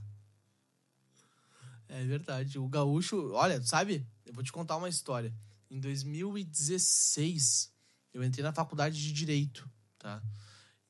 É 1.89 2.05
verdade. 2.05 2.59
O 2.59 2.69
gaúcho, 2.69 3.31
olha, 3.33 3.63
sabe? 3.63 4.07
Eu 4.25 4.35
vou 4.35 4.43
te 4.43 4.53
contar 4.53 4.77
uma 4.77 4.89
história. 4.89 5.33
Em 5.71 5.79
2016, 5.81 7.73
eu 8.13 8.25
entrei 8.25 8.43
na 8.43 8.53
faculdade 8.53 9.01
de 9.01 9.13
Direito, 9.13 9.71
tá? 9.99 10.23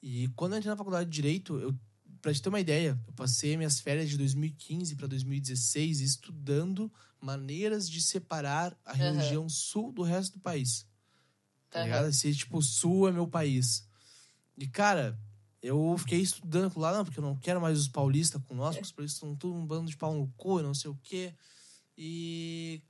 E 0.03 0.29
quando 0.29 0.53
eu 0.53 0.59
entrei 0.59 0.71
na 0.71 0.77
faculdade 0.77 1.09
de 1.09 1.15
Direito, 1.15 1.59
eu, 1.59 1.79
pra 2.21 2.33
te 2.33 2.43
ter 2.43 2.49
uma 2.49 2.61
ideia, 2.61 2.99
eu 3.07 3.13
passei 3.13 3.57
minhas 3.57 3.81
férias 3.81 4.09
de 4.09 4.17
2015 4.19 4.97
para 4.97 5.07
2016 5.07 6.01
estudando 6.01 6.93
maneiras 7.21 7.89
de 7.89 8.01
separar 8.01 8.79
a 8.85 8.93
uhum. 8.93 9.17
região 9.17 9.49
sul 9.49 9.93
do 9.93 10.03
resto 10.03 10.35
do 10.35 10.41
país. 10.41 10.87
Tá 11.71 11.81
uhum. 11.81 11.85
ligado? 11.85 12.13
Se, 12.13 12.35
tipo, 12.35 12.63
sul 12.63 13.09
é 13.09 13.13
meu 13.13 13.27
país. 13.27 13.89
E, 14.57 14.67
cara, 14.67 15.19
eu 15.63 15.97
fiquei 15.99 16.21
estudando 16.21 16.79
lá, 16.79 16.93
não, 16.93 17.05
porque 17.05 17.19
eu 17.19 17.25
não 17.25 17.37
quero 17.37 17.61
mais 17.61 17.79
os 17.79 17.89
paulistas 17.89 18.41
com 18.45 18.55
nós, 18.55 18.77
porque 18.77 18.87
os 18.87 18.93
paulistas 18.93 19.21
são 19.21 19.35
tudo 19.35 19.57
um 19.57 19.67
bando 19.67 19.91
de 19.91 19.97
pau 19.97 20.15
no 20.15 20.29
cu, 20.37 20.63
não 20.63 20.75
sei 20.75 20.91
o 20.91 20.99
quê. 21.03 21.35
E 21.97 22.83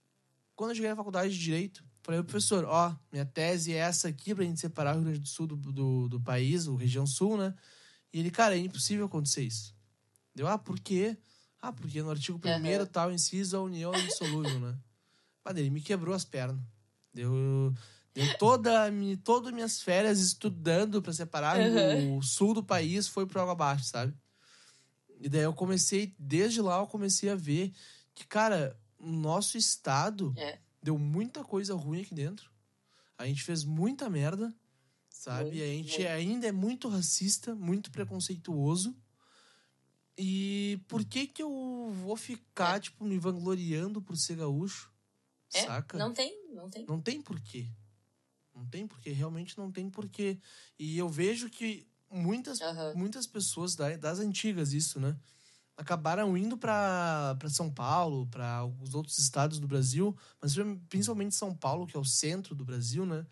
quando 0.54 0.70
eu 0.70 0.74
cheguei 0.76 0.90
na 0.90 0.96
faculdade 0.96 1.32
de 1.32 1.38
Direito, 1.38 1.84
falei, 2.02 2.22
professor, 2.22 2.64
ó, 2.64 2.94
minha 3.10 3.24
tese 3.24 3.72
é 3.72 3.78
essa 3.78 4.08
aqui 4.08 4.34
pra 4.34 4.44
gente 4.44 4.60
separar 4.60 4.92
o 4.92 4.94
Rio 4.96 5.04
Grande 5.04 5.20
do 5.20 5.28
Sul 5.28 5.46
do, 5.46 5.56
do, 5.56 6.08
do 6.08 6.20
país, 6.20 6.66
o 6.66 6.76
região 6.76 7.06
sul, 7.06 7.36
né? 7.36 7.54
E 8.12 8.20
ele, 8.20 8.30
cara, 8.30 8.54
é 8.54 8.58
impossível 8.58 9.06
acontecer 9.06 9.42
isso. 9.42 9.74
Deu, 10.34 10.46
ah, 10.46 10.58
por 10.58 10.78
quê? 10.78 11.16
Ah, 11.60 11.72
porque 11.72 12.02
no 12.02 12.10
artigo 12.10 12.38
1 12.44 12.50
uhum. 12.50 12.86
tal 12.86 13.12
inciso 13.12 13.56
a 13.56 13.62
união 13.62 13.94
é 13.94 14.00
indissolúvel, 14.00 14.60
né? 14.60 14.76
Mas 15.44 15.56
ele 15.56 15.70
me 15.70 15.80
quebrou 15.80 16.14
as 16.14 16.24
pernas. 16.24 16.62
Deu, 17.12 17.74
deu 18.14 18.38
toda, 18.38 18.90
todas 19.24 19.52
minhas 19.52 19.80
férias 19.80 20.20
estudando 20.20 21.00
para 21.00 21.12
separar 21.12 21.58
uhum. 21.58 22.18
o 22.18 22.22
sul 22.22 22.52
do 22.52 22.62
país 22.62 23.08
foi 23.08 23.26
pro 23.26 23.40
água 23.40 23.52
abaixo, 23.52 23.84
sabe? 23.84 24.14
E 25.20 25.28
daí 25.28 25.42
eu 25.42 25.54
comecei, 25.54 26.14
desde 26.18 26.60
lá 26.60 26.78
eu 26.78 26.86
comecei 26.86 27.30
a 27.30 27.34
ver 27.34 27.72
que, 28.14 28.26
cara, 28.26 28.78
o 28.98 29.10
nosso 29.10 29.56
estado 29.56 30.34
é. 30.36 30.58
deu 30.82 30.98
muita 30.98 31.42
coisa 31.42 31.74
ruim 31.74 32.02
aqui 32.02 32.14
dentro. 32.14 32.50
A 33.16 33.26
gente 33.26 33.42
fez 33.42 33.64
muita 33.64 34.10
merda, 34.10 34.54
sabe? 35.26 35.50
Muito, 35.50 35.62
a 35.62 35.66
gente 35.66 35.98
muito. 35.98 36.08
ainda 36.08 36.46
é 36.46 36.52
muito 36.52 36.88
racista, 36.88 37.54
muito 37.54 37.90
preconceituoso. 37.90 38.96
E 40.16 40.80
por 40.86 41.04
que 41.04 41.26
que 41.26 41.42
eu 41.42 41.90
vou 42.04 42.16
ficar, 42.16 42.76
é. 42.76 42.80
tipo, 42.80 43.04
me 43.04 43.18
vangloriando 43.18 44.00
por 44.00 44.16
ser 44.16 44.36
gaúcho? 44.36 44.92
É, 45.52 45.64
saca? 45.64 45.98
Não 45.98 46.12
tem, 46.12 46.32
não 46.54 46.70
tem. 46.70 46.86
Não 46.86 47.00
tem 47.00 47.20
porquê. 47.20 47.68
Não 48.54 48.64
tem 48.66 48.86
porquê, 48.86 49.10
realmente 49.10 49.58
não 49.58 49.70
tem 49.70 49.90
porquê. 49.90 50.38
E 50.78 50.96
eu 50.96 51.08
vejo 51.08 51.50
que 51.50 51.86
muitas, 52.10 52.60
Aham. 52.60 52.94
muitas 52.94 53.26
pessoas 53.26 53.74
da- 53.74 53.96
das 53.96 54.20
antigas, 54.20 54.72
isso, 54.72 54.98
né? 55.00 55.18
Acabaram 55.76 56.38
indo 56.38 56.56
para 56.56 57.36
São 57.50 57.70
Paulo, 57.70 58.26
para 58.28 58.64
os 58.64 58.94
outros 58.94 59.18
estados 59.18 59.58
do 59.58 59.66
Brasil, 59.66 60.16
mas 60.40 60.54
principalmente 60.88 61.34
São 61.34 61.54
Paulo, 61.54 61.86
que 61.86 61.96
é 61.96 62.00
o 62.00 62.04
centro 62.04 62.54
do 62.54 62.64
Brasil, 62.64 63.04
né? 63.04 63.26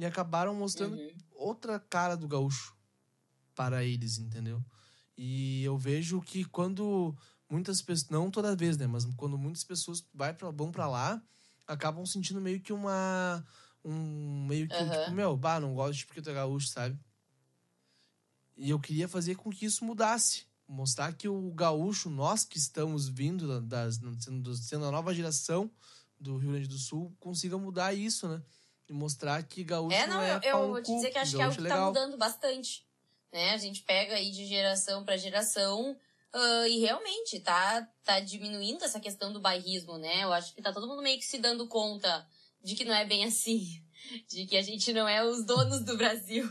E 0.00 0.04
acabaram 0.06 0.54
mostrando 0.54 0.96
Uhum. 0.96 1.12
outra 1.32 1.78
cara 1.78 2.16
do 2.16 2.26
gaúcho 2.26 2.74
para 3.54 3.84
eles, 3.84 4.18
entendeu? 4.18 4.64
E 5.16 5.62
eu 5.62 5.76
vejo 5.76 6.22
que 6.22 6.42
quando 6.44 7.14
muitas 7.50 7.82
pessoas, 7.82 8.08
não 8.08 8.30
toda 8.30 8.56
vez, 8.56 8.78
né, 8.78 8.86
mas 8.86 9.04
quando 9.16 9.36
muitas 9.36 9.62
pessoas 9.62 10.02
vai 10.14 10.32
pra, 10.32 10.50
vão 10.50 10.72
para 10.72 10.88
lá, 10.88 11.22
acabam 11.66 12.06
sentindo 12.06 12.40
meio 12.40 12.60
que 12.60 12.72
uma 12.72 13.44
um 13.84 14.46
meio 14.46 14.68
que 14.68 14.74
Aham. 14.74 14.90
tipo, 14.92 15.10
meu, 15.10 15.36
bah, 15.36 15.60
não 15.60 15.74
gosto 15.74 15.98
de 15.98 16.06
porque 16.06 16.22
tu 16.22 16.30
é 16.30 16.34
gaúcho, 16.34 16.68
sabe? 16.68 16.98
E 18.56 18.70
eu 18.70 18.80
queria 18.80 19.08
fazer 19.08 19.34
com 19.36 19.50
que 19.50 19.64
isso 19.66 19.84
mudasse, 19.84 20.46
mostrar 20.68 21.12
que 21.12 21.28
o 21.28 21.52
gaúcho, 21.52 22.08
nós 22.10 22.44
que 22.44 22.58
estamos 22.58 23.08
vindo 23.08 23.46
da- 23.48 23.60
das 23.60 23.96
sendo, 24.22 24.54
sendo 24.54 24.84
a 24.86 24.90
nova 24.90 25.14
geração 25.14 25.70
do 26.18 26.36
Rio 26.38 26.52
Grande 26.52 26.68
do 26.68 26.78
Sul, 26.78 27.14
consiga 27.18 27.56
mudar 27.58 27.94
isso, 27.94 28.28
né? 28.28 28.42
Mostrar 28.92 29.42
que 29.44 29.62
gaúcho 29.64 29.94
É, 29.96 30.06
não, 30.06 30.20
é 30.20 30.36
eu, 30.36 30.40
eu 30.42 30.68
vou 30.68 30.82
te 30.82 30.92
dizer 30.94 31.10
que 31.10 31.18
acho 31.18 31.36
que 31.36 31.40
é 31.40 31.44
algo 31.44 31.56
que 31.56 31.62
tá 31.62 31.68
legal. 31.68 31.86
mudando 31.86 32.16
bastante. 32.16 32.86
Né? 33.32 33.50
A 33.52 33.56
gente 33.58 33.82
pega 33.82 34.14
aí 34.16 34.30
de 34.30 34.44
geração 34.46 35.04
para 35.04 35.16
geração 35.16 35.96
ah, 36.32 36.68
e 36.68 36.80
realmente 36.80 37.38
tá, 37.40 37.88
tá 38.04 38.18
diminuindo 38.20 38.84
essa 38.84 38.98
questão 39.00 39.32
do 39.32 39.40
bairrismo, 39.40 39.96
né? 39.98 40.24
Eu 40.24 40.32
acho 40.32 40.52
que 40.54 40.60
tá 40.62 40.72
todo 40.72 40.88
mundo 40.88 41.02
meio 41.02 41.18
que 41.18 41.24
se 41.26 41.38
dando 41.38 41.68
conta 41.68 42.26
de 42.62 42.74
que 42.74 42.84
não 42.84 42.94
é 42.94 43.04
bem 43.04 43.24
assim. 43.24 43.82
De 44.28 44.46
que 44.46 44.56
a 44.56 44.62
gente 44.62 44.92
não 44.94 45.06
é 45.06 45.22
os 45.22 45.44
donos 45.44 45.84
do 45.84 45.96
Brasil. 45.96 46.50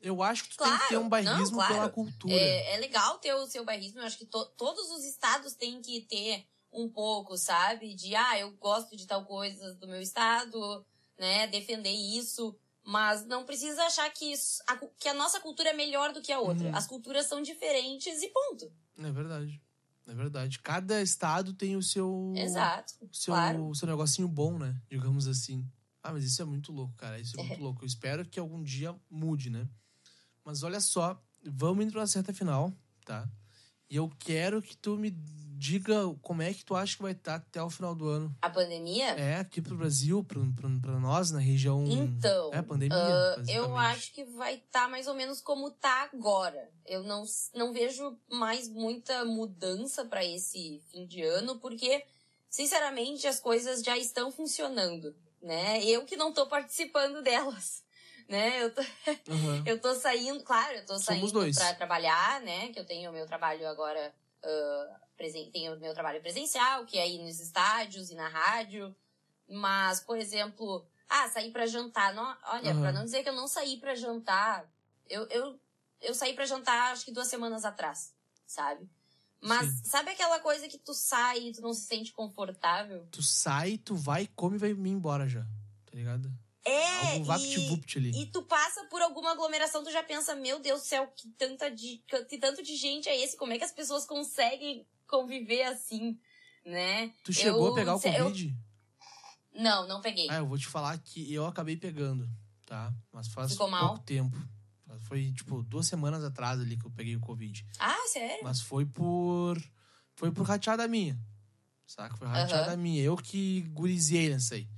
Eu 0.00 0.22
acho 0.22 0.44
que 0.44 0.50
tu 0.50 0.64
tem 0.64 0.72
que 0.72 0.78
ter 0.80 0.88
Claro, 0.88 1.04
um 1.04 1.08
bairrismo 1.08 1.50
não, 1.50 1.54
claro. 1.56 1.74
pela 1.74 1.88
cultura. 1.90 2.34
É, 2.34 2.74
é 2.74 2.76
legal 2.78 3.18
ter 3.18 3.34
o 3.34 3.46
seu 3.46 3.64
bairrismo. 3.64 4.00
Eu 4.00 4.04
acho 4.06 4.18
que 4.18 4.26
to- 4.26 4.46
todos 4.56 4.90
os 4.90 5.04
estados 5.04 5.54
têm 5.54 5.80
que 5.82 6.00
ter 6.02 6.46
um 6.72 6.88
pouco, 6.88 7.36
sabe? 7.36 7.94
De, 7.94 8.16
ah, 8.16 8.38
eu 8.38 8.50
gosto 8.52 8.96
de 8.96 9.06
tal 9.06 9.24
coisa 9.24 9.74
do 9.74 9.86
meu 9.86 10.00
estado, 10.00 10.84
né? 11.18 11.46
Defender 11.46 11.90
isso. 11.90 12.56
Mas 12.86 13.24
não 13.24 13.44
precisa 13.46 13.82
achar 13.84 14.10
que, 14.10 14.32
isso, 14.32 14.62
a, 14.66 14.76
que 14.76 15.08
a 15.08 15.14
nossa 15.14 15.40
cultura 15.40 15.70
é 15.70 15.72
melhor 15.72 16.12
do 16.12 16.20
que 16.20 16.30
a 16.30 16.38
outra. 16.38 16.68
Uhum. 16.68 16.76
As 16.76 16.86
culturas 16.86 17.26
são 17.26 17.40
diferentes 17.40 18.22
e 18.22 18.28
ponto. 18.28 18.70
É 18.98 19.10
verdade. 19.10 19.60
É 20.06 20.14
verdade. 20.14 20.58
Cada 20.58 21.00
estado 21.00 21.54
tem 21.54 21.76
o 21.76 21.82
seu. 21.82 22.32
Exato. 22.36 22.94
o 23.00 23.08
seu, 23.14 23.32
claro. 23.32 23.68
o 23.68 23.74
seu 23.74 23.88
negocinho 23.88 24.28
bom, 24.28 24.58
né? 24.58 24.78
Digamos 24.90 25.26
assim. 25.26 25.66
Ah, 26.02 26.12
mas 26.12 26.24
isso 26.24 26.42
é 26.42 26.44
muito 26.44 26.70
louco, 26.70 26.92
cara. 26.94 27.18
Isso 27.18 27.40
é 27.40 27.42
muito 27.42 27.62
louco. 27.62 27.82
Eu 27.82 27.86
espero 27.86 28.26
que 28.26 28.38
algum 28.38 28.62
dia 28.62 28.94
mude, 29.10 29.48
né? 29.48 29.66
Mas 30.44 30.62
olha 30.62 30.78
só, 30.78 31.18
vamos 31.42 31.84
indo 31.84 31.92
pra 31.92 32.04
reta 32.04 32.34
final, 32.34 32.70
tá? 33.06 33.26
E 33.90 33.96
eu 33.96 34.10
quero 34.18 34.60
que 34.62 34.76
tu 34.76 34.96
me 34.96 35.10
diga 35.56 35.94
como 36.20 36.42
é 36.42 36.52
que 36.52 36.64
tu 36.64 36.74
acha 36.74 36.96
que 36.96 37.02
vai 37.02 37.12
estar 37.12 37.36
até 37.36 37.62
o 37.62 37.70
final 37.70 37.94
do 37.94 38.06
ano. 38.08 38.34
A 38.42 38.50
pandemia? 38.50 39.10
É, 39.12 39.36
aqui 39.36 39.62
pro 39.62 39.76
Brasil, 39.76 40.22
pra, 40.24 40.40
pra, 40.56 40.68
pra 40.80 40.98
nós, 41.00 41.30
na 41.30 41.38
região. 41.38 41.84
Então, 41.86 42.50
É, 42.52 42.60
pandemia. 42.60 42.96
basicamente. 42.98 43.54
eu 43.56 43.76
acho 43.76 44.12
que 44.12 44.24
vai 44.24 44.56
estar 44.56 44.88
mais 44.88 45.06
ou 45.06 45.14
menos 45.14 45.40
como 45.40 45.70
tá 45.70 46.08
agora. 46.12 46.70
Eu 46.84 47.02
não, 47.04 47.24
não 47.54 47.72
vejo 47.72 48.18
mais 48.30 48.68
muita 48.68 49.24
mudança 49.24 50.04
para 50.04 50.24
esse 50.24 50.82
fim 50.90 51.06
de 51.06 51.22
ano, 51.22 51.58
porque, 51.60 52.04
sinceramente, 52.50 53.26
as 53.26 53.40
coisas 53.40 53.82
já 53.82 53.96
estão 53.96 54.30
funcionando, 54.32 55.14
né? 55.40 55.82
Eu 55.84 56.04
que 56.04 56.16
não 56.16 56.32
tô 56.32 56.46
participando 56.46 57.22
delas, 57.22 57.83
né? 58.28 58.62
Eu 58.62 58.74
tô, 58.74 58.80
Aham. 59.28 59.62
eu 59.66 59.80
tô 59.80 59.94
saindo, 59.94 60.42
claro, 60.42 60.76
eu 60.76 60.86
tô 60.86 60.98
saindo 60.98 61.32
para 61.52 61.74
trabalhar, 61.74 62.40
né? 62.40 62.68
Que 62.72 62.80
eu 62.80 62.86
tenho 62.86 63.10
o 63.10 63.12
meu 63.12 63.26
trabalho 63.26 63.66
agora, 63.68 64.14
presen 65.16 65.50
tenho 65.50 65.74
o 65.74 65.80
meu 65.80 65.94
trabalho 65.94 66.20
presencial, 66.20 66.84
que 66.84 66.98
é 66.98 67.08
ir 67.08 67.22
nos 67.22 67.40
estádios 67.40 68.10
e 68.10 68.14
na 68.14 68.28
rádio. 68.28 68.94
Mas, 69.48 70.00
por 70.00 70.18
exemplo, 70.18 70.86
ah, 71.08 71.28
sair 71.28 71.50
para 71.52 71.66
jantar. 71.66 72.14
Não, 72.14 72.36
olha, 72.46 72.72
Aham. 72.72 72.80
pra 72.80 72.92
não 72.92 73.04
dizer 73.04 73.22
que 73.22 73.28
eu 73.28 73.34
não 73.34 73.46
saí 73.46 73.78
para 73.78 73.94
jantar, 73.94 74.68
eu, 75.08 75.26
eu, 75.28 75.60
eu 76.00 76.14
saí 76.14 76.34
para 76.34 76.46
jantar 76.46 76.92
acho 76.92 77.04
que 77.04 77.12
duas 77.12 77.28
semanas 77.28 77.64
atrás, 77.64 78.14
sabe? 78.46 78.88
Mas 79.40 79.68
Sim. 79.68 79.84
sabe 79.84 80.10
aquela 80.10 80.40
coisa 80.40 80.66
que 80.68 80.78
tu 80.78 80.94
sai 80.94 81.48
e 81.48 81.52
tu 81.52 81.60
não 81.60 81.74
se 81.74 81.82
sente 81.82 82.12
confortável? 82.12 83.06
Tu 83.10 83.22
sai, 83.22 83.76
tu 83.76 83.94
vai, 83.94 84.26
come 84.26 84.56
e 84.56 84.58
vai 84.58 84.72
me 84.72 84.88
embora 84.88 85.28
já. 85.28 85.42
Tá 85.84 85.92
ligado? 85.92 86.32
É, 86.64 87.12
Algum 87.12 87.24
vapt-vupt 87.24 87.98
ali. 87.98 88.22
E 88.22 88.26
tu 88.26 88.42
passa 88.42 88.84
por 88.86 89.02
alguma 89.02 89.32
aglomeração, 89.32 89.84
tu 89.84 89.90
já 89.92 90.02
pensa, 90.02 90.34
meu 90.34 90.58
Deus 90.60 90.80
do 90.80 90.86
céu, 90.86 91.06
que, 91.14 91.28
tanta 91.36 91.70
de, 91.70 92.02
que 92.28 92.38
tanto 92.38 92.62
de 92.62 92.74
gente 92.76 93.08
é 93.08 93.20
esse? 93.22 93.36
Como 93.36 93.52
é 93.52 93.58
que 93.58 93.64
as 93.64 93.72
pessoas 93.72 94.06
conseguem 94.06 94.86
conviver 95.06 95.64
assim, 95.64 96.18
né? 96.64 97.12
Tu 97.22 97.32
chegou 97.34 97.66
Eu- 97.66 97.72
a 97.72 97.74
pegar 97.74 97.96
o 97.96 98.00
eu- 98.02 98.24
Covid? 98.24 98.56
Não, 99.54 99.86
não 99.86 100.00
peguei. 100.00 100.28
Ah, 100.30 100.36
eu 100.38 100.46
vou 100.46 100.58
te 100.58 100.66
falar 100.66 100.96
que 100.98 101.32
eu 101.32 101.46
acabei 101.46 101.76
pegando, 101.76 102.28
tá? 102.64 102.92
Mas 103.12 103.28
faz 103.28 103.52
Ficou 103.52 103.68
pouco 103.68 103.84
mal? 103.84 103.98
tempo. 103.98 104.36
Foi, 105.02 105.32
tipo, 105.32 105.62
duas 105.62 105.86
semanas 105.86 106.24
atrás 106.24 106.60
ali 106.60 106.76
que 106.76 106.86
eu 106.86 106.90
peguei 106.90 107.14
o 107.16 107.20
Covid. 107.20 107.64
Ah, 107.78 107.96
sério? 108.08 108.42
Mas 108.42 108.60
foi 108.60 108.86
por. 108.86 109.60
Foi 110.14 110.30
por 110.32 110.46
rateada 110.46 110.86
minha. 110.88 111.18
Saca? 111.86 112.16
Foi 112.16 112.26
rateada 112.26 112.68
Aham. 112.72 112.76
minha. 112.76 113.02
Eu 113.02 113.16
que 113.16 113.60
gurizei 113.72 114.30
nessa 114.30 114.54
aí. 114.54 114.68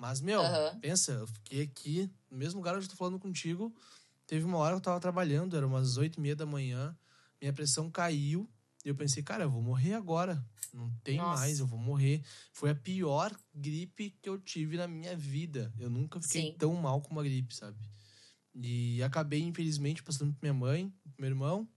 Mas, 0.00 0.22
meu, 0.22 0.40
Aham. 0.40 0.78
pensa, 0.80 1.12
eu 1.12 1.26
fiquei 1.26 1.60
aqui, 1.60 2.10
no 2.30 2.38
mesmo 2.38 2.58
lugar 2.58 2.74
onde 2.74 2.86
eu 2.86 2.90
tô 2.90 2.96
falando 2.96 3.18
contigo. 3.18 3.70
Teve 4.26 4.46
uma 4.46 4.56
hora 4.56 4.72
que 4.72 4.78
eu 4.78 4.82
tava 4.82 4.98
trabalhando, 4.98 5.54
era 5.54 5.66
umas 5.66 5.98
oito 5.98 6.18
e 6.18 6.22
meia 6.22 6.34
da 6.34 6.46
manhã. 6.46 6.96
Minha 7.38 7.52
pressão 7.52 7.90
caiu. 7.90 8.48
E 8.82 8.88
eu 8.88 8.94
pensei, 8.94 9.22
cara, 9.22 9.44
eu 9.44 9.50
vou 9.50 9.60
morrer 9.60 9.92
agora. 9.92 10.42
Não 10.72 10.90
tem 11.04 11.18
Nossa. 11.18 11.42
mais, 11.42 11.60
eu 11.60 11.66
vou 11.66 11.78
morrer. 11.78 12.22
Foi 12.50 12.70
a 12.70 12.74
pior 12.74 13.30
gripe 13.54 14.16
que 14.22 14.28
eu 14.30 14.38
tive 14.38 14.78
na 14.78 14.88
minha 14.88 15.14
vida. 15.14 15.70
Eu 15.78 15.90
nunca 15.90 16.18
fiquei 16.18 16.44
Sim. 16.44 16.54
tão 16.56 16.72
mal 16.76 17.02
com 17.02 17.10
uma 17.10 17.22
gripe, 17.22 17.54
sabe? 17.54 17.76
E 18.54 19.02
acabei, 19.02 19.42
infelizmente, 19.42 20.02
passando 20.02 20.32
pra 20.32 20.40
minha 20.50 20.54
mãe, 20.54 20.88
pro 21.02 21.12
meu 21.18 21.28
irmão. 21.28 21.68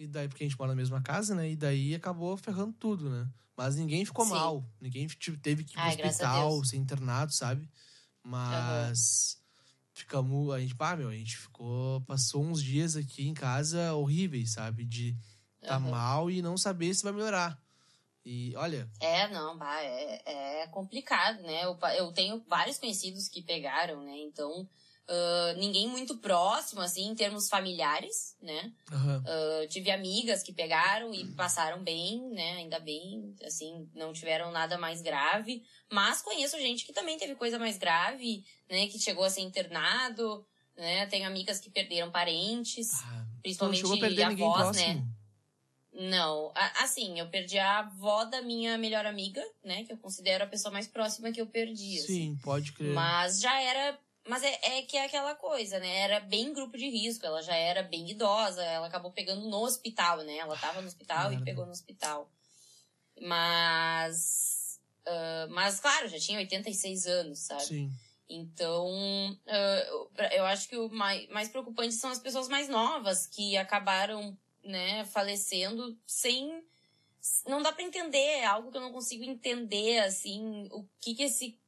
E 0.00 0.06
daí, 0.06 0.26
porque 0.28 0.42
a 0.42 0.48
gente 0.48 0.58
mora 0.58 0.72
na 0.72 0.76
mesma 0.76 1.02
casa, 1.02 1.34
né? 1.34 1.50
E 1.50 1.54
daí 1.54 1.94
acabou 1.94 2.34
ferrando 2.34 2.72
tudo, 2.72 3.10
né? 3.10 3.28
Mas 3.54 3.76
ninguém 3.76 4.02
ficou 4.02 4.24
Sim. 4.24 4.30
mal. 4.30 4.64
Ninguém 4.80 5.06
tipo, 5.06 5.36
teve 5.36 5.62
que 5.62 5.72
ir 5.72 5.74
pro 5.76 5.82
Ai, 5.82 6.08
hospital, 6.08 6.64
ser 6.64 6.76
internado, 6.78 7.30
sabe? 7.34 7.68
Mas 8.24 9.38
ficamos. 9.92 10.50
A 10.54 10.58
gente, 10.58 10.74
pá, 10.74 10.96
meu, 10.96 11.10
a 11.10 11.14
gente 11.14 11.36
ficou. 11.36 12.00
Passou 12.02 12.42
uns 12.42 12.62
dias 12.62 12.96
aqui 12.96 13.28
em 13.28 13.34
casa 13.34 13.92
horríveis, 13.92 14.52
sabe? 14.52 14.86
De 14.86 15.14
tá 15.66 15.78
Aham. 15.78 15.90
mal 15.90 16.30
e 16.30 16.40
não 16.40 16.56
saber 16.56 16.94
se 16.94 17.02
vai 17.02 17.12
melhorar. 17.12 17.62
E 18.24 18.54
olha, 18.56 18.88
É, 19.00 19.28
não, 19.28 19.58
bah, 19.58 19.82
é, 19.82 20.62
é 20.62 20.66
complicado, 20.68 21.42
né? 21.42 21.64
Eu, 21.64 21.78
eu 21.98 22.10
tenho 22.12 22.42
vários 22.48 22.78
conhecidos 22.78 23.28
que 23.28 23.42
pegaram, 23.42 24.02
né? 24.02 24.16
Então, 24.16 24.66
ah, 25.10 25.54
ninguém 25.58 25.88
muito 25.88 26.16
próximo, 26.18 26.80
assim, 26.80 27.08
em 27.08 27.14
termos 27.14 27.48
familiares, 27.48 28.36
né? 28.40 28.72
aham, 28.92 29.22
Eu 29.60 29.68
tive 29.68 29.90
amigas 29.90 30.42
que 30.42 30.52
pegaram 30.52 31.12
e 31.12 31.24
passaram 31.34 31.82
bem, 31.82 32.20
né? 32.30 32.52
Ainda 32.58 32.78
bem, 32.78 33.34
assim, 33.44 33.90
não 33.94 34.12
tiveram 34.12 34.50
nada 34.52 34.78
mais 34.78 35.02
grave. 35.02 35.62
Mas 35.90 36.22
conheço 36.22 36.56
gente 36.58 36.84
que 36.86 36.92
também 36.92 37.18
teve 37.18 37.34
coisa 37.34 37.58
mais 37.58 37.76
grave, 37.76 38.44
né? 38.70 38.86
Que 38.86 38.98
chegou 38.98 39.24
a 39.24 39.30
ser 39.30 39.40
internado, 39.42 40.46
né? 40.76 41.06
Tenho 41.06 41.26
amigas 41.26 41.58
que 41.60 41.68
perderam 41.70 42.10
parentes, 42.10 42.88
ah, 43.02 43.26
não 43.34 43.40
principalmente 43.42 43.80
chegou 43.80 43.96
a 43.96 44.00
perder 44.00 44.28
ninguém 44.28 44.46
avós, 44.46 44.76
né? 44.76 44.82
próximo. 44.92 45.10
Não, 45.92 46.52
a- 46.54 46.84
assim, 46.84 47.18
eu 47.18 47.28
perdi 47.28 47.58
a 47.58 47.80
avó 47.80 48.24
da 48.24 48.40
minha 48.40 48.78
melhor 48.78 49.04
amiga, 49.06 49.42
né? 49.64 49.82
Que 49.84 49.92
eu 49.92 49.98
considero 49.98 50.44
a 50.44 50.46
pessoa 50.46 50.72
mais 50.72 50.86
próxima 50.86 51.32
que 51.32 51.40
eu 51.40 51.46
perdi. 51.48 51.98
assim. 51.98 52.06
Sim, 52.06 52.38
pode 52.42 52.72
crer. 52.72 52.94
Mas 52.94 53.40
já 53.40 53.60
era. 53.60 53.98
Mas 54.28 54.42
é, 54.42 54.78
é 54.78 54.82
que 54.82 54.96
é 54.96 55.04
aquela 55.04 55.34
coisa, 55.34 55.78
né? 55.78 55.98
Era 56.00 56.20
bem 56.20 56.52
grupo 56.52 56.76
de 56.76 56.88
risco, 56.88 57.24
ela 57.24 57.42
já 57.42 57.54
era 57.54 57.82
bem 57.82 58.10
idosa, 58.10 58.62
ela 58.62 58.86
acabou 58.86 59.10
pegando 59.10 59.48
no 59.48 59.62
hospital, 59.62 60.18
né? 60.18 60.36
Ela 60.36 60.56
tava 60.56 60.80
no 60.80 60.86
hospital 60.88 61.30
Merda. 61.30 61.42
e 61.42 61.44
pegou 61.44 61.64
no 61.64 61.72
hospital. 61.72 62.30
Mas. 63.20 64.80
ah, 65.06 65.46
mas, 65.50 65.80
claro, 65.80 66.08
já 66.08 66.18
tinha 66.18 66.38
86 66.38 67.06
anos, 67.06 67.38
sabe? 67.40 67.64
Sim. 67.64 67.92
Então, 68.28 68.88
ah, 69.48 70.30
eu- 70.32 70.46
acho 70.46 70.68
que 70.68 70.76
o 70.76 70.88
mais, 70.88 71.28
mais 71.28 71.48
preocupante 71.48 71.94
são 71.94 72.10
as 72.10 72.18
pessoas 72.18 72.48
mais 72.48 72.68
novas 72.68 73.26
que 73.26 73.56
acabaram, 73.56 74.38
né, 74.62 75.04
falecendo 75.06 75.98
sem. 76.06 76.62
Não 77.46 77.60
dá 77.60 77.72
pra 77.72 77.82
entender, 77.82 78.18
é 78.18 78.46
algo 78.46 78.70
que 78.70 78.76
eu 78.76 78.80
não 78.80 78.92
consigo 78.92 79.24
entender, 79.24 79.98
assim, 80.00 80.68
o 80.70 80.86
que 81.00 81.14
que 81.14 81.24
esse. 81.24 81.58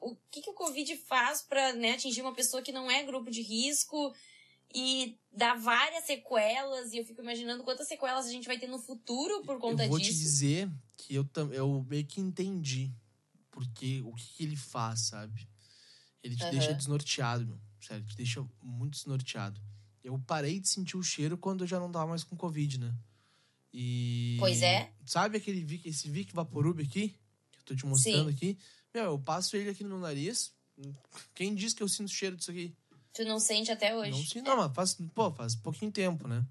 O 0.00 0.16
que 0.30 0.40
que 0.40 0.50
o 0.50 0.54
Covid 0.54 0.96
faz 0.96 1.42
pra, 1.42 1.72
né, 1.74 1.92
atingir 1.92 2.22
uma 2.22 2.34
pessoa 2.34 2.62
que 2.62 2.72
não 2.72 2.90
é 2.90 3.02
grupo 3.02 3.30
de 3.30 3.42
risco 3.42 4.14
e 4.74 5.18
dá 5.30 5.54
várias 5.54 6.04
sequelas, 6.04 6.92
e 6.92 6.98
eu 6.98 7.04
fico 7.04 7.20
imaginando 7.22 7.62
quantas 7.62 7.86
sequelas 7.86 8.26
a 8.26 8.30
gente 8.30 8.46
vai 8.46 8.58
ter 8.58 8.66
no 8.66 8.78
futuro 8.78 9.42
por 9.44 9.58
conta 9.60 9.84
eu 9.84 9.88
vou 9.88 9.98
disso. 9.98 10.12
te 10.12 10.18
dizer 10.18 10.70
que 10.96 11.14
eu, 11.14 11.28
eu 11.52 11.86
meio 11.88 12.04
que 12.04 12.20
entendi 12.20 12.92
porque 13.50 14.02
o 14.04 14.12
que, 14.14 14.24
que 14.34 14.42
ele 14.42 14.56
faz, 14.56 15.00
sabe? 15.02 15.48
Ele 16.22 16.34
te 16.34 16.42
Aham. 16.42 16.50
deixa 16.50 16.74
desnorteado, 16.74 17.46
meu. 17.46 17.60
Sério, 17.80 18.04
te 18.04 18.16
deixa 18.16 18.44
muito 18.60 18.94
desnorteado. 18.94 19.60
Eu 20.02 20.18
parei 20.26 20.58
de 20.58 20.68
sentir 20.68 20.96
o 20.96 21.02
cheiro 21.02 21.38
quando 21.38 21.62
eu 21.62 21.68
já 21.68 21.78
não 21.78 21.92
tava 21.92 22.06
mais 22.06 22.24
com 22.24 22.36
Covid, 22.36 22.80
né? 22.80 22.94
E. 23.72 24.36
Pois 24.40 24.62
é. 24.62 24.90
Sabe 25.04 25.36
aquele 25.36 25.64
Vic, 25.64 25.88
esse 25.88 26.08
Vic 26.08 26.34
Vaporub 26.34 26.80
aqui? 26.82 27.10
Que 27.52 27.58
eu 27.58 27.62
tô 27.64 27.76
te 27.76 27.86
mostrando 27.86 28.28
Sim. 28.28 28.34
aqui? 28.34 28.58
Meu, 28.94 29.04
eu 29.06 29.18
passo 29.18 29.56
ele 29.56 29.70
aqui 29.70 29.82
no 29.82 29.90
meu 29.90 29.98
nariz. 29.98 30.52
Quem 31.34 31.52
diz 31.52 31.74
que 31.74 31.82
eu 31.82 31.88
sinto 31.88 32.10
cheiro 32.12 32.36
disso 32.36 32.52
aqui? 32.52 32.72
Tu 33.12 33.24
não 33.24 33.40
sente 33.40 33.72
até 33.72 33.94
hoje. 33.94 34.10
Não 34.12 34.18
sinto, 34.24 34.44
não, 34.46 34.56
mas 34.56 34.72
faz, 34.72 34.96
pô, 35.12 35.32
faz 35.32 35.56
pouquinho 35.56 35.90
tempo, 35.90 36.28
né? 36.28 36.46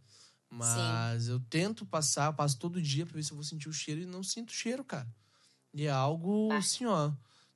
Mas 0.49 1.29
eu 1.29 1.39
tento 1.49 1.85
passar, 1.85 2.31
passo 2.33 2.59
todo 2.59 2.81
dia 2.81 3.05
pra 3.05 3.15
ver 3.15 3.23
se 3.23 3.31
eu 3.31 3.35
vou 3.35 3.43
sentir 3.45 3.69
o 3.69 3.73
cheiro 3.73 4.01
e 4.01 4.05
não 4.05 4.21
sinto 4.23 4.51
cheiro, 4.51 4.83
cara. 4.83 5.07
E 5.73 5.85
é 5.85 5.89
algo 5.89 6.49
Ah. 6.51 6.57
assim, 6.57 6.85
ó, 6.85 7.11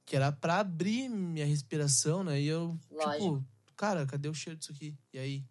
que 0.05 0.15
era 0.15 0.31
pra 0.31 0.59
abrir 0.59 1.09
minha 1.09 1.45
respiração, 1.45 2.23
né? 2.23 2.39
E 2.41 2.47
eu, 2.47 2.79
Lógico. 2.89 3.39
tipo, 3.39 3.45
cara, 3.75 4.05
cadê 4.05 4.29
o 4.29 4.33
cheiro 4.33 4.57
disso 4.57 4.71
aqui? 4.71 4.97
E 5.13 5.19
aí, 5.19 5.45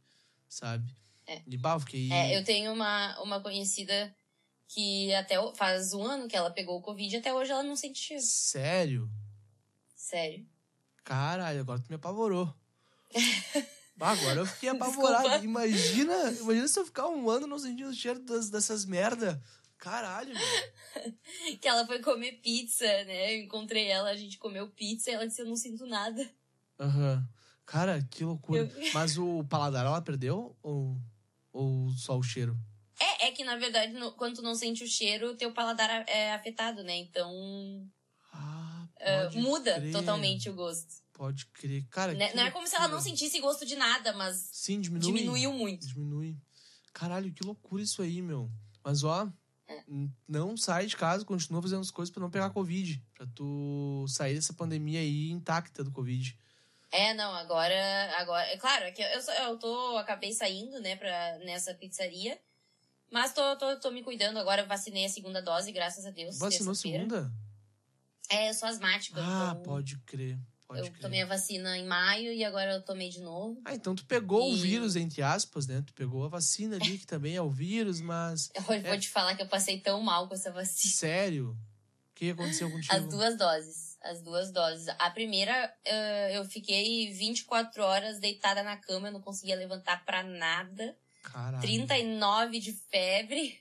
sabe? 0.49 0.91
É. 1.27 1.43
E 1.47 1.57
bah, 1.57 1.75
eu 1.75 1.81
fiquei. 1.81 2.11
É, 2.13 2.37
eu 2.39 2.43
tenho 2.43 2.73
uma, 2.73 3.21
uma 3.23 3.41
conhecida 3.41 4.15
que 4.69 5.15
até 5.15 5.37
faz 5.55 5.93
um 5.93 6.03
ano 6.05 6.27
que 6.27 6.37
ela 6.37 6.51
pegou 6.51 6.79
o 6.79 6.83
Covid 6.83 7.15
e 7.15 7.19
até 7.19 7.33
hoje 7.33 7.53
ela 7.53 7.63
não 7.63 7.77
sente 7.77 7.99
cheiro. 8.01 8.23
Sério? 8.23 9.11
Sério. 10.07 10.47
Caralho, 11.03 11.59
agora 11.61 11.81
tu 11.81 11.89
me 11.89 11.97
apavorou. 11.97 12.55
Agora 13.99 14.41
eu 14.41 14.47
fiquei 14.47 14.69
apavorado. 14.69 15.23
Desculpa. 15.23 15.45
Imagina, 15.45 16.31
imagina 16.33 16.69
se 16.69 16.79
eu 16.79 16.85
ficar 16.87 17.09
um 17.09 17.29
ano 17.31 17.47
não 17.47 17.59
sentindo 17.59 17.89
o 17.91 17.95
cheiro 17.95 18.21
das- 18.21 18.51
dessas 18.51 18.85
merda. 18.85 19.43
Caralho, 19.79 20.33
meu. 20.35 21.17
Que 21.61 21.67
ela 21.67 21.85
foi 21.87 21.99
comer 22.01 22.33
pizza, 22.41 22.85
né? 23.05 23.35
Eu 23.35 23.43
encontrei 23.43 23.89
ela, 23.89 24.11
a 24.11 24.17
gente 24.17 24.39
comeu 24.39 24.69
pizza 24.71 25.11
e 25.11 25.15
ela 25.15 25.27
disse: 25.27 25.41
Eu 25.43 25.47
não 25.47 25.57
sinto 25.57 25.87
nada. 25.87 26.31
Aham. 26.79 27.27
Cara, 27.65 28.07
que 28.11 28.23
loucura. 28.23 28.61
Eu- 28.61 28.71
Mas 28.95 29.17
o 29.19 29.43
paladar 29.45 29.85
ela 29.87 30.01
perdeu? 30.03 30.57
Ou, 30.63 30.97
ou 31.53 31.91
só 31.91 32.17
o 32.17 32.23
cheiro? 32.23 32.57
É, 33.01 33.27
é 33.29 33.33
que 33.33 33.43
na 33.45 33.57
verdade, 33.57 33.93
no- 33.95 34.13
quando 34.13 34.37
tu 34.37 34.43
não 34.43 34.55
sente 34.55 34.85
o 34.85 34.89
cheiro, 34.89 35.37
teu 35.37 35.53
paladar 35.53 36.05
é 36.07 36.33
afetado, 36.35 36.85
né? 36.85 36.97
Então 36.97 37.91
Pode 38.99 39.39
muda 39.39 39.75
crer. 39.81 39.93
totalmente 39.93 40.49
o 40.51 40.55
gosto. 40.55 40.95
Pode 41.13 41.47
crer. 41.47 41.85
Cara, 41.91 42.13
Né? 42.15 42.33
Não 42.35 42.43
é 42.45 42.51
como 42.51 42.67
se 42.67 42.75
ela 42.77 42.89
não 42.89 43.01
sentisse 43.01 43.41
gosto 43.41 43.65
de 43.65 43.75
nada, 43.77 44.13
mas 44.13 44.49
Sim, 44.53 44.81
diminui. 44.81 45.07
diminuiu 45.07 45.53
muito. 45.53 45.87
Diminui. 45.87 46.37
Caralho, 46.93 47.33
que 47.33 47.45
loucura 47.45 47.83
isso 47.83 48.03
aí, 48.03 48.21
meu. 48.23 48.51
Mas 48.85 49.03
ó, 49.05 49.29
É. 49.69 49.83
não 50.29 50.57
sai 50.57 50.87
de 50.87 50.97
casa, 50.97 51.25
continua 51.25 51.61
fazendo 51.63 51.81
as 51.81 51.91
coisas 51.91 52.13
pra 52.13 52.21
não 52.23 52.31
pegar 52.31 52.51
Covid. 52.51 53.03
Pra 53.15 53.27
tu 53.35 54.05
sair 54.09 54.35
dessa 54.35 54.53
pandemia 54.53 55.01
aí 55.01 55.31
intacta 55.31 55.83
do 55.83 55.91
Covid. 55.91 56.39
É, 56.93 57.13
não, 57.15 57.35
agora. 57.35 57.75
agora 58.19 58.47
é 58.47 58.57
claro, 58.57 58.85
é 58.85 58.93
que 58.93 59.03
eu, 59.03 59.21
eu 59.49 59.59
tô. 59.59 59.97
Acabei 59.99 60.33
saindo, 60.33 60.81
né, 60.81 60.97
pra, 60.97 61.39
nessa 61.39 61.75
pizzaria. 61.75 62.39
Mas 63.11 63.33
tô, 63.33 63.57
tô, 63.57 63.77
tô 63.81 63.91
me 63.91 64.03
cuidando 64.03 64.39
agora. 64.39 64.65
Vacinei 64.67 65.05
a 65.05 65.09
segunda 65.09 65.41
dose, 65.43 65.73
graças 65.73 66.05
a 66.07 66.11
Deus. 66.11 66.39
Vacinou 66.39 66.75
terça-feira. 66.75 66.99
segunda? 67.09 67.33
É, 68.29 68.49
eu 68.51 68.55
sou 68.55 68.69
asmática. 68.69 69.21
Ah, 69.21 69.51
então 69.53 69.63
pode 69.63 69.99
crer. 70.01 70.39
Pode 70.67 70.81
eu 70.81 70.87
crer. 70.91 71.01
tomei 71.01 71.23
a 71.23 71.27
vacina 71.27 71.79
em 71.79 71.87
maio 71.87 72.33
e 72.33 72.45
agora 72.45 72.73
eu 72.73 72.83
tomei 72.83 73.09
de 73.09 73.21
novo. 73.21 73.61
Ah, 73.65 73.75
então 73.75 73.95
tu 73.95 74.05
pegou 74.05 74.51
o 74.51 74.55
E- 74.57 74.61
vírus, 74.61 74.97
entre 74.97 75.23
aspas, 75.23 75.67
né? 75.67 75.81
Tu 75.87 75.93
pegou 75.95 76.25
a 76.25 76.29
vacina 76.29 76.75
ali, 76.77 76.99
que 76.99 77.07
também 77.07 77.37
é 77.37 77.41
o 77.43 77.49
vírus, 77.49 78.01
mas. 78.01 78.51
Eu 78.57 78.63
vou 78.63 78.99
te 78.99 79.09
falar 79.09 79.37
que 79.37 79.43
eu 79.43 79.47
passei 79.49 79.79
tão 79.79 80.01
mal 80.03 80.27
com 80.27 80.35
essa 80.35 80.51
vacina. 80.51 80.93
Sério? 80.93 81.51
O 82.11 82.15
que 82.17 82.31
aconteceu 82.31 82.69
contigo? 82.71 82.93
As 82.95 83.07
duas 83.09 83.37
doses. 83.39 83.97
As 84.03 84.23
duas 84.23 84.51
doses. 84.51 84.89
A 84.99 85.11
primeira, 85.11 85.73
eh, 85.85 86.37
eu 86.37 86.45
fiquei 86.45 87.13
24 87.13 87.83
horas 87.83 88.19
deitada 88.19 88.63
na 88.63 88.77
cama, 88.77 89.09
eu 89.09 89.13
não 89.13 89.21
conseguia 89.21 89.55
levantar 89.57 90.05
pra 90.05 90.23
nada. 90.23 90.97
Caralho. 91.23 91.61
39 91.63 92.59
de 92.59 92.73
febre. 92.73 93.61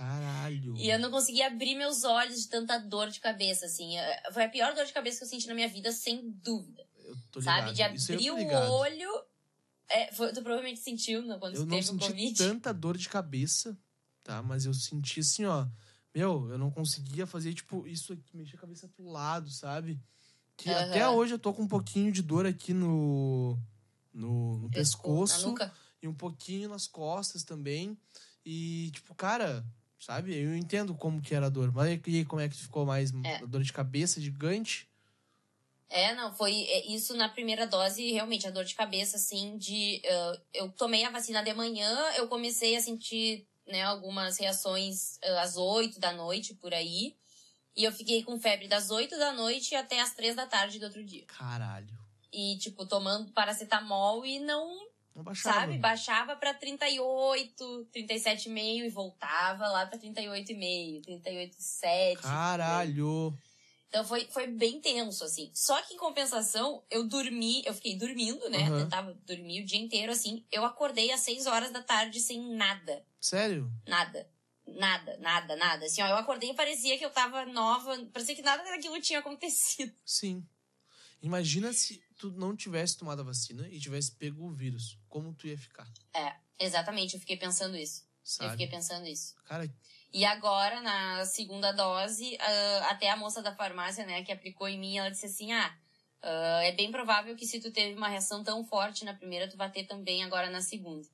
Caralho. 0.00 0.74
E 0.76 0.88
eu 0.88 0.98
não 0.98 1.10
conseguia 1.10 1.46
abrir 1.48 1.74
meus 1.76 2.04
olhos 2.04 2.40
de 2.42 2.48
tanta 2.48 2.78
dor 2.78 3.10
de 3.10 3.20
cabeça, 3.20 3.66
assim. 3.66 3.98
Eh, 3.98 4.32
Foi 4.32 4.44
a 4.44 4.48
pior 4.48 4.74
dor 4.74 4.86
de 4.86 4.92
cabeça 4.92 5.18
que 5.18 5.24
eu 5.24 5.28
senti 5.28 5.46
na 5.46 5.54
minha 5.54 5.68
vida, 5.68 5.92
sem 5.92 6.30
dúvida. 6.42 6.86
Eu 7.04 7.14
tô 7.30 7.42
sabe? 7.42 7.70
ligado. 7.70 7.94
De 7.96 8.12
aí 8.14 8.26
eu 8.26 8.34
abrir 8.34 8.46
o 8.46 8.72
olho. 8.72 9.24
É, 9.88 10.12
foi- 10.12 10.32
tu 10.32 10.40
provavelmente 10.42 10.80
sentiu 10.80 11.20
né, 11.22 11.36
quando 11.38 11.54
Eu 11.54 11.62
tu 11.62 11.66
não 11.66 11.76
teve 11.76 11.88
o 11.88 11.92
senti 11.92 12.06
Covid. 12.06 12.34
tanta 12.38 12.72
dor 12.72 12.96
de 12.96 13.08
cabeça, 13.08 13.76
tá? 14.22 14.42
Mas 14.42 14.64
eu 14.64 14.72
senti 14.72 15.20
assim, 15.20 15.44
ó. 15.44 15.66
Meu, 16.14 16.48
eu 16.50 16.58
não 16.58 16.70
conseguia 16.70 17.26
fazer, 17.26 17.52
tipo, 17.54 17.86
isso 17.86 18.12
aqui, 18.14 18.36
mexer 18.36 18.56
a 18.56 18.60
cabeça 18.60 18.88
pro 18.88 19.04
lado, 19.10 19.50
sabe? 19.50 20.00
Que 20.56 20.70
Aham. 20.70 20.88
até 20.90 21.08
hoje 21.08 21.34
eu 21.34 21.38
tô 21.38 21.52
com 21.52 21.62
um 21.62 21.68
pouquinho 21.68 22.10
de 22.10 22.22
dor 22.22 22.46
aqui 22.46 22.72
no. 22.72 23.58
No, 24.12 24.58
no 24.60 24.70
pescoço. 24.70 25.48
nuca. 25.48 25.72
e 26.02 26.08
um 26.08 26.14
pouquinho 26.14 26.68
nas 26.70 26.86
costas 26.86 27.44
também. 27.44 27.96
E, 28.44 28.90
tipo, 28.92 29.14
cara, 29.14 29.64
sabe? 30.00 30.34
Eu 30.34 30.56
entendo 30.56 30.94
como 30.94 31.20
que 31.20 31.34
era 31.34 31.46
a 31.46 31.50
dor. 31.50 31.70
Mas 31.72 32.00
e 32.06 32.16
aí, 32.16 32.24
como 32.24 32.40
é 32.40 32.48
que 32.48 32.56
ficou 32.56 32.84
mais? 32.84 33.12
É. 33.24 33.46
Dor 33.46 33.62
de 33.62 33.72
cabeça 33.72 34.20
gigante? 34.20 34.88
É, 35.88 36.14
não, 36.14 36.32
foi 36.32 36.52
é, 36.52 36.86
isso 36.86 37.16
na 37.16 37.28
primeira 37.28 37.66
dose, 37.66 38.10
realmente, 38.12 38.46
a 38.46 38.50
dor 38.50 38.64
de 38.64 38.74
cabeça, 38.74 39.16
assim, 39.16 39.58
de. 39.58 40.00
eh, 40.04 40.40
eu 40.54 40.70
tomei 40.70 41.04
a 41.04 41.10
vacina 41.10 41.42
de 41.42 41.52
manhã, 41.52 41.92
eu 42.16 42.28
comecei 42.28 42.76
a 42.76 42.80
sentir, 42.80 43.44
né, 43.66 43.82
algumas 43.82 44.38
reações 44.38 45.18
eh, 45.20 45.38
às 45.40 45.56
oito 45.56 45.98
da 45.98 46.12
noite, 46.12 46.54
por 46.54 46.72
aí. 46.72 47.16
E 47.76 47.82
eu 47.82 47.92
fiquei 47.92 48.22
com 48.22 48.38
febre 48.38 48.68
das 48.68 48.90
oito 48.90 49.18
da 49.18 49.32
noite 49.32 49.74
até 49.74 50.00
as 50.00 50.14
três 50.14 50.36
da 50.36 50.46
tarde 50.46 50.78
do 50.78 50.84
outro 50.84 51.04
dia. 51.04 51.24
Caralho. 51.26 51.98
E, 52.32 52.56
tipo, 52.58 52.86
tomando 52.86 53.32
paracetamol 53.32 54.24
e 54.24 54.38
não, 54.38 54.86
Não 55.20 55.24
baixava. 55.24 55.60
sabe, 55.60 55.78
baixava 55.78 56.36
pra 56.36 56.54
38, 56.54 57.88
37,5 57.94 58.84
e 58.84 58.88
voltava 58.88 59.68
lá 59.68 59.86
pra 59.86 59.98
38,5, 59.98 61.02
38,7. 61.04 62.20
Caralho. 62.20 63.38
Então 63.88 64.04
foi, 64.04 64.24
foi 64.26 64.46
bem 64.46 64.80
tenso, 64.80 65.24
assim. 65.24 65.50
Só 65.52 65.80
que 65.82 65.94
em 65.94 65.98
compensação, 65.98 66.84
eu 66.90 67.06
dormi, 67.06 67.62
eu 67.66 67.74
fiquei 67.74 67.96
dormindo, 67.96 68.48
né? 68.48 68.62
Aham. 68.68 68.84
Tentava 68.84 69.14
dormir 69.26 69.62
o 69.62 69.66
dia 69.66 69.80
inteiro, 69.80 70.12
assim. 70.12 70.44
Eu 70.50 70.64
acordei 70.64 71.10
às 71.10 71.20
6 71.20 71.46
horas 71.46 71.72
da 71.72 71.82
tarde 71.82 72.20
sem 72.20 72.54
nada. 72.54 73.04
Sério? 73.20 73.70
Nada. 73.86 74.28
Nada, 74.64 75.16
nada, 75.18 75.56
nada. 75.56 75.86
Assim, 75.86 76.00
ó, 76.02 76.06
eu 76.06 76.16
acordei 76.16 76.50
e 76.50 76.54
parecia 76.54 76.96
que 76.96 77.04
eu 77.04 77.10
tava 77.10 77.44
nova. 77.46 77.98
Parecia 78.12 78.36
que 78.36 78.42
nada 78.42 78.62
daquilo 78.62 79.00
tinha 79.00 79.18
acontecido. 79.18 79.92
Sim. 80.06 80.46
Imagina 81.22 81.72
se 81.72 82.02
tu 82.16 82.30
não 82.32 82.56
tivesse 82.56 82.96
tomado 82.96 83.20
a 83.20 83.24
vacina 83.24 83.68
e 83.68 83.78
tivesse 83.78 84.12
pego 84.12 84.44
o 84.46 84.50
vírus. 84.52 84.98
Como 85.08 85.34
tu 85.34 85.46
ia 85.46 85.58
ficar, 85.58 85.86
É, 86.14 86.34
exatamente, 86.58 87.14
eu 87.14 87.20
fiquei 87.20 87.36
pensando 87.36 87.76
isso. 87.76 88.02
Eu 88.02 88.08
sabe? 88.22 88.50
fiquei 88.52 88.66
pensando 88.68 89.06
isso. 89.06 89.34
Cara, 89.44 89.68
E 90.12 90.24
agora, 90.24 90.80
na 90.80 91.24
segunda 91.24 91.72
dose, 91.72 92.36
ah, 92.40 92.86
até 92.90 93.10
a 93.10 93.16
moça 93.16 93.42
da 93.42 93.54
farmácia, 93.54 94.04
né, 94.06 94.22
que 94.22 94.32
aplicou 94.32 94.68
em 94.68 94.78
mim, 94.78 94.98
ela 94.98 95.10
disse 95.10 95.26
assim, 95.26 95.52
ah, 95.52 95.76
ah, 96.22 96.60
é 96.64 96.72
bem 96.72 96.90
provável 96.90 97.36
que 97.36 97.46
se 97.46 97.60
tu 97.60 97.70
teve 97.70 97.94
uma 97.96 98.08
reação 98.08 98.42
tão 98.44 98.64
forte 98.64 99.04
na 99.04 99.14
primeira, 99.14 99.48
tu 99.48 99.56
vai 99.56 99.70
ter 99.70 99.84
também 99.84 100.22
agora 100.24 100.48
na 100.50 100.60
segunda. 100.62 101.06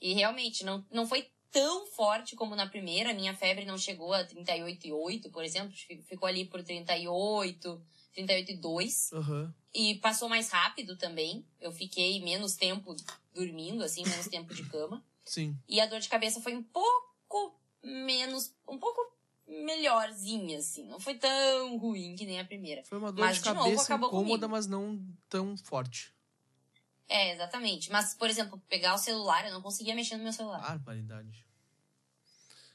E 0.00 0.12
realmente, 0.14 0.64
não, 0.64 0.84
não 0.90 1.06
foi 1.06 1.28
tão 1.50 1.86
forte 1.86 2.34
como 2.34 2.56
na 2.56 2.66
primeira, 2.68 3.10
a 3.10 3.14
minha 3.14 3.34
febre 3.34 3.64
não 3.64 3.78
chegou 3.78 4.12
a 4.12 4.24
38,8, 4.26 5.30
por 5.30 5.44
exemplo, 5.44 5.72
fi- 5.76 6.02
ficou 6.02 6.28
ali 6.28 6.44
por 6.44 6.62
38, 6.62 7.80
38,2. 8.16 9.12
aham. 9.12 9.54
E 9.76 9.96
passou 9.96 10.28
mais 10.28 10.48
rápido 10.50 10.96
também, 10.96 11.44
eu 11.60 11.72
fiquei 11.72 12.22
menos 12.22 12.54
tempo 12.54 12.94
dormindo, 13.34 13.82
assim, 13.82 14.04
menos 14.04 14.28
tempo 14.28 14.54
de 14.54 14.62
cama. 14.68 15.04
Sim. 15.24 15.58
E 15.68 15.80
a 15.80 15.86
dor 15.86 15.98
de 15.98 16.08
cabeça 16.08 16.40
foi 16.40 16.54
um 16.54 16.62
pouco 16.62 17.58
menos, 17.82 18.54
um 18.68 18.78
pouco 18.78 19.00
melhorzinha, 19.48 20.58
assim. 20.58 20.86
Não 20.86 21.00
foi 21.00 21.14
tão 21.16 21.76
ruim 21.76 22.14
que 22.14 22.24
nem 22.24 22.38
a 22.38 22.44
primeira. 22.44 22.84
Foi 22.84 22.98
uma 22.98 23.10
dor 23.10 23.24
Mas, 23.26 23.36
de 23.38 23.42
de 23.42 23.48
novo, 23.48 23.60
cabeça 23.64 23.82
acabou 23.82 24.08
incômoda, 24.10 24.28
comigo. 24.46 24.48
mas 24.48 24.66
não 24.66 25.04
tão 25.28 25.56
forte. 25.56 26.14
É, 27.08 27.32
exatamente. 27.32 27.90
Mas, 27.90 28.14
por 28.14 28.30
exemplo, 28.30 28.62
pegar 28.68 28.94
o 28.94 28.98
celular, 28.98 29.44
eu 29.46 29.52
não 29.52 29.60
conseguia 29.60 29.94
mexer 29.94 30.16
no 30.16 30.22
meu 30.22 30.32
celular. 30.32 30.60
Barbaridade. 30.60 31.44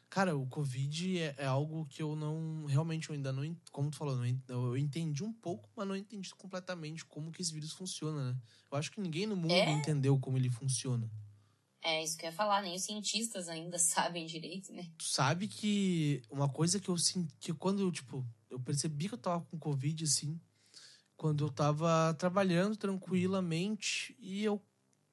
Cara, 0.10 0.36
o 0.36 0.48
Covid 0.48 1.20
é, 1.20 1.36
é 1.38 1.46
algo 1.46 1.86
que 1.86 2.02
eu 2.02 2.16
não. 2.16 2.66
Realmente, 2.66 3.10
eu 3.10 3.16
ainda 3.16 3.32
não. 3.32 3.56
Como 3.72 3.92
tu 3.92 3.98
falou, 3.98 4.18
eu 4.48 4.78
entendi 4.78 5.24
um 5.24 5.32
pouco, 5.32 5.70
mas 5.76 5.88
não 5.88 5.96
entendi 5.96 6.34
completamente 6.36 7.06
como 7.06 7.32
que 7.32 7.42
esse 7.42 7.54
vírus 7.54 7.74
funciona, 7.74 8.34
né? 8.34 8.40
Eu 8.72 8.78
acho 8.78 8.92
que 8.92 9.00
ninguém 9.00 9.28
no 9.28 9.36
mundo 9.36 9.52
É? 9.52 9.72
entendeu 9.72 10.18
como 10.20 10.38
ele 10.38 10.50
funciona. 10.50 11.10
É 11.82 12.04
isso 12.04 12.18
que 12.18 12.26
eu 12.26 12.30
ia 12.30 12.36
falar, 12.36 12.62
nem 12.62 12.76
os 12.76 12.84
cientistas 12.84 13.48
ainda 13.48 13.78
sabem 13.80 14.26
direito, 14.26 14.74
né? 14.74 14.92
Tu 14.98 15.06
sabe 15.06 15.48
que 15.48 16.24
uma 16.30 16.50
coisa 16.50 16.80
que 16.80 16.90
eu 16.90 16.98
senti. 16.98 17.34
Que 17.40 17.54
quando 17.54 17.82
eu, 17.82 17.92
tipo, 17.92 18.26
eu 18.50 18.60
percebi 18.60 19.08
que 19.08 19.14
eu 19.14 19.18
tava 19.18 19.46
com 19.46 19.60
Covid, 19.60 20.04
assim, 20.04 20.42
quando 21.16 21.46
eu 21.46 21.52
tava 21.52 22.16
trabalhando 22.16 22.76
tranquilamente 22.76 24.16
e 24.20 24.44
eu 24.44 24.60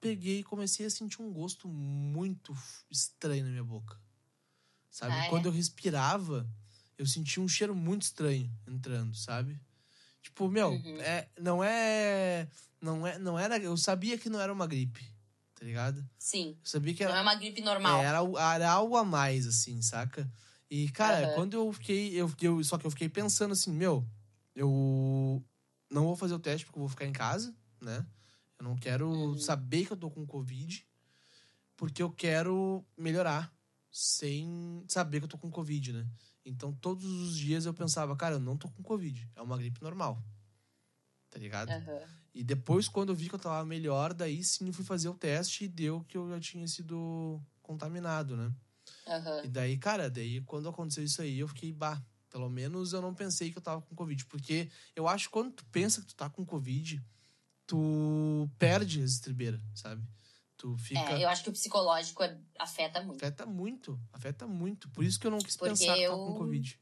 peguei 0.01 0.41
e 0.41 0.45
comecei 0.45 0.87
a 0.87 0.91
sentir 0.91 1.21
um 1.21 1.33
gosto 1.33 1.69
muito 1.69 2.57
estranho 2.91 3.45
na 3.45 3.51
minha 3.51 3.65
boca. 3.65 4.01
Sabe? 4.97 5.13
Ah, 5.15 5.25
é? 5.27 5.29
Quando 5.29 5.45
eu 5.45 5.53
respirava, 5.53 6.49
eu 6.97 7.07
sentia 7.07 7.43
um 7.43 7.47
cheiro 7.47 7.77
muito 7.77 8.05
estranho 8.05 8.51
entrando, 8.67 9.15
sabe? 9.15 9.61
Tipo, 10.23 10.49
meu, 10.49 10.71
Uhum. 10.71 10.99
é, 11.03 11.29
não 11.39 11.63
é. 11.63 12.49
Não 12.81 13.07
é. 13.07 13.19
Não 13.19 13.39
era. 13.39 13.59
Eu 13.59 13.77
sabia 13.77 14.17
que 14.17 14.31
não 14.31 14.41
era 14.41 14.51
uma 14.51 14.67
gripe. 14.67 15.05
tá 15.55 15.67
ligado? 15.67 16.03
Sim. 16.19 16.57
Eu 16.59 16.67
sabia 16.67 16.95
que 16.95 17.05
Não 17.05 17.11
era, 17.11 17.21
é 17.21 17.23
uma 17.23 17.35
gripe 17.35 17.61
normal. 17.61 18.01
era, 18.01 18.19
era 18.55 18.71
algo 18.73 18.97
a 18.97 19.05
mais, 19.05 19.47
assim, 19.47 19.83
saca? 19.83 20.31
E, 20.71 20.89
cara, 20.91 21.25
Aham. 21.27 21.35
quando 21.35 21.53
eu 21.55 21.71
fiquei. 21.75 22.15
Eu, 22.15 22.33
eu, 22.41 22.65
só 22.65 22.79
que 22.79 22.87
eu 22.87 22.91
fiquei 22.91 23.09
pensando 23.11 23.53
assim, 23.53 23.73
meu, 23.73 24.09
eu 24.55 25.45
não 25.91 26.05
vou 26.05 26.17
fazer 26.17 26.33
o 26.33 26.39
teste 26.39 26.65
porque 26.65 26.79
eu 26.79 26.83
vou 26.83 26.89
ficar 26.89 27.05
em 27.05 27.13
casa, 27.13 27.55
né? 27.83 28.07
Eu 28.59 28.65
não 28.65 28.77
quero 28.77 29.07
Uhum. 29.11 29.39
saber 29.39 29.85
que 29.85 29.93
eu 29.93 29.97
tô 29.99 30.11
com 30.11 30.27
Covid, 30.27 30.87
porque 31.77 32.03
eu 32.03 32.11
quero 32.11 32.83
melhorar 32.97 33.55
sem 33.99 34.85
saber 34.87 35.21
que 35.21 35.25
eu 35.25 35.29
tô 35.29 35.39
com 35.39 35.51
Covid, 35.51 35.95
né? 35.95 36.07
Então, 36.45 36.71
todos 36.71 37.07
os 37.07 37.35
dias 37.35 37.65
eu 37.65 37.73
pensava, 37.73 38.15
cara, 38.15 38.35
eu 38.35 38.41
não 38.41 38.55
tô 38.55 38.69
com 38.69 38.83
Covid. 38.83 39.27
É 39.35 39.41
uma 39.41 39.57
gripe 39.57 39.83
normal. 39.83 40.23
Tá 41.31 41.39
ligado? 41.39 41.71
Aham. 41.71 42.03
E 42.35 42.45
depois, 42.45 42.89
quando 42.89 43.09
eu 43.09 43.17
vi 43.17 43.31
que 43.31 43.35
eu 43.35 43.39
tava 43.39 43.65
melhor, 43.65 44.13
daí 44.13 44.45
sim 44.45 44.67
eu 44.67 44.73
fui 44.75 44.85
fazer 44.85 45.09
o 45.09 45.15
teste 45.15 45.65
e 45.65 45.69
deu 45.69 46.05
que 46.05 46.19
eu 46.19 46.29
já 46.29 46.39
tinha 46.39 46.69
sido 46.69 47.43
contaminado, 47.63 48.37
né? 48.37 48.53
Aham. 49.07 49.45
E 49.45 49.49
daí, 49.49 49.79
cara, 49.79 50.11
daí 50.11 50.43
quando 50.43 50.69
aconteceu 50.69 51.03
isso 51.03 51.23
aí, 51.23 51.39
eu 51.39 51.49
fiquei, 51.49 51.73
bah, 51.73 52.05
pelo 52.29 52.51
menos 52.51 52.93
eu 52.93 53.01
não 53.01 53.15
pensei 53.15 53.51
que 53.51 53.57
eu 53.57 53.63
tava 53.63 53.81
com 53.81 53.95
Covid. 53.95 54.27
Porque 54.27 54.71
eu 54.95 55.09
acho 55.09 55.29
que 55.29 55.33
quando 55.33 55.53
tu 55.53 55.65
pensa 55.73 56.03
que 56.03 56.09
tu 56.09 56.15
tá 56.15 56.29
com 56.29 56.45
Covid, 56.45 57.03
tu 57.67 58.47
perde 58.59 59.01
as 59.01 59.13
estribeiras, 59.13 59.63
sabe? 59.75 60.07
Tu 60.67 60.77
fica. 60.79 61.13
É, 61.13 61.23
eu 61.23 61.29
acho 61.29 61.45
que 61.45 61.49
o 61.51 61.53
psicológico 61.53 62.25
é- 62.25 62.37
afeta 62.59 63.01
muito. 63.01 63.23
Afeta 63.23 63.47
muito, 63.47 64.01
afeta 64.13 64.47
muito. 64.49 64.91
Por 64.91 65.05
isso 65.05 65.21
que 65.21 65.25
eu 65.25 65.31
não 65.31 65.39
quis 65.39 65.57
Porque 65.57 65.71
pensar 65.71 65.97
eu 65.97 66.17
com 66.19 66.35
Covid. 66.35 66.81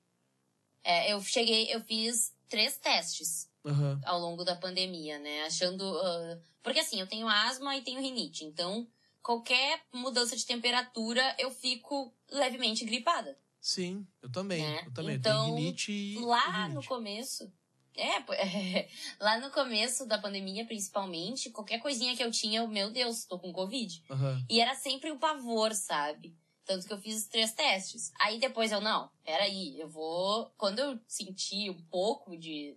É, 0.83 1.13
eu 1.13 1.21
cheguei, 1.21 1.67
eu 1.71 1.83
fiz 1.83 2.35
três 2.49 2.79
testes 2.79 3.51
Aham. 3.63 4.01
ao 4.07 4.19
longo 4.19 4.43
da 4.43 4.57
pandemia, 4.57 5.19
né? 5.19 5.43
Achando. 5.43 5.85
ah, 5.99 6.39
porque 6.63 6.81
assim, 6.81 6.99
eu 6.99 7.07
tenho 7.07 7.29
asma 7.29 7.77
e 7.77 7.83
tenho 7.83 8.01
rinite. 8.01 8.47
Então, 8.47 8.89
qualquer 9.23 9.83
mudança 9.93 10.35
de 10.35 10.47
temperatura, 10.47 11.37
eu 11.39 11.51
fico 11.51 12.15
levemente 12.31 12.87
gripada. 12.87 13.39
Sim, 13.61 14.07
eu 14.23 14.31
também. 14.33 14.63
Né? 14.63 14.83
Eu 14.87 14.95
também. 14.95 15.17
Então, 15.17 15.33
eu 15.33 15.45
tenho 15.45 15.57
rinite 15.57 15.93
e. 15.93 16.19
Lá 16.25 16.49
e 16.49 16.53
no 16.53 16.69
rinite. 16.69 16.89
começo. 16.89 17.53
É, 17.97 18.21
pô, 18.21 18.33
lá 19.21 19.39
no 19.39 19.51
começo 19.51 20.07
da 20.07 20.19
pandemia, 20.19 20.65
principalmente, 20.67 21.51
qualquer 21.51 21.79
coisinha 21.79 22.17
que 22.17 22.23
eu 22.23 22.31
tinha, 22.31 22.61
eu, 22.61 22.69
meu 22.69 22.91
Deus, 22.91 23.25
tô 23.25 23.39
com 23.39 23.53
Covid. 23.53 24.03
Aham. 24.11 24.45
E 24.51 24.61
era 24.61 24.75
sempre 24.75 25.13
um 25.13 25.19
pavor, 25.19 25.73
sabe? 25.75 26.37
Tanto 26.65 26.87
que 26.87 26.93
eu 26.93 26.99
fiz 26.99 27.19
os 27.19 27.27
três 27.27 27.53
testes. 27.53 28.13
Aí 28.19 28.39
depois 28.39 28.73
eu, 28.73 28.81
não, 28.81 29.11
peraí, 29.23 29.79
eu 29.79 29.89
vou. 29.89 30.51
Quando 30.57 30.79
eu 30.79 30.99
senti 31.07 31.71
um 31.71 31.83
pouco 31.85 32.37
de, 32.37 32.77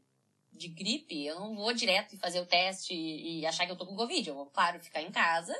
de 0.51 0.67
gripe, 0.67 1.25
eu 1.25 1.39
não 1.39 1.55
vou 1.55 1.73
direto 1.73 2.13
e 2.13 2.17
fazer 2.17 2.41
o 2.41 2.45
teste 2.45 2.93
e, 2.93 3.39
e 3.39 3.45
achar 3.45 3.65
que 3.65 3.71
eu 3.71 3.77
tô 3.77 3.85
com 3.85 3.95
Covid. 3.95 4.27
Eu 4.27 4.35
vou, 4.35 4.45
claro, 4.47 4.79
ficar 4.79 5.01
em 5.01 5.11
casa, 5.11 5.55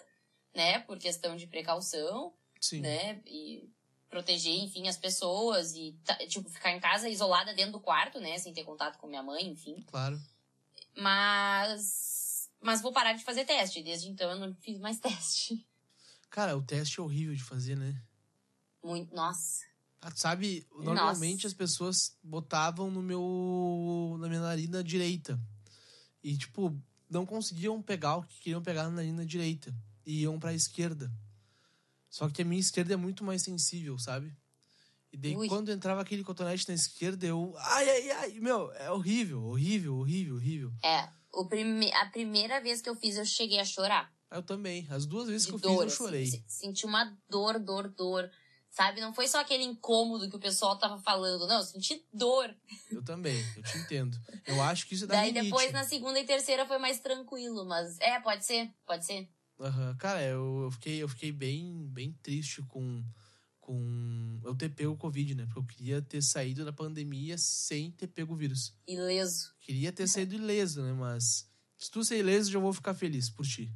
né? 0.54 0.80
Por 0.80 1.00
questão 1.00 1.36
de 1.36 1.48
precaução, 1.48 2.34
Sim. 2.60 2.82
né? 2.82 3.22
E 3.26 3.70
proteger, 4.10 4.54
enfim, 4.64 4.88
as 4.88 4.98
pessoas 4.98 5.74
e, 5.74 5.94
tá- 6.06 6.16
tipo, 6.28 6.50
ficar 6.50 6.72
em 6.72 6.80
casa 6.80 7.10
isolada 7.10 7.54
dentro 7.54 7.74
do 7.74 7.80
quarto, 7.80 8.20
né? 8.20 8.38
Sem 8.38 8.54
ter 8.54 8.64
contato 8.64 8.98
com 8.98 9.08
minha 9.08 9.24
mãe, 9.24 9.48
enfim. 9.48 9.82
Claro. 9.88 10.20
Mas. 10.96 12.50
Mas 12.62 12.82
vou 12.82 12.92
parar 12.92 13.14
de 13.14 13.24
fazer 13.24 13.46
teste. 13.46 13.84
Desde 13.84 14.10
então 14.10 14.30
eu 14.32 14.40
não 14.40 14.54
fiz 14.56 14.80
mais 14.80 15.00
teste. 15.02 15.66
Cara, 16.30 16.58
o 16.58 16.62
teste 16.62 17.00
é 17.00 17.04
horrível 17.04 17.36
de 17.36 17.44
fazer, 17.44 17.76
né? 17.78 18.02
Muito. 18.84 19.14
Nossa. 19.16 19.66
Ah, 20.02 20.12
Sabe, 20.16 20.66
Nossa. 20.72 20.84
normalmente 20.86 21.48
as 21.48 21.54
pessoas 21.54 22.16
botavam 22.24 22.90
no 22.92 23.02
meu. 23.02 24.18
na 24.20 24.28
minha 24.28 24.42
narina 24.42 24.84
direita. 24.84 25.40
E, 26.24 26.38
tipo, 26.38 26.76
não 27.10 27.26
conseguiam 27.26 27.82
pegar 27.82 28.18
o 28.18 28.24
que 28.24 28.40
queriam 28.40 28.62
pegar 28.62 28.84
na 28.84 28.90
narina 28.92 29.26
direita. 29.26 29.74
E 30.06 30.22
iam 30.22 30.40
pra 30.40 30.54
esquerda. 30.54 31.12
Só 32.18 32.28
que 32.28 32.42
a 32.42 32.46
minha 32.46 32.60
esquerda 32.60 32.96
é 32.96 32.98
muito 32.98 33.24
mais 33.24 33.44
sensível, 33.44 34.00
sabe? 34.00 34.36
E 35.14 35.18
daí, 35.18 35.38
Ui. 35.38 35.48
quando 35.48 35.72
entrava 35.72 36.02
aquele 36.02 36.24
cotonete 36.24 36.68
na 36.68 36.74
esquerda, 36.74 37.28
eu. 37.28 37.54
Ai, 37.60 37.88
ai, 37.88 38.12
ai! 38.12 38.40
Meu, 38.40 38.72
é 38.74 38.90
horrível, 38.90 39.44
horrível, 39.44 39.96
horrível, 39.98 40.36
horrível. 40.36 40.72
É. 40.84 41.08
O 41.32 41.46
prime... 41.46 41.94
A 41.94 42.08
primeira 42.08 42.60
vez 42.60 42.82
que 42.82 42.90
eu 42.90 42.96
fiz, 42.96 43.18
eu 43.18 43.26
cheguei 43.26 43.60
a 43.60 43.66
chorar. 43.66 44.12
Eu 44.32 44.42
também. 44.42 44.88
As 44.90 45.06
duas 45.06 45.28
vezes 45.28 45.46
de 45.46 45.50
que 45.50 45.56
eu 45.58 45.60
dor. 45.60 45.84
fiz, 45.84 45.92
eu 45.94 46.06
chorei. 46.06 46.24
assim. 46.24 46.44
Senti 46.48 46.88
uma 46.88 47.16
dor, 47.30 47.60
dor, 47.60 47.88
dor. 47.88 48.32
Sabe? 48.72 49.00
Não 49.00 49.14
foi 49.14 49.28
só 49.28 49.40
aquele 49.40 49.64
incômodo 49.64 50.28
que 50.28 50.36
o 50.36 50.40
pessoal 50.40 50.76
tava 50.80 50.98
falando. 50.98 51.46
Não, 51.46 51.58
eu 51.58 51.64
senti 51.64 52.04
dor. 52.12 52.52
Eu 52.90 53.04
também, 53.04 53.38
eu 53.56 53.62
te 53.62 53.78
entendo. 53.78 54.18
Eu 54.48 54.60
acho 54.64 54.88
que 54.88 54.96
isso 54.96 55.04
é 55.04 55.08
da 55.08 55.16
Daí 55.18 55.28
rinite. 55.28 55.46
depois, 55.46 55.72
na 55.72 55.84
segunda 55.84 56.20
e 56.20 56.26
terceira, 56.26 56.66
foi 56.66 56.80
mais 56.80 57.00
tranquilo. 57.00 57.64
Mas 57.64 58.00
é, 58.00 58.20
pode 58.20 58.44
ser, 58.44 58.72
pode 58.88 59.06
ser. 59.06 59.30
Aham. 59.60 59.96
Cara, 59.98 60.24
eu, 60.24 60.64
eu 60.64 60.72
fiquei, 60.72 61.02
eu 61.02 61.08
fiquei 61.08 61.32
bem, 61.32 61.88
bem 61.88 62.14
triste 62.22 62.62
com, 62.64 63.04
com 63.60 64.40
eu 64.44 64.56
ter 64.56 64.70
pego 64.70 64.92
o 64.92 64.98
Covid, 64.98 65.36
né? 65.36 65.46
Porque 65.46 65.60
eu 65.60 65.66
queria 65.66 66.02
ter 66.02 66.22
saído 66.22 66.64
da 66.64 66.72
pandemia 66.72 67.38
sem 67.38 67.92
ter 67.92 68.08
pego 68.08 68.34
o 68.34 68.38
vírus. 68.38 68.74
Ileso. 68.88 69.54
Queria 69.60 69.92
ter 69.92 70.08
saído 70.08 70.36
ileso, 70.36 70.82
né? 70.84 70.94
Mas 70.94 71.50
se 71.78 71.90
tu 71.90 72.04
ser 72.04 72.20
ileso, 72.20 72.52
já 72.52 72.60
vou 72.60 72.74
ficar 72.74 72.94
feliz 72.94 73.30
por 73.30 73.46
ti. 73.46 73.74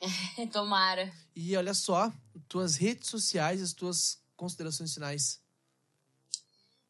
Tomara. 0.52 1.12
E 1.34 1.56
olha 1.56 1.74
só, 1.74 2.12
tuas 2.48 2.76
redes 2.76 3.08
sociais, 3.08 3.60
as 3.60 3.72
tuas 3.72 4.22
considerações 4.36 4.94
finais. 4.94 5.42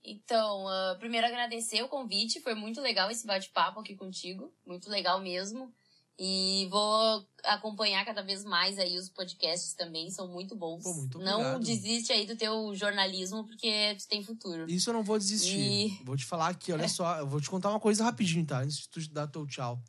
Então, 0.05 0.69
ah, 0.69 0.97
primeiro 0.99 1.27
agradecer 1.27 1.83
o 1.83 1.89
convite. 1.89 2.41
Foi 2.41 2.55
muito 2.55 2.81
legal 2.81 3.11
esse 3.11 3.27
bate-papo 3.27 3.81
aqui 3.81 3.95
contigo. 3.95 4.55
Muito 4.65 4.89
legal 4.89 5.21
mesmo. 5.21 5.75
E 6.19 6.67
vou 6.69 7.25
acompanhar 7.45 8.05
cada 8.05 8.23
vez 8.23 8.45
mais 8.45 8.77
aí 8.77 8.99
os 8.99 9.09
podcasts 9.09 9.73
também, 9.75 10.11
são 10.11 10.27
muito 10.27 10.57
bons. 10.57 10.83
Pô, 10.83 10.93
muito 10.95 11.19
não 11.21 11.61
desiste 11.61 12.13
aí 12.13 12.27
do 12.27 12.35
teu 12.35 12.75
jornalismo, 12.75 13.45
porque 13.45 13.95
tu 13.97 14.09
tem 14.09 14.25
futuro. 14.25 14.69
Isso 14.69 14.91
eu 14.91 14.95
não 14.95 15.05
vou 15.05 15.17
desistir. 15.17 15.61
E- 15.61 15.99
Vou 16.05 16.17
te 16.17 16.25
falar 16.25 16.49
aqui, 16.49 16.73
olha 16.73 16.89
só, 16.89 17.19
eu 17.19 17.27
vou 17.29 17.41
te 17.41 17.49
contar 17.49 17.71
uma 17.71 17.79
coisa 17.79 18.03
rapidinho, 18.03 18.45
tá? 18.45 18.61
Antes 18.63 18.79
de 18.79 18.89
tu 18.89 19.09
dar 19.13 19.29
teu 19.29 19.47
tchau. 19.47 19.81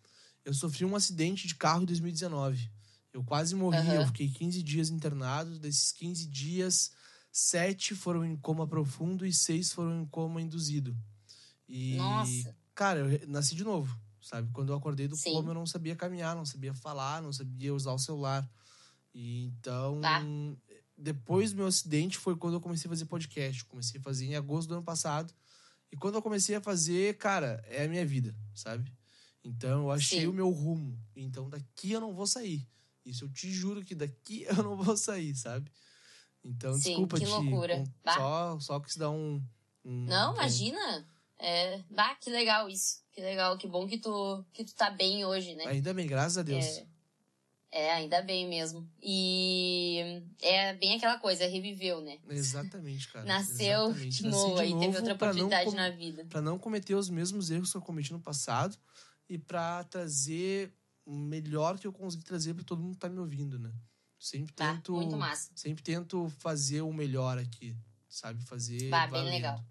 Eu 0.46 0.54
sofri 0.54 0.86
um 0.86 0.96
acidente 0.96 1.48
de 1.48 1.56
carro 1.56 1.82
em 1.82 1.86
2019. 1.86 2.70
Eu 3.12 3.24
quase 3.24 3.56
morri, 3.56 3.78
Aham. 3.80 3.94
eu 3.96 4.06
fiquei 4.06 4.30
15 4.30 4.62
dias 4.62 4.90
internado. 4.92 5.58
Desses 5.58 5.92
15 5.92 6.28
dias, 6.28 6.92
7 7.32 7.96
foram 7.96 8.24
em 8.24 8.36
coma 8.38 8.68
profundo 8.68 9.26
e 9.26 9.34
6 9.34 9.74
foram 9.74 10.02
em 10.04 10.06
coma 10.06 10.40
induzido. 10.40 10.96
E, 11.68 11.96
Nossa. 11.98 12.56
cara, 12.76 13.00
eu 13.00 13.28
nasci 13.28 13.56
de 13.56 13.64
novo, 13.64 14.00
sabe? 14.30 14.50
Quando 14.54 14.70
eu 14.72 14.76
acordei 14.78 15.08
do 15.08 15.16
Sim. 15.16 15.34
coma, 15.34 15.50
eu 15.52 15.54
não 15.56 15.66
sabia 15.66 15.96
caminhar, 15.96 16.36
não 16.36 16.46
sabia 16.46 16.74
falar, 16.74 17.22
não 17.22 17.34
sabia 17.34 17.74
usar 17.74 17.94
o 17.94 17.98
celular. 18.00 18.48
E 19.14 19.46
então, 19.46 20.00
Tá. 20.02 20.22
depois 20.98 21.52
do 21.52 21.58
meu 21.58 21.68
acidente 21.68 22.18
foi 22.18 22.36
quando 22.36 22.54
eu 22.56 22.62
comecei 22.62 22.88
a 22.88 22.92
fazer 22.92 23.06
podcast. 23.06 23.66
Comecei 23.66 24.00
a 24.00 24.04
fazer 24.04 24.26
em 24.26 24.36
agosto 24.36 24.68
do 24.70 24.76
ano 24.76 24.84
passado. 24.84 25.34
E 25.92 25.98
quando 25.98 26.16
eu 26.16 26.22
comecei 26.22 26.56
a 26.56 26.62
fazer, 26.62 27.18
cara, 27.18 27.64
é 27.68 27.86
a 27.86 27.88
minha 27.88 28.06
vida, 28.06 28.36
sabe? 28.54 28.94
Então 29.44 29.84
eu 29.84 29.92
achei 29.92 30.22
Sim. 30.22 30.28
o 30.28 30.34
meu 30.34 30.50
rumo. 30.50 31.00
Então 31.16 31.50
daqui 31.50 31.92
eu 31.92 32.00
não 32.02 32.14
vou 32.14 32.28
sair. 32.28 32.68
Isso 33.04 33.24
eu 33.26 33.30
te 33.30 33.52
juro 33.52 33.84
que 33.84 33.96
daqui 33.96 34.44
eu 34.62 34.64
não 34.64 34.78
vou 34.78 34.96
sair, 34.96 35.34
sabe? 35.36 35.72
Então 36.44 36.74
Sim, 36.76 36.82
desculpa 36.90 37.18
que 37.18 37.26
te. 37.26 37.32
loucura. 37.32 37.84
Bah. 38.04 38.14
Só, 38.14 38.60
só 38.60 38.80
quis 38.80 38.96
dar 38.96 39.10
um. 39.10 39.44
um- 39.84 40.06
Não, 40.06 40.32
um- 40.32 40.36
imagina. 40.36 41.08
É, 41.42 41.82
bah, 41.90 42.16
que 42.16 42.30
legal 42.30 42.70
isso. 42.70 43.02
Que 43.20 43.26
legal, 43.26 43.58
que 43.58 43.68
bom 43.68 43.86
que 43.86 43.98
tu, 43.98 44.46
que 44.54 44.64
tu 44.64 44.74
tá 44.74 44.90
bem 44.90 45.26
hoje, 45.26 45.54
né? 45.54 45.66
Ainda 45.66 45.94
bem, 45.94 46.08
graças 46.08 46.38
a 46.38 46.42
Deus. 46.42 46.64
É, 46.64 46.88
é, 47.70 47.92
ainda 47.92 48.22
bem 48.22 48.48
mesmo. 48.48 48.90
E 49.04 50.24
é 50.42 50.74
bem 50.76 50.96
aquela 50.96 51.20
coisa, 51.20 51.46
reviveu, 51.46 52.00
né? 52.00 52.18
Exatamente, 52.30 53.10
cara. 53.10 53.26
Nasceu 53.26 53.88
Exatamente. 53.88 54.18
de 54.20 54.24
Nasci 54.24 54.48
novo 54.48 54.60
aí, 54.62 54.80
teve 54.80 54.96
outra 54.96 55.14
oportunidade 55.16 55.76
na 55.76 55.90
vida. 55.90 56.24
Pra 56.30 56.42
não 56.42 56.58
cometer 56.58 56.96
os 56.96 57.10
mesmos 57.10 57.52
erros 57.52 57.72
que 57.72 57.76
eu 57.78 57.82
cometi 57.82 58.14
no 58.14 58.22
passado 58.22 58.78
e 59.28 59.38
pra 59.38 59.84
trazer 59.84 60.74
o 61.06 61.14
melhor 61.14 61.78
que 61.78 61.86
eu 61.86 61.92
consegui 61.92 62.24
trazer 62.24 62.54
pra 62.54 62.64
todo 62.64 62.82
mundo 62.82 62.94
que 62.94 63.00
tá 63.00 63.10
me 63.10 63.20
ouvindo, 63.20 63.60
né? 63.60 63.74
Sempre 64.18 64.54
Tá, 64.54 64.76
tento, 64.76 64.94
muito 64.94 65.18
massa. 65.18 65.52
sempre 65.58 65.84
tento 65.84 66.30
fazer 66.40 66.84
o 66.84 66.94
melhor 66.94 67.38
aqui, 67.38 67.76
sabe? 68.08 68.42
Fazer 68.46 68.90
Bah, 68.90 69.08
bem 69.08 69.26
legal. 69.26 69.62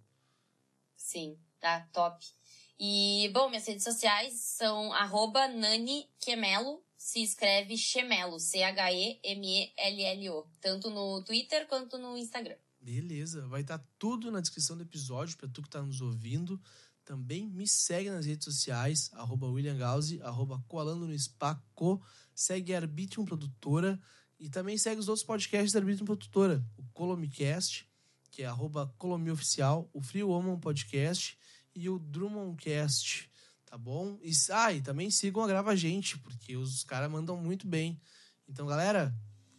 Sim, 0.94 1.38
tá 1.58 1.88
top. 1.94 2.37
E, 2.80 3.28
bom, 3.34 3.48
minhas 3.48 3.66
redes 3.66 3.82
sociais 3.82 4.34
são 4.34 4.92
arroba 4.92 5.48
Nani 5.48 6.08
Quemelo, 6.20 6.80
se 6.96 7.22
escreve 7.22 7.76
Chemelo, 7.76 8.38
C-H-E-M-E-L-L-O. 8.38 10.46
Tanto 10.60 10.88
no 10.88 11.22
Twitter 11.24 11.66
quanto 11.66 11.98
no 11.98 12.16
Instagram. 12.16 12.54
Beleza, 12.80 13.46
vai 13.48 13.62
estar 13.62 13.84
tudo 13.98 14.30
na 14.30 14.40
descrição 14.40 14.76
do 14.76 14.84
episódio 14.84 15.36
pra 15.36 15.48
tu 15.48 15.60
que 15.60 15.68
tá 15.68 15.82
nos 15.82 16.00
ouvindo. 16.00 16.60
Também 17.04 17.48
me 17.48 17.66
segue 17.66 18.10
nas 18.10 18.26
redes 18.26 18.44
sociais, 18.44 19.10
arroba 19.14 19.48
William 19.48 19.76
Gauzi, 19.76 20.22
arroba 20.22 20.62
Coalando 20.68 21.06
no 21.06 21.18
Spaco, 21.18 22.00
segue 22.34 22.74
Arbitrium 22.74 23.24
Produtora 23.24 24.00
e 24.38 24.48
também 24.48 24.78
segue 24.78 25.00
os 25.00 25.08
outros 25.08 25.26
podcasts 25.26 25.72
da 25.72 25.80
Arbitrium 25.80 26.06
Produtora, 26.06 26.64
o 26.76 26.84
Colomicast, 26.92 27.88
que 28.30 28.42
é 28.42 28.46
arroba 28.46 28.94
Colomioficial, 28.98 29.90
o 29.92 30.00
Free 30.00 30.22
Woman 30.22 30.60
Podcast 30.60 31.37
e 31.78 31.88
o 31.88 31.98
Drummondcast, 31.98 33.30
tá 33.64 33.78
bom? 33.78 34.18
E, 34.22 34.32
ah, 34.50 34.72
e 34.72 34.82
também 34.82 35.10
sigam 35.10 35.42
a 35.42 35.46
Grava 35.46 35.76
Gente, 35.76 36.18
porque 36.18 36.56
os 36.56 36.82
caras 36.82 37.10
mandam 37.10 37.36
muito 37.36 37.66
bem. 37.68 38.00
Então, 38.48 38.66
galera, 38.66 39.14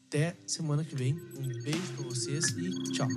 até 0.06 0.36
semana 0.46 0.84
que 0.84 0.96
vem. 0.96 1.14
Um 1.14 1.64
beijo 1.64 1.94
pra 1.96 2.04
vocês 2.04 2.46
e 2.50 2.92
tchau. 2.92 3.08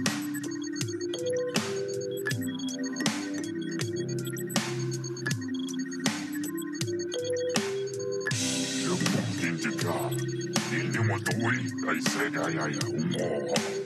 Ai, 12.45 12.59
ai. 12.59 13.82